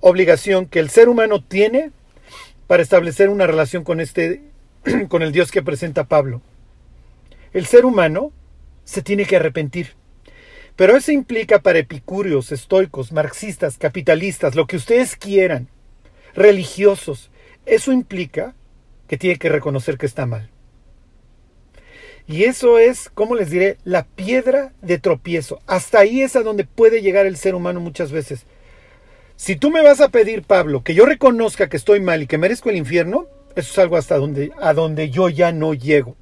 obligación 0.00 0.66
que 0.66 0.78
el 0.78 0.90
ser 0.90 1.08
humano 1.08 1.42
tiene 1.42 1.90
para 2.66 2.82
establecer 2.82 3.30
una 3.30 3.46
relación 3.46 3.82
con 3.82 4.00
este 4.00 4.42
con 5.08 5.22
el 5.22 5.32
Dios 5.32 5.50
que 5.50 5.62
presenta 5.62 6.04
Pablo. 6.04 6.40
El 7.52 7.66
ser 7.66 7.84
humano 7.84 8.32
se 8.84 9.02
tiene 9.02 9.24
que 9.24 9.36
arrepentir. 9.36 9.94
Pero 10.76 10.96
eso 10.96 11.10
implica 11.10 11.60
para 11.60 11.80
epicúreos, 11.80 12.52
estoicos, 12.52 13.12
marxistas, 13.12 13.78
capitalistas, 13.78 14.54
lo 14.54 14.66
que 14.66 14.76
ustedes 14.76 15.16
quieran, 15.16 15.68
religiosos, 16.34 17.30
eso 17.66 17.92
implica 17.92 18.54
que 19.08 19.18
tiene 19.18 19.38
que 19.38 19.48
reconocer 19.48 19.98
que 19.98 20.06
está 20.06 20.24
mal. 20.24 20.50
Y 22.28 22.44
eso 22.44 22.78
es, 22.78 23.10
¿cómo 23.12 23.34
les 23.34 23.50
diré? 23.50 23.78
La 23.84 24.04
piedra 24.04 24.72
de 24.82 24.98
tropiezo. 24.98 25.60
Hasta 25.66 26.00
ahí 26.00 26.20
es 26.20 26.36
a 26.36 26.42
donde 26.42 26.64
puede 26.64 27.00
llegar 27.00 27.26
el 27.26 27.38
ser 27.38 27.54
humano 27.54 27.80
muchas 27.80 28.12
veces. 28.12 28.44
Si 29.34 29.56
tú 29.56 29.70
me 29.70 29.82
vas 29.82 30.00
a 30.00 30.10
pedir, 30.10 30.42
Pablo, 30.42 30.82
que 30.84 30.94
yo 30.94 31.06
reconozca 31.06 31.68
que 31.68 31.78
estoy 31.78 32.00
mal 32.00 32.22
y 32.22 32.26
que 32.26 32.38
merezco 32.38 32.68
el 32.68 32.76
infierno, 32.76 33.26
eso 33.56 33.72
es 33.72 33.78
algo 33.78 33.96
hasta 33.96 34.18
donde, 34.18 34.52
a 34.60 34.74
donde 34.74 35.10
yo 35.10 35.28
ya 35.28 35.52
no 35.52 35.74
llego. 35.74 36.16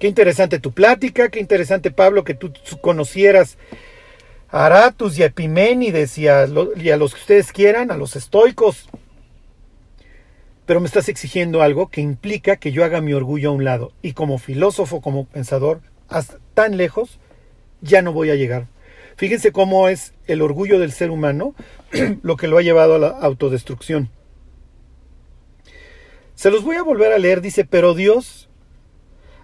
Qué 0.00 0.08
interesante 0.08 0.58
tu 0.58 0.72
plática, 0.72 1.28
qué 1.28 1.38
interesante, 1.40 1.90
Pablo, 1.90 2.24
que 2.24 2.32
tú 2.34 2.52
conocieras 2.80 3.58
a 4.48 4.66
Aratus 4.66 5.18
y 5.18 5.22
a 5.22 5.26
Epiménides 5.26 6.18
y 6.18 6.26
a, 6.26 6.46
los 6.46 7.14
que 7.14 7.20
ustedes 7.20 7.52
quieran, 7.52 7.90
a 7.90 7.96
los 7.96 8.16
estoicos. 8.16 8.88
Pero 10.66 10.80
me 10.80 10.86
estás 10.86 11.08
exigiendo 11.08 11.62
algo 11.62 11.88
que 11.88 12.00
implica 12.00 12.56
que 12.56 12.72
yo 12.72 12.84
haga 12.84 13.00
mi 13.00 13.12
orgullo 13.12 13.50
a 13.50 13.52
un 13.52 13.64
lado. 13.64 13.92
Y 14.02 14.12
como 14.12 14.38
filósofo, 14.38 15.00
como 15.00 15.26
pensador, 15.26 15.80
hasta 16.08 16.38
tan 16.54 16.76
lejos, 16.76 17.18
ya 17.80 18.02
no 18.02 18.12
voy 18.12 18.30
a 18.30 18.36
llegar. 18.36 18.68
Fíjense 19.16 19.52
cómo 19.52 19.88
es 19.88 20.14
el 20.26 20.42
orgullo 20.42 20.78
del 20.78 20.92
ser 20.92 21.10
humano 21.10 21.54
lo 22.22 22.36
que 22.36 22.48
lo 22.48 22.56
ha 22.56 22.62
llevado 22.62 22.94
a 22.94 22.98
la 22.98 23.08
autodestrucción. 23.08 24.08
Se 26.34 26.50
los 26.50 26.64
voy 26.64 26.76
a 26.76 26.82
volver 26.82 27.12
a 27.12 27.18
leer, 27.18 27.42
dice, 27.42 27.66
pero 27.66 27.92
Dios, 27.92 28.49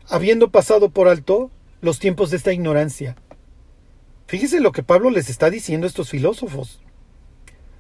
habiendo 0.08 0.50
pasado 0.50 0.90
por 0.90 1.08
alto 1.08 1.50
los 1.80 1.98
tiempos 1.98 2.30
de 2.30 2.36
esta 2.36 2.52
ignorancia. 2.52 3.16
Fíjense 4.26 4.60
lo 4.60 4.72
que 4.72 4.82
Pablo 4.82 5.10
les 5.10 5.30
está 5.30 5.50
diciendo 5.50 5.86
a 5.86 5.88
estos 5.88 6.10
filósofos. 6.10 6.80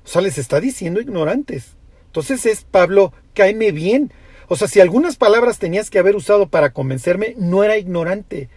O 0.04 0.08
sea, 0.08 0.22
les 0.22 0.38
está 0.38 0.60
diciendo 0.60 1.00
ignorantes. 1.00 1.76
Entonces 2.06 2.46
es 2.46 2.64
Pablo, 2.64 3.12
cáeme 3.34 3.72
bien. 3.72 4.12
O 4.48 4.56
sea, 4.56 4.68
si 4.68 4.80
algunas 4.80 5.16
palabras 5.16 5.58
tenías 5.58 5.90
que 5.90 5.98
haber 5.98 6.14
usado 6.14 6.48
para 6.48 6.72
convencerme, 6.72 7.34
no 7.36 7.64
era 7.64 7.78
ignorante. 7.78 8.48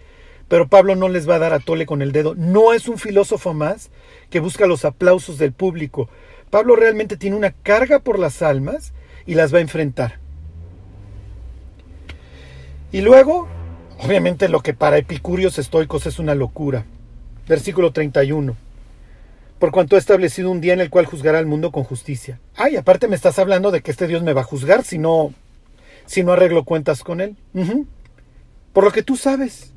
Pero 0.47 0.67
Pablo 0.67 0.95
no 0.95 1.09
les 1.09 1.27
va 1.27 1.35
a 1.35 1.39
dar 1.39 1.53
a 1.53 1.59
tole 1.59 1.85
con 1.85 2.01
el 2.01 2.11
dedo. 2.11 2.35
No 2.35 2.73
es 2.73 2.87
un 2.87 2.97
filósofo 2.97 3.53
más 3.53 3.89
que 4.29 4.39
busca 4.39 4.67
los 4.67 4.85
aplausos 4.85 5.37
del 5.39 5.51
público. 5.51 6.09
Pablo 6.51 6.75
realmente 6.75 7.17
tiene 7.17 7.35
una 7.35 7.51
carga 7.51 7.99
por 7.99 8.19
las 8.19 8.41
almas 8.41 8.93
y 9.25 9.35
las 9.35 9.53
va 9.53 9.59
a 9.59 9.61
enfrentar. 9.61 10.19
Y 12.91 13.01
luego, 13.01 13.47
obviamente 13.99 14.49
lo 14.49 14.61
que 14.61 14.73
para 14.73 14.97
epicúreos 14.97 15.57
estoicos 15.59 16.05
es 16.05 16.19
una 16.19 16.35
locura. 16.35 16.85
Versículo 17.47 17.91
31. 17.91 18.55
Por 19.59 19.71
cuanto 19.71 19.95
ha 19.95 19.99
establecido 19.99 20.51
un 20.51 20.61
día 20.61 20.73
en 20.73 20.81
el 20.81 20.89
cual 20.89 21.05
juzgará 21.05 21.39
al 21.39 21.45
mundo 21.45 21.71
con 21.71 21.83
justicia. 21.83 22.39
Ay, 22.55 22.75
aparte 22.75 23.07
me 23.07 23.15
estás 23.15 23.39
hablando 23.39 23.71
de 23.71 23.81
que 23.81 23.91
este 23.91 24.07
Dios 24.07 24.23
me 24.23 24.33
va 24.33 24.41
a 24.41 24.45
juzgar 24.45 24.83
si 24.83 24.97
no, 24.97 25.33
si 26.05 26.23
no 26.23 26.31
arreglo 26.31 26.63
cuentas 26.63 27.03
con 27.03 27.21
él. 27.21 27.35
Por 28.73 28.83
lo 28.83 28.91
que 28.91 29.03
tú 29.03 29.17
sabes 29.17 29.73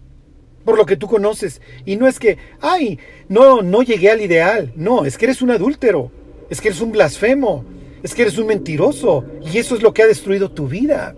por 0.65 0.77
lo 0.77 0.87
que 0.87 0.97
tú 0.97 1.07
conoces. 1.07 1.61
Y 1.85 1.97
no 1.97 2.07
es 2.07 2.19
que, 2.19 2.39
ay, 2.61 2.99
no, 3.29 3.63
no 3.63 3.83
llegué 3.83 4.11
al 4.11 4.21
ideal. 4.21 4.73
No, 4.77 5.05
es 5.05 5.19
que 5.19 5.27
eres 5.27 5.43
un 5.43 5.51
adúltero. 5.51 6.11
Es 6.51 6.61
que 6.61 6.69
eres 6.69 6.81
un 6.81 6.93
blasfemo. 6.93 7.65
Es 8.03 8.15
que 8.15 8.23
eres 8.23 8.39
un 8.39 8.47
mentiroso. 8.47 9.25
Y 9.53 9.59
eso 9.59 9.75
es 9.75 9.83
lo 9.83 9.93
que 9.93 10.03
ha 10.03 10.07
destruido 10.07 10.51
tu 10.51 10.69
vida. 10.69 11.15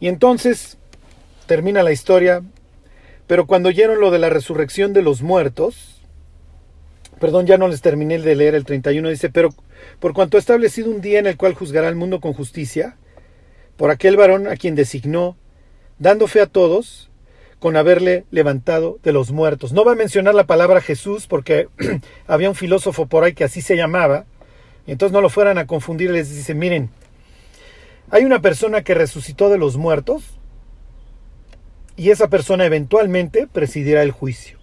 Y 0.00 0.08
entonces 0.08 0.78
termina 1.46 1.82
la 1.82 1.92
historia. 1.92 2.42
Pero 3.26 3.46
cuando 3.46 3.68
oyeron 3.68 4.00
lo 4.00 4.10
de 4.10 4.18
la 4.18 4.30
resurrección 4.30 4.92
de 4.92 5.02
los 5.02 5.22
muertos, 5.22 6.00
perdón, 7.20 7.46
ya 7.46 7.58
no 7.58 7.68
les 7.68 7.82
terminé 7.82 8.18
de 8.18 8.34
leer 8.34 8.54
el 8.54 8.64
31, 8.64 9.08
dice, 9.08 9.30
pero 9.30 9.50
por 10.00 10.14
cuanto 10.14 10.36
ha 10.36 10.40
establecido 10.40 10.90
un 10.90 11.00
día 11.00 11.20
en 11.20 11.26
el 11.26 11.36
cual 11.36 11.54
juzgará 11.54 11.86
al 11.86 11.94
mundo 11.94 12.20
con 12.20 12.32
justicia, 12.32 12.96
por 13.76 13.90
aquel 13.90 14.16
varón 14.16 14.48
a 14.48 14.56
quien 14.56 14.74
designó, 14.74 15.36
dando 15.98 16.26
fe 16.26 16.40
a 16.40 16.46
todos 16.46 17.10
con 17.60 17.76
haberle 17.76 18.24
levantado 18.30 18.98
de 19.02 19.12
los 19.12 19.30
muertos. 19.30 19.72
No 19.72 19.84
va 19.84 19.92
a 19.92 19.96
mencionar 19.96 20.34
la 20.34 20.46
palabra 20.46 20.80
Jesús 20.80 21.26
porque 21.26 21.68
había 22.26 22.48
un 22.48 22.56
filósofo 22.56 23.06
por 23.06 23.22
ahí 23.22 23.34
que 23.34 23.44
así 23.44 23.60
se 23.60 23.76
llamaba, 23.76 24.24
y 24.86 24.92
entonces 24.92 25.12
no 25.12 25.20
lo 25.20 25.28
fueran 25.28 25.58
a 25.58 25.66
confundir, 25.66 26.10
les 26.10 26.34
dice, 26.34 26.54
miren, 26.54 26.90
hay 28.10 28.24
una 28.24 28.42
persona 28.42 28.82
que 28.82 28.94
resucitó 28.94 29.48
de 29.50 29.58
los 29.58 29.76
muertos 29.76 30.24
y 31.96 32.10
esa 32.10 32.28
persona 32.28 32.64
eventualmente 32.64 33.46
presidirá 33.46 34.02
el 34.02 34.10
juicio. 34.10 34.58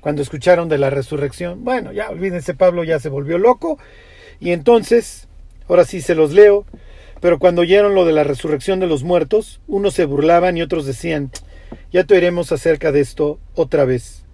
Cuando 0.00 0.22
escucharon 0.22 0.68
de 0.68 0.78
la 0.78 0.88
resurrección, 0.88 1.64
bueno, 1.64 1.92
ya 1.92 2.10
olvídense, 2.10 2.54
Pablo 2.54 2.84
ya 2.84 3.00
se 3.00 3.08
volvió 3.08 3.38
loco 3.38 3.78
y 4.38 4.52
entonces, 4.52 5.28
ahora 5.68 5.84
sí 5.84 6.00
se 6.00 6.14
los 6.14 6.32
leo, 6.32 6.64
pero 7.20 7.38
cuando 7.38 7.62
oyeron 7.62 7.94
lo 7.94 8.04
de 8.04 8.12
la 8.12 8.24
resurrección 8.24 8.80
de 8.80 8.86
los 8.86 9.02
muertos, 9.02 9.60
unos 9.66 9.94
se 9.94 10.06
burlaban 10.06 10.56
y 10.56 10.62
otros 10.62 10.86
decían, 10.86 11.30
ya 11.92 12.04
te 12.04 12.14
oiremos 12.14 12.52
acerca 12.52 12.92
de 12.92 13.00
esto 13.00 13.38
otra 13.54 13.84
vez. 13.84 14.24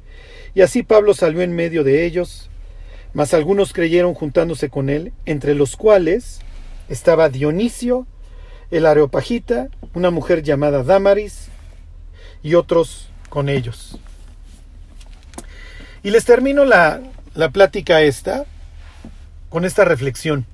Y 0.54 0.60
así 0.60 0.82
Pablo 0.82 1.14
salió 1.14 1.42
en 1.42 1.54
medio 1.54 1.84
de 1.84 2.06
ellos, 2.06 2.48
mas 3.12 3.34
algunos 3.34 3.72
creyeron 3.72 4.14
juntándose 4.14 4.68
con 4.68 4.88
él, 4.88 5.12
entre 5.24 5.54
los 5.54 5.76
cuales 5.76 6.40
estaba 6.88 7.28
Dionisio, 7.28 8.06
el 8.70 8.86
Areopagita, 8.86 9.68
una 9.94 10.10
mujer 10.10 10.42
llamada 10.42 10.82
Damaris, 10.82 11.48
y 12.42 12.54
otros 12.54 13.08
con 13.28 13.48
ellos. 13.48 13.98
Y 16.02 16.10
les 16.10 16.24
termino 16.24 16.64
la, 16.64 17.00
la 17.34 17.50
plática 17.50 18.02
esta 18.02 18.44
con 19.48 19.64
esta 19.64 19.84
reflexión. 19.84 20.46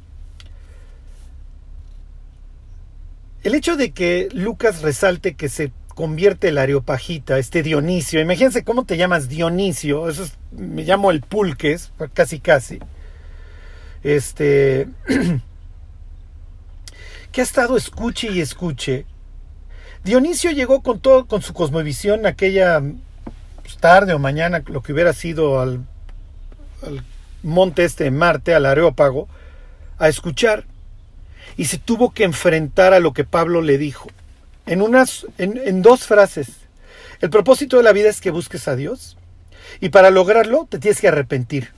El 3.42 3.54
hecho 3.54 3.76
de 3.76 3.90
que 3.90 4.28
Lucas 4.32 4.82
resalte 4.82 5.34
que 5.34 5.48
se 5.48 5.72
convierte 5.94 6.48
el 6.48 6.58
areopagita, 6.58 7.38
este 7.38 7.62
Dionisio, 7.62 8.20
imagínense 8.20 8.64
cómo 8.64 8.84
te 8.84 8.96
llamas 8.96 9.28
Dionisio, 9.28 10.08
eso 10.08 10.24
me 10.52 10.84
llamo 10.84 11.10
el 11.10 11.20
pulques, 11.20 11.92
casi 12.14 12.40
casi. 12.40 12.78
Este 14.02 14.88
que 17.32 17.40
ha 17.40 17.44
estado 17.44 17.76
escuche 17.76 18.30
y 18.30 18.40
escuche. 18.40 19.06
Dionisio 20.04 20.50
llegó 20.50 20.82
con 20.82 21.00
todo 21.00 21.26
con 21.26 21.42
su 21.42 21.54
cosmovisión 21.54 22.26
aquella 22.26 22.82
pues, 23.62 23.76
tarde 23.78 24.12
o 24.12 24.18
mañana 24.18 24.62
lo 24.66 24.82
que 24.82 24.92
hubiera 24.92 25.12
sido 25.12 25.60
al, 25.60 25.84
monte 27.42 27.84
este 27.84 28.04
de 28.04 28.10
Marte, 28.10 28.54
al 28.54 28.66
Areópago, 28.66 29.28
a 29.98 30.08
escuchar 30.08 30.64
y 31.56 31.64
se 31.66 31.78
tuvo 31.78 32.12
que 32.12 32.24
enfrentar 32.24 32.92
a 32.92 33.00
lo 33.00 33.12
que 33.12 33.24
Pablo 33.24 33.62
le 33.62 33.78
dijo. 33.78 34.08
En, 34.66 34.82
unas, 34.82 35.26
en, 35.38 35.82
dos 35.82 36.06
frases. 36.06 36.48
El 37.20 37.30
propósito 37.30 37.78
de 37.78 37.82
la 37.82 37.92
vida 37.92 38.08
es 38.08 38.20
que 38.20 38.30
busques 38.30 38.68
a 38.68 38.76
Dios 38.76 39.16
y 39.80 39.88
para 39.88 40.10
lograrlo 40.10 40.66
te 40.68 40.78
tienes 40.78 41.00
que 41.00 41.08
arrepentir. 41.08 41.70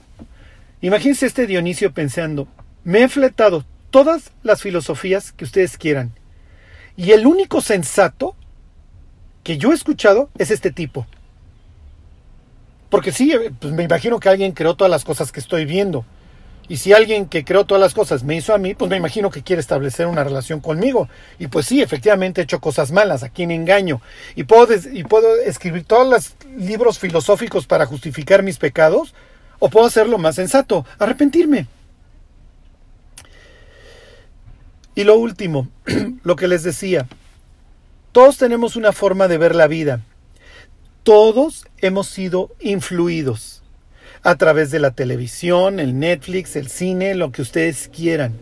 Imagínense 0.81 1.25
este 1.25 1.47
Dionisio 1.47 1.93
pensando, 1.93 2.47
me 2.83 3.03
he 3.03 3.07
fletado 3.07 3.63
todas 3.95 4.33
las 4.43 4.61
filosofías 4.61 5.31
que 5.31 5.45
ustedes 5.45 5.77
quieran 5.77 6.11
y 6.97 7.11
el 7.11 7.25
único 7.25 7.61
sensato 7.61 8.35
que 9.41 9.57
yo 9.57 9.71
he 9.71 9.73
escuchado 9.73 10.29
es 10.37 10.51
este 10.51 10.69
tipo. 10.69 11.07
Porque 12.89 13.13
sí, 13.13 13.33
pues 13.57 13.71
me 13.71 13.83
imagino 13.83 14.19
que 14.19 14.27
alguien 14.27 14.51
creó 14.51 14.75
todas 14.75 14.91
las 14.91 15.05
cosas 15.05 15.31
que 15.31 15.39
estoy 15.39 15.63
viendo. 15.63 16.03
Y 16.67 16.75
si 16.75 16.91
alguien 16.91 17.27
que 17.27 17.45
creó 17.45 17.63
todas 17.63 17.79
las 17.79 17.93
cosas 17.93 18.25
me 18.25 18.35
hizo 18.35 18.53
a 18.53 18.57
mí, 18.57 18.75
pues 18.75 18.91
me 18.91 18.97
imagino 18.97 19.29
que 19.29 19.43
quiere 19.43 19.61
establecer 19.61 20.07
una 20.07 20.25
relación 20.25 20.59
conmigo. 20.59 21.07
Y 21.39 21.47
pues 21.47 21.65
sí, 21.65 21.81
efectivamente 21.81 22.41
he 22.41 22.43
hecho 22.43 22.59
cosas 22.59 22.91
malas, 22.91 23.23
a 23.23 23.29
quien 23.29 23.49
engaño. 23.49 24.01
Y 24.35 24.43
puedo, 24.43 24.73
y 24.91 25.05
puedo 25.05 25.37
escribir 25.37 25.85
todos 25.85 26.05
los 26.05 26.35
libros 26.57 26.99
filosóficos 26.99 27.65
para 27.65 27.85
justificar 27.85 28.43
mis 28.43 28.57
pecados, 28.57 29.15
o 29.59 29.69
puedo 29.69 29.85
hacerlo 29.85 30.17
más 30.17 30.35
sensato, 30.35 30.85
arrepentirme. 30.99 31.67
Y 34.95 35.03
lo 35.03 35.17
último, 35.17 35.67
lo 36.23 36.35
que 36.37 36.47
les 36.47 36.63
decía, 36.63 37.07
todos 38.13 38.37
tenemos 38.37 38.77
una 38.77 38.93
forma 38.93 39.27
de 39.27 39.37
ver 39.37 39.53
la 39.53 39.67
vida. 39.67 40.01
Todos 41.03 41.67
hemos 41.79 42.07
sido 42.07 42.49
influidos 42.61 43.61
a 44.23 44.35
través 44.37 44.71
de 44.71 44.79
la 44.79 44.91
televisión, 44.91 45.79
el 45.79 45.99
Netflix, 45.99 46.55
el 46.55 46.69
cine, 46.69 47.13
lo 47.13 47.31
que 47.31 47.41
ustedes 47.41 47.89
quieran. 47.93 48.39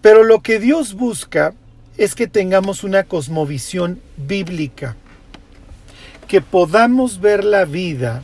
Pero 0.00 0.24
lo 0.24 0.40
que 0.40 0.58
Dios 0.58 0.94
busca 0.94 1.52
es 1.98 2.14
que 2.14 2.26
tengamos 2.26 2.84
una 2.84 3.04
cosmovisión 3.04 4.00
bíblica, 4.16 4.96
que 6.26 6.40
podamos 6.40 7.20
ver 7.20 7.44
la 7.44 7.64
vida, 7.66 8.22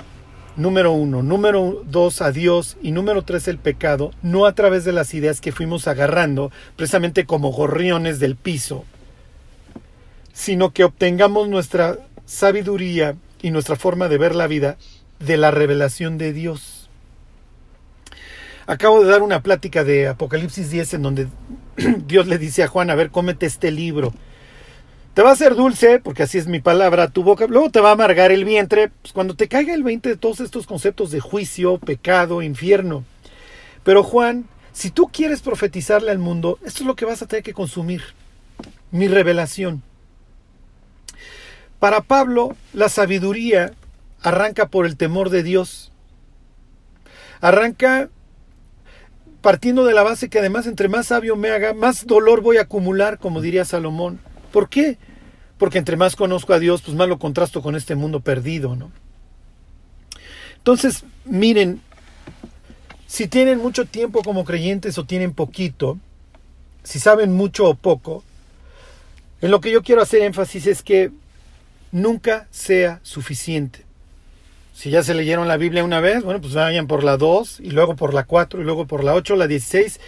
número 0.56 0.92
uno, 0.92 1.22
número 1.22 1.82
dos, 1.86 2.22
a 2.22 2.30
Dios 2.32 2.76
y 2.82 2.92
número 2.92 3.22
tres, 3.22 3.48
el 3.48 3.58
pecado, 3.58 4.12
no 4.22 4.46
a 4.46 4.54
través 4.54 4.84
de 4.84 4.92
las 4.92 5.14
ideas 5.14 5.40
que 5.40 5.52
fuimos 5.52 5.88
agarrando, 5.88 6.52
precisamente 6.76 7.26
como 7.26 7.52
gorriones 7.52 8.18
del 8.20 8.36
piso, 8.36 8.84
sino 10.32 10.72
que 10.72 10.84
obtengamos 10.84 11.48
nuestra 11.48 11.98
sabiduría 12.26 13.16
y 13.42 13.50
nuestra 13.50 13.76
forma 13.76 14.08
de 14.08 14.18
ver 14.18 14.34
la 14.34 14.46
vida 14.46 14.76
de 15.18 15.36
la 15.36 15.50
revelación 15.50 16.18
de 16.18 16.32
Dios. 16.32 16.88
Acabo 18.66 19.04
de 19.04 19.10
dar 19.10 19.22
una 19.22 19.42
plática 19.42 19.84
de 19.84 20.08
Apocalipsis 20.08 20.70
10 20.70 20.94
en 20.94 21.02
donde 21.02 21.26
Dios 22.06 22.26
le 22.26 22.38
dice 22.38 22.62
a 22.62 22.68
Juan, 22.68 22.90
a 22.90 22.94
ver, 22.94 23.10
cómete 23.10 23.44
este 23.46 23.70
libro. 23.70 24.14
Te 25.14 25.22
va 25.22 25.30
a 25.30 25.36
ser 25.36 25.54
dulce, 25.54 26.00
porque 26.00 26.24
así 26.24 26.38
es 26.38 26.48
mi 26.48 26.60
palabra, 26.60 27.08
tu 27.08 27.22
boca, 27.22 27.46
luego 27.46 27.70
te 27.70 27.80
va 27.80 27.90
a 27.90 27.92
amargar 27.92 28.32
el 28.32 28.44
vientre, 28.44 28.90
pues 29.00 29.12
cuando 29.12 29.36
te 29.36 29.46
caiga 29.46 29.72
el 29.72 29.84
20 29.84 30.08
de 30.08 30.16
todos 30.16 30.40
estos 30.40 30.66
conceptos 30.66 31.12
de 31.12 31.20
juicio, 31.20 31.78
pecado, 31.78 32.42
infierno. 32.42 33.04
Pero 33.84 34.02
Juan, 34.02 34.46
si 34.72 34.90
tú 34.90 35.08
quieres 35.12 35.40
profetizarle 35.40 36.10
al 36.10 36.18
mundo, 36.18 36.58
esto 36.64 36.82
es 36.82 36.86
lo 36.86 36.96
que 36.96 37.04
vas 37.04 37.22
a 37.22 37.26
tener 37.26 37.44
que 37.44 37.54
consumir, 37.54 38.02
mi 38.90 39.06
revelación. 39.06 39.84
Para 41.78 42.00
Pablo, 42.00 42.56
la 42.72 42.88
sabiduría 42.88 43.72
arranca 44.20 44.66
por 44.66 44.84
el 44.84 44.96
temor 44.96 45.30
de 45.30 45.44
Dios. 45.44 45.92
Arranca 47.40 48.08
partiendo 49.42 49.84
de 49.84 49.94
la 49.94 50.02
base 50.02 50.28
que 50.28 50.40
además 50.40 50.66
entre 50.66 50.88
más 50.88 51.08
sabio 51.08 51.36
me 51.36 51.50
haga, 51.50 51.72
más 51.72 52.06
dolor 52.06 52.40
voy 52.40 52.56
a 52.56 52.62
acumular, 52.62 53.18
como 53.18 53.40
diría 53.40 53.64
Salomón. 53.64 54.18
¿Por 54.54 54.68
qué? 54.68 54.98
Porque 55.58 55.78
entre 55.78 55.96
más 55.96 56.14
conozco 56.14 56.54
a 56.54 56.60
Dios, 56.60 56.80
pues 56.80 56.96
más 56.96 57.08
lo 57.08 57.18
contrasto 57.18 57.60
con 57.60 57.74
este 57.74 57.96
mundo 57.96 58.20
perdido, 58.20 58.76
¿no? 58.76 58.92
Entonces, 60.58 61.02
miren, 61.24 61.80
si 63.08 63.26
tienen 63.26 63.58
mucho 63.58 63.84
tiempo 63.84 64.22
como 64.22 64.44
creyentes 64.44 64.96
o 64.96 65.06
tienen 65.06 65.32
poquito, 65.32 65.98
si 66.84 67.00
saben 67.00 67.32
mucho 67.32 67.68
o 67.68 67.74
poco, 67.74 68.22
en 69.40 69.50
lo 69.50 69.60
que 69.60 69.72
yo 69.72 69.82
quiero 69.82 70.02
hacer 70.02 70.22
énfasis 70.22 70.68
es 70.68 70.84
que 70.84 71.10
nunca 71.90 72.46
sea 72.52 73.00
suficiente. 73.02 73.84
Si 74.72 74.90
ya 74.90 75.02
se 75.02 75.14
leyeron 75.14 75.48
la 75.48 75.56
Biblia 75.56 75.82
una 75.82 75.98
vez, 75.98 76.22
bueno, 76.22 76.40
pues 76.40 76.54
vayan 76.54 76.86
por 76.86 77.02
la 77.02 77.16
2 77.16 77.58
y 77.58 77.72
luego 77.72 77.96
por 77.96 78.14
la 78.14 78.22
4 78.22 78.60
y 78.60 78.64
luego 78.64 78.86
por 78.86 79.02
la 79.02 79.14
8, 79.14 79.34
la 79.34 79.48
16, 79.48 79.98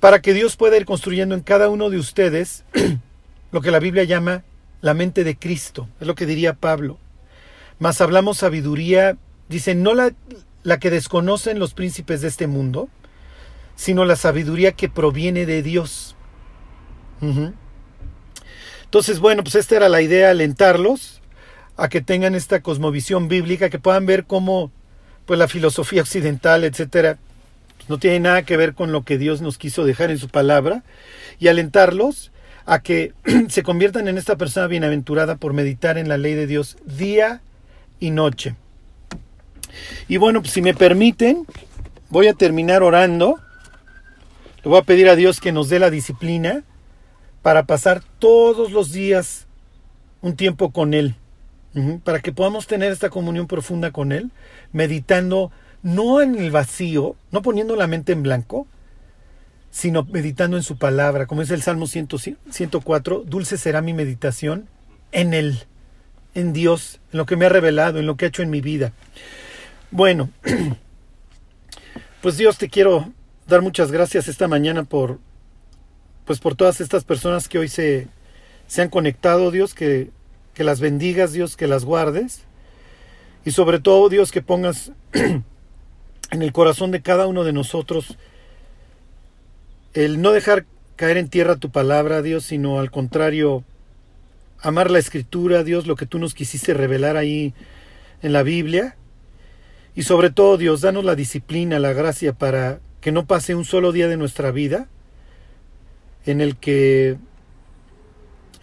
para 0.00 0.20
que 0.20 0.34
Dios 0.34 0.56
pueda 0.56 0.76
ir 0.76 0.84
construyendo 0.84 1.34
en 1.34 1.40
cada 1.40 1.68
uno 1.68 1.90
de 1.90 1.98
ustedes 1.98 2.64
lo 3.52 3.60
que 3.60 3.70
la 3.70 3.78
Biblia 3.78 4.04
llama 4.04 4.44
la 4.80 4.94
mente 4.94 5.24
de 5.24 5.36
Cristo, 5.36 5.88
es 6.00 6.06
lo 6.06 6.14
que 6.14 6.26
diría 6.26 6.54
Pablo. 6.54 6.98
Más 7.78 8.00
hablamos 8.00 8.38
sabiduría, 8.38 9.16
dice, 9.48 9.74
no 9.74 9.94
la, 9.94 10.14
la 10.62 10.78
que 10.78 10.90
desconocen 10.90 11.58
los 11.58 11.74
príncipes 11.74 12.20
de 12.20 12.28
este 12.28 12.46
mundo, 12.46 12.88
sino 13.74 14.04
la 14.04 14.16
sabiduría 14.16 14.72
que 14.72 14.88
proviene 14.88 15.46
de 15.46 15.62
Dios. 15.62 16.16
Entonces, 18.84 19.20
bueno, 19.20 19.42
pues 19.42 19.54
esta 19.54 19.76
era 19.76 19.88
la 19.88 20.02
idea, 20.02 20.30
alentarlos 20.30 21.20
a 21.76 21.88
que 21.88 22.00
tengan 22.00 22.34
esta 22.34 22.62
cosmovisión 22.62 23.28
bíblica, 23.28 23.70
que 23.70 23.78
puedan 23.78 24.06
ver 24.06 24.24
cómo 24.24 24.70
pues 25.26 25.38
la 25.38 25.48
filosofía 25.48 26.02
occidental, 26.02 26.64
etcétera, 26.64 27.18
no 27.88 27.98
tiene 27.98 28.20
nada 28.20 28.42
que 28.42 28.56
ver 28.56 28.74
con 28.74 28.92
lo 28.92 29.02
que 29.02 29.18
Dios 29.18 29.40
nos 29.40 29.58
quiso 29.58 29.84
dejar 29.84 30.10
en 30.10 30.18
su 30.18 30.28
palabra, 30.28 30.82
y 31.38 31.48
alentarlos 31.48 32.32
a 32.64 32.80
que 32.80 33.12
se 33.48 33.62
conviertan 33.62 34.08
en 34.08 34.18
esta 34.18 34.36
persona 34.36 34.66
bienaventurada 34.66 35.36
por 35.36 35.52
meditar 35.52 35.98
en 35.98 36.08
la 36.08 36.18
ley 36.18 36.34
de 36.34 36.46
Dios 36.46 36.76
día 36.84 37.40
y 38.00 38.10
noche. 38.10 38.54
Y 40.08 40.16
bueno, 40.16 40.40
pues 40.40 40.52
si 40.52 40.62
me 40.62 40.74
permiten, 40.74 41.44
voy 42.08 42.28
a 42.28 42.34
terminar 42.34 42.82
orando. 42.82 43.40
Le 44.64 44.70
voy 44.70 44.78
a 44.78 44.82
pedir 44.82 45.08
a 45.08 45.16
Dios 45.16 45.40
que 45.40 45.52
nos 45.52 45.68
dé 45.68 45.78
la 45.78 45.90
disciplina 45.90 46.64
para 47.42 47.66
pasar 47.66 48.02
todos 48.18 48.72
los 48.72 48.92
días 48.92 49.46
un 50.22 50.34
tiempo 50.34 50.72
con 50.72 50.94
Él 50.94 51.14
para 52.04 52.20
que 52.20 52.32
podamos 52.32 52.66
tener 52.66 52.92
esta 52.92 53.10
comunión 53.10 53.46
profunda 53.46 53.90
con 53.90 54.12
Él, 54.12 54.30
meditando 54.72 55.52
no 55.86 56.20
en 56.20 56.34
el 56.34 56.50
vacío, 56.50 57.14
no 57.30 57.42
poniendo 57.42 57.76
la 57.76 57.86
mente 57.86 58.12
en 58.12 58.22
blanco, 58.22 58.66
sino 59.70 60.04
meditando 60.04 60.56
en 60.56 60.62
su 60.62 60.78
palabra, 60.78 61.26
como 61.26 61.42
es 61.42 61.50
el 61.50 61.62
Salmo 61.62 61.86
104, 61.86 63.22
dulce 63.24 63.56
será 63.56 63.82
mi 63.82 63.92
meditación 63.92 64.68
en 65.12 65.32
Él, 65.32 65.60
en 66.34 66.52
Dios, 66.52 67.00
en 67.12 67.18
lo 67.18 67.26
que 67.26 67.36
me 67.36 67.46
ha 67.46 67.50
revelado, 67.50 67.98
en 67.98 68.06
lo 68.06 68.16
que 68.16 68.24
ha 68.24 68.28
hecho 68.28 68.42
en 68.42 68.50
mi 68.50 68.60
vida. 68.60 68.92
Bueno, 69.92 70.30
pues 72.20 72.36
Dios 72.36 72.58
te 72.58 72.68
quiero 72.68 73.12
dar 73.46 73.62
muchas 73.62 73.92
gracias 73.92 74.26
esta 74.28 74.48
mañana 74.48 74.82
por 74.82 75.20
pues 76.24 76.40
por 76.40 76.56
todas 76.56 76.80
estas 76.80 77.04
personas 77.04 77.46
que 77.46 77.58
hoy 77.58 77.68
se, 77.68 78.08
se 78.66 78.82
han 78.82 78.88
conectado, 78.88 79.52
Dios, 79.52 79.74
que 79.74 80.10
que 80.56 80.64
las 80.64 80.80
bendigas, 80.80 81.32
Dios, 81.34 81.54
que 81.54 81.66
las 81.66 81.84
guardes. 81.84 82.40
Y 83.44 83.50
sobre 83.50 83.78
todo, 83.78 84.08
Dios, 84.08 84.32
que 84.32 84.40
pongas 84.40 84.90
en 86.30 86.42
el 86.42 86.52
corazón 86.52 86.90
de 86.90 87.02
cada 87.02 87.26
uno 87.26 87.44
de 87.44 87.52
nosotros 87.52 88.16
el 89.94 90.20
no 90.20 90.32
dejar 90.32 90.66
caer 90.96 91.16
en 91.16 91.28
tierra 91.28 91.56
tu 91.56 91.70
palabra, 91.70 92.22
Dios, 92.22 92.44
sino 92.44 92.78
al 92.78 92.90
contrario, 92.90 93.64
amar 94.60 94.90
la 94.90 94.98
escritura, 94.98 95.64
Dios, 95.64 95.86
lo 95.86 95.96
que 95.96 96.06
tú 96.06 96.18
nos 96.18 96.34
quisiste 96.34 96.74
revelar 96.74 97.16
ahí 97.16 97.54
en 98.22 98.32
la 98.32 98.42
Biblia. 98.42 98.96
Y 99.94 100.02
sobre 100.02 100.30
todo, 100.30 100.58
Dios, 100.58 100.82
danos 100.82 101.04
la 101.04 101.14
disciplina, 101.14 101.78
la 101.78 101.94
gracia 101.94 102.34
para 102.34 102.80
que 103.00 103.12
no 103.12 103.26
pase 103.26 103.54
un 103.54 103.64
solo 103.64 103.92
día 103.92 104.08
de 104.08 104.16
nuestra 104.16 104.50
vida 104.50 104.88
en 106.26 106.40
el 106.40 106.56
que 106.56 107.16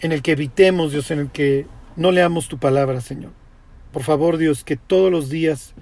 en 0.02 0.12
el 0.12 0.22
que 0.22 0.34
evitemos, 0.34 0.92
Dios, 0.92 1.10
en 1.12 1.20
el 1.20 1.32
que 1.32 1.66
no 1.96 2.12
leamos 2.12 2.50
tu 2.50 2.58
palabra, 2.58 3.00
Señor. 3.00 3.32
Por 3.94 4.04
favor, 4.04 4.38
Dios, 4.38 4.64
que 4.64 4.76
todos 4.76 5.10
los 5.10 5.30
días 5.30 5.74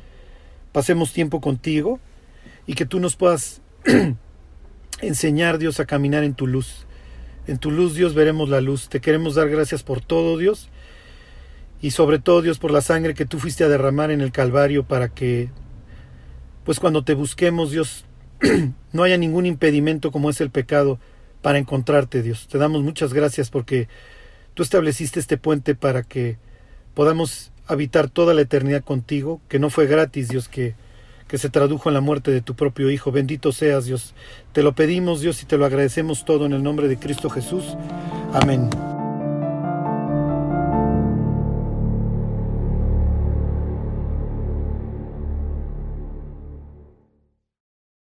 pasemos 0.72 1.14
tiempo 1.14 1.42
contigo 1.42 2.00
y 2.68 2.74
que 2.76 2.86
tú 2.86 3.00
nos 3.00 3.16
puedas 3.16 3.62
enseñar, 5.02 5.58
Dios, 5.58 5.80
a 5.80 5.86
caminar 5.86 6.24
en 6.24 6.34
tu 6.34 6.48
luz. 6.48 6.86
En 7.48 7.58
tu 7.58 7.72
luz, 7.72 7.96
Dios, 7.96 8.14
veremos 8.14 8.50
la 8.50 8.62
luz. 8.62 8.90
Te 8.90 9.02
queremos 9.02 9.36
dar 9.36 9.50
gracias 9.50 9.84
por 9.84 10.02
todo, 10.02 10.38
Dios. 10.38 10.70
Y 11.82 11.92
sobre 11.92 12.20
todo, 12.20 12.42
Dios, 12.42 12.60
por 12.60 12.72
la 12.72 12.82
sangre 12.82 13.14
que 13.14 13.26
tú 13.26 13.40
fuiste 13.40 13.64
a 13.64 13.68
derramar 13.68 14.12
en 14.12 14.22
el 14.22 14.32
Calvario 14.32 14.84
para 14.84 15.10
que, 15.10 15.50
pues 16.64 16.80
cuando 16.80 17.04
te 17.04 17.16
busquemos, 17.16 17.72
Dios, 17.72 18.06
no 18.94 19.04
haya 19.04 19.18
ningún 19.18 19.46
impedimento 19.46 20.12
como 20.12 20.30
es 20.30 20.42
el 20.42 20.52
pecado 20.52 21.00
para 21.42 21.58
encontrarte, 21.58 22.22
Dios. 22.22 22.48
Te 22.48 22.60
damos 22.60 22.84
muchas 22.84 23.14
gracias 23.14 23.50
porque 23.50 23.88
Tú 24.54 24.64
estableciste 24.64 25.20
este 25.20 25.38
puente 25.38 25.76
para 25.76 26.04
que 26.04 26.38
podamos 26.94 27.51
habitar 27.72 28.10
toda 28.10 28.34
la 28.34 28.42
eternidad 28.42 28.84
contigo, 28.84 29.42
que 29.48 29.60
no 29.60 29.70
fue 29.70 29.88
gratis, 29.88 30.30
Dios, 30.30 30.48
que, 30.50 30.76
que 31.28 31.38
se 31.38 31.50
tradujo 31.50 31.90
en 31.90 31.94
la 31.94 32.02
muerte 32.02 32.32
de 32.32 32.42
tu 32.42 32.56
propio 32.56 32.92
Hijo. 32.92 33.12
Bendito 33.12 33.52
seas, 33.52 33.86
Dios. 33.86 34.14
Te 34.54 34.64
lo 34.64 34.74
pedimos, 34.74 35.22
Dios, 35.22 35.42
y 35.42 35.46
te 35.46 35.58
lo 35.58 35.66
agradecemos 35.66 36.26
todo 36.26 36.46
en 36.46 36.54
el 36.54 36.64
nombre 36.64 36.88
de 36.88 36.98
Cristo 36.98 37.30
Jesús. 37.30 37.78
Amén. 38.34 38.70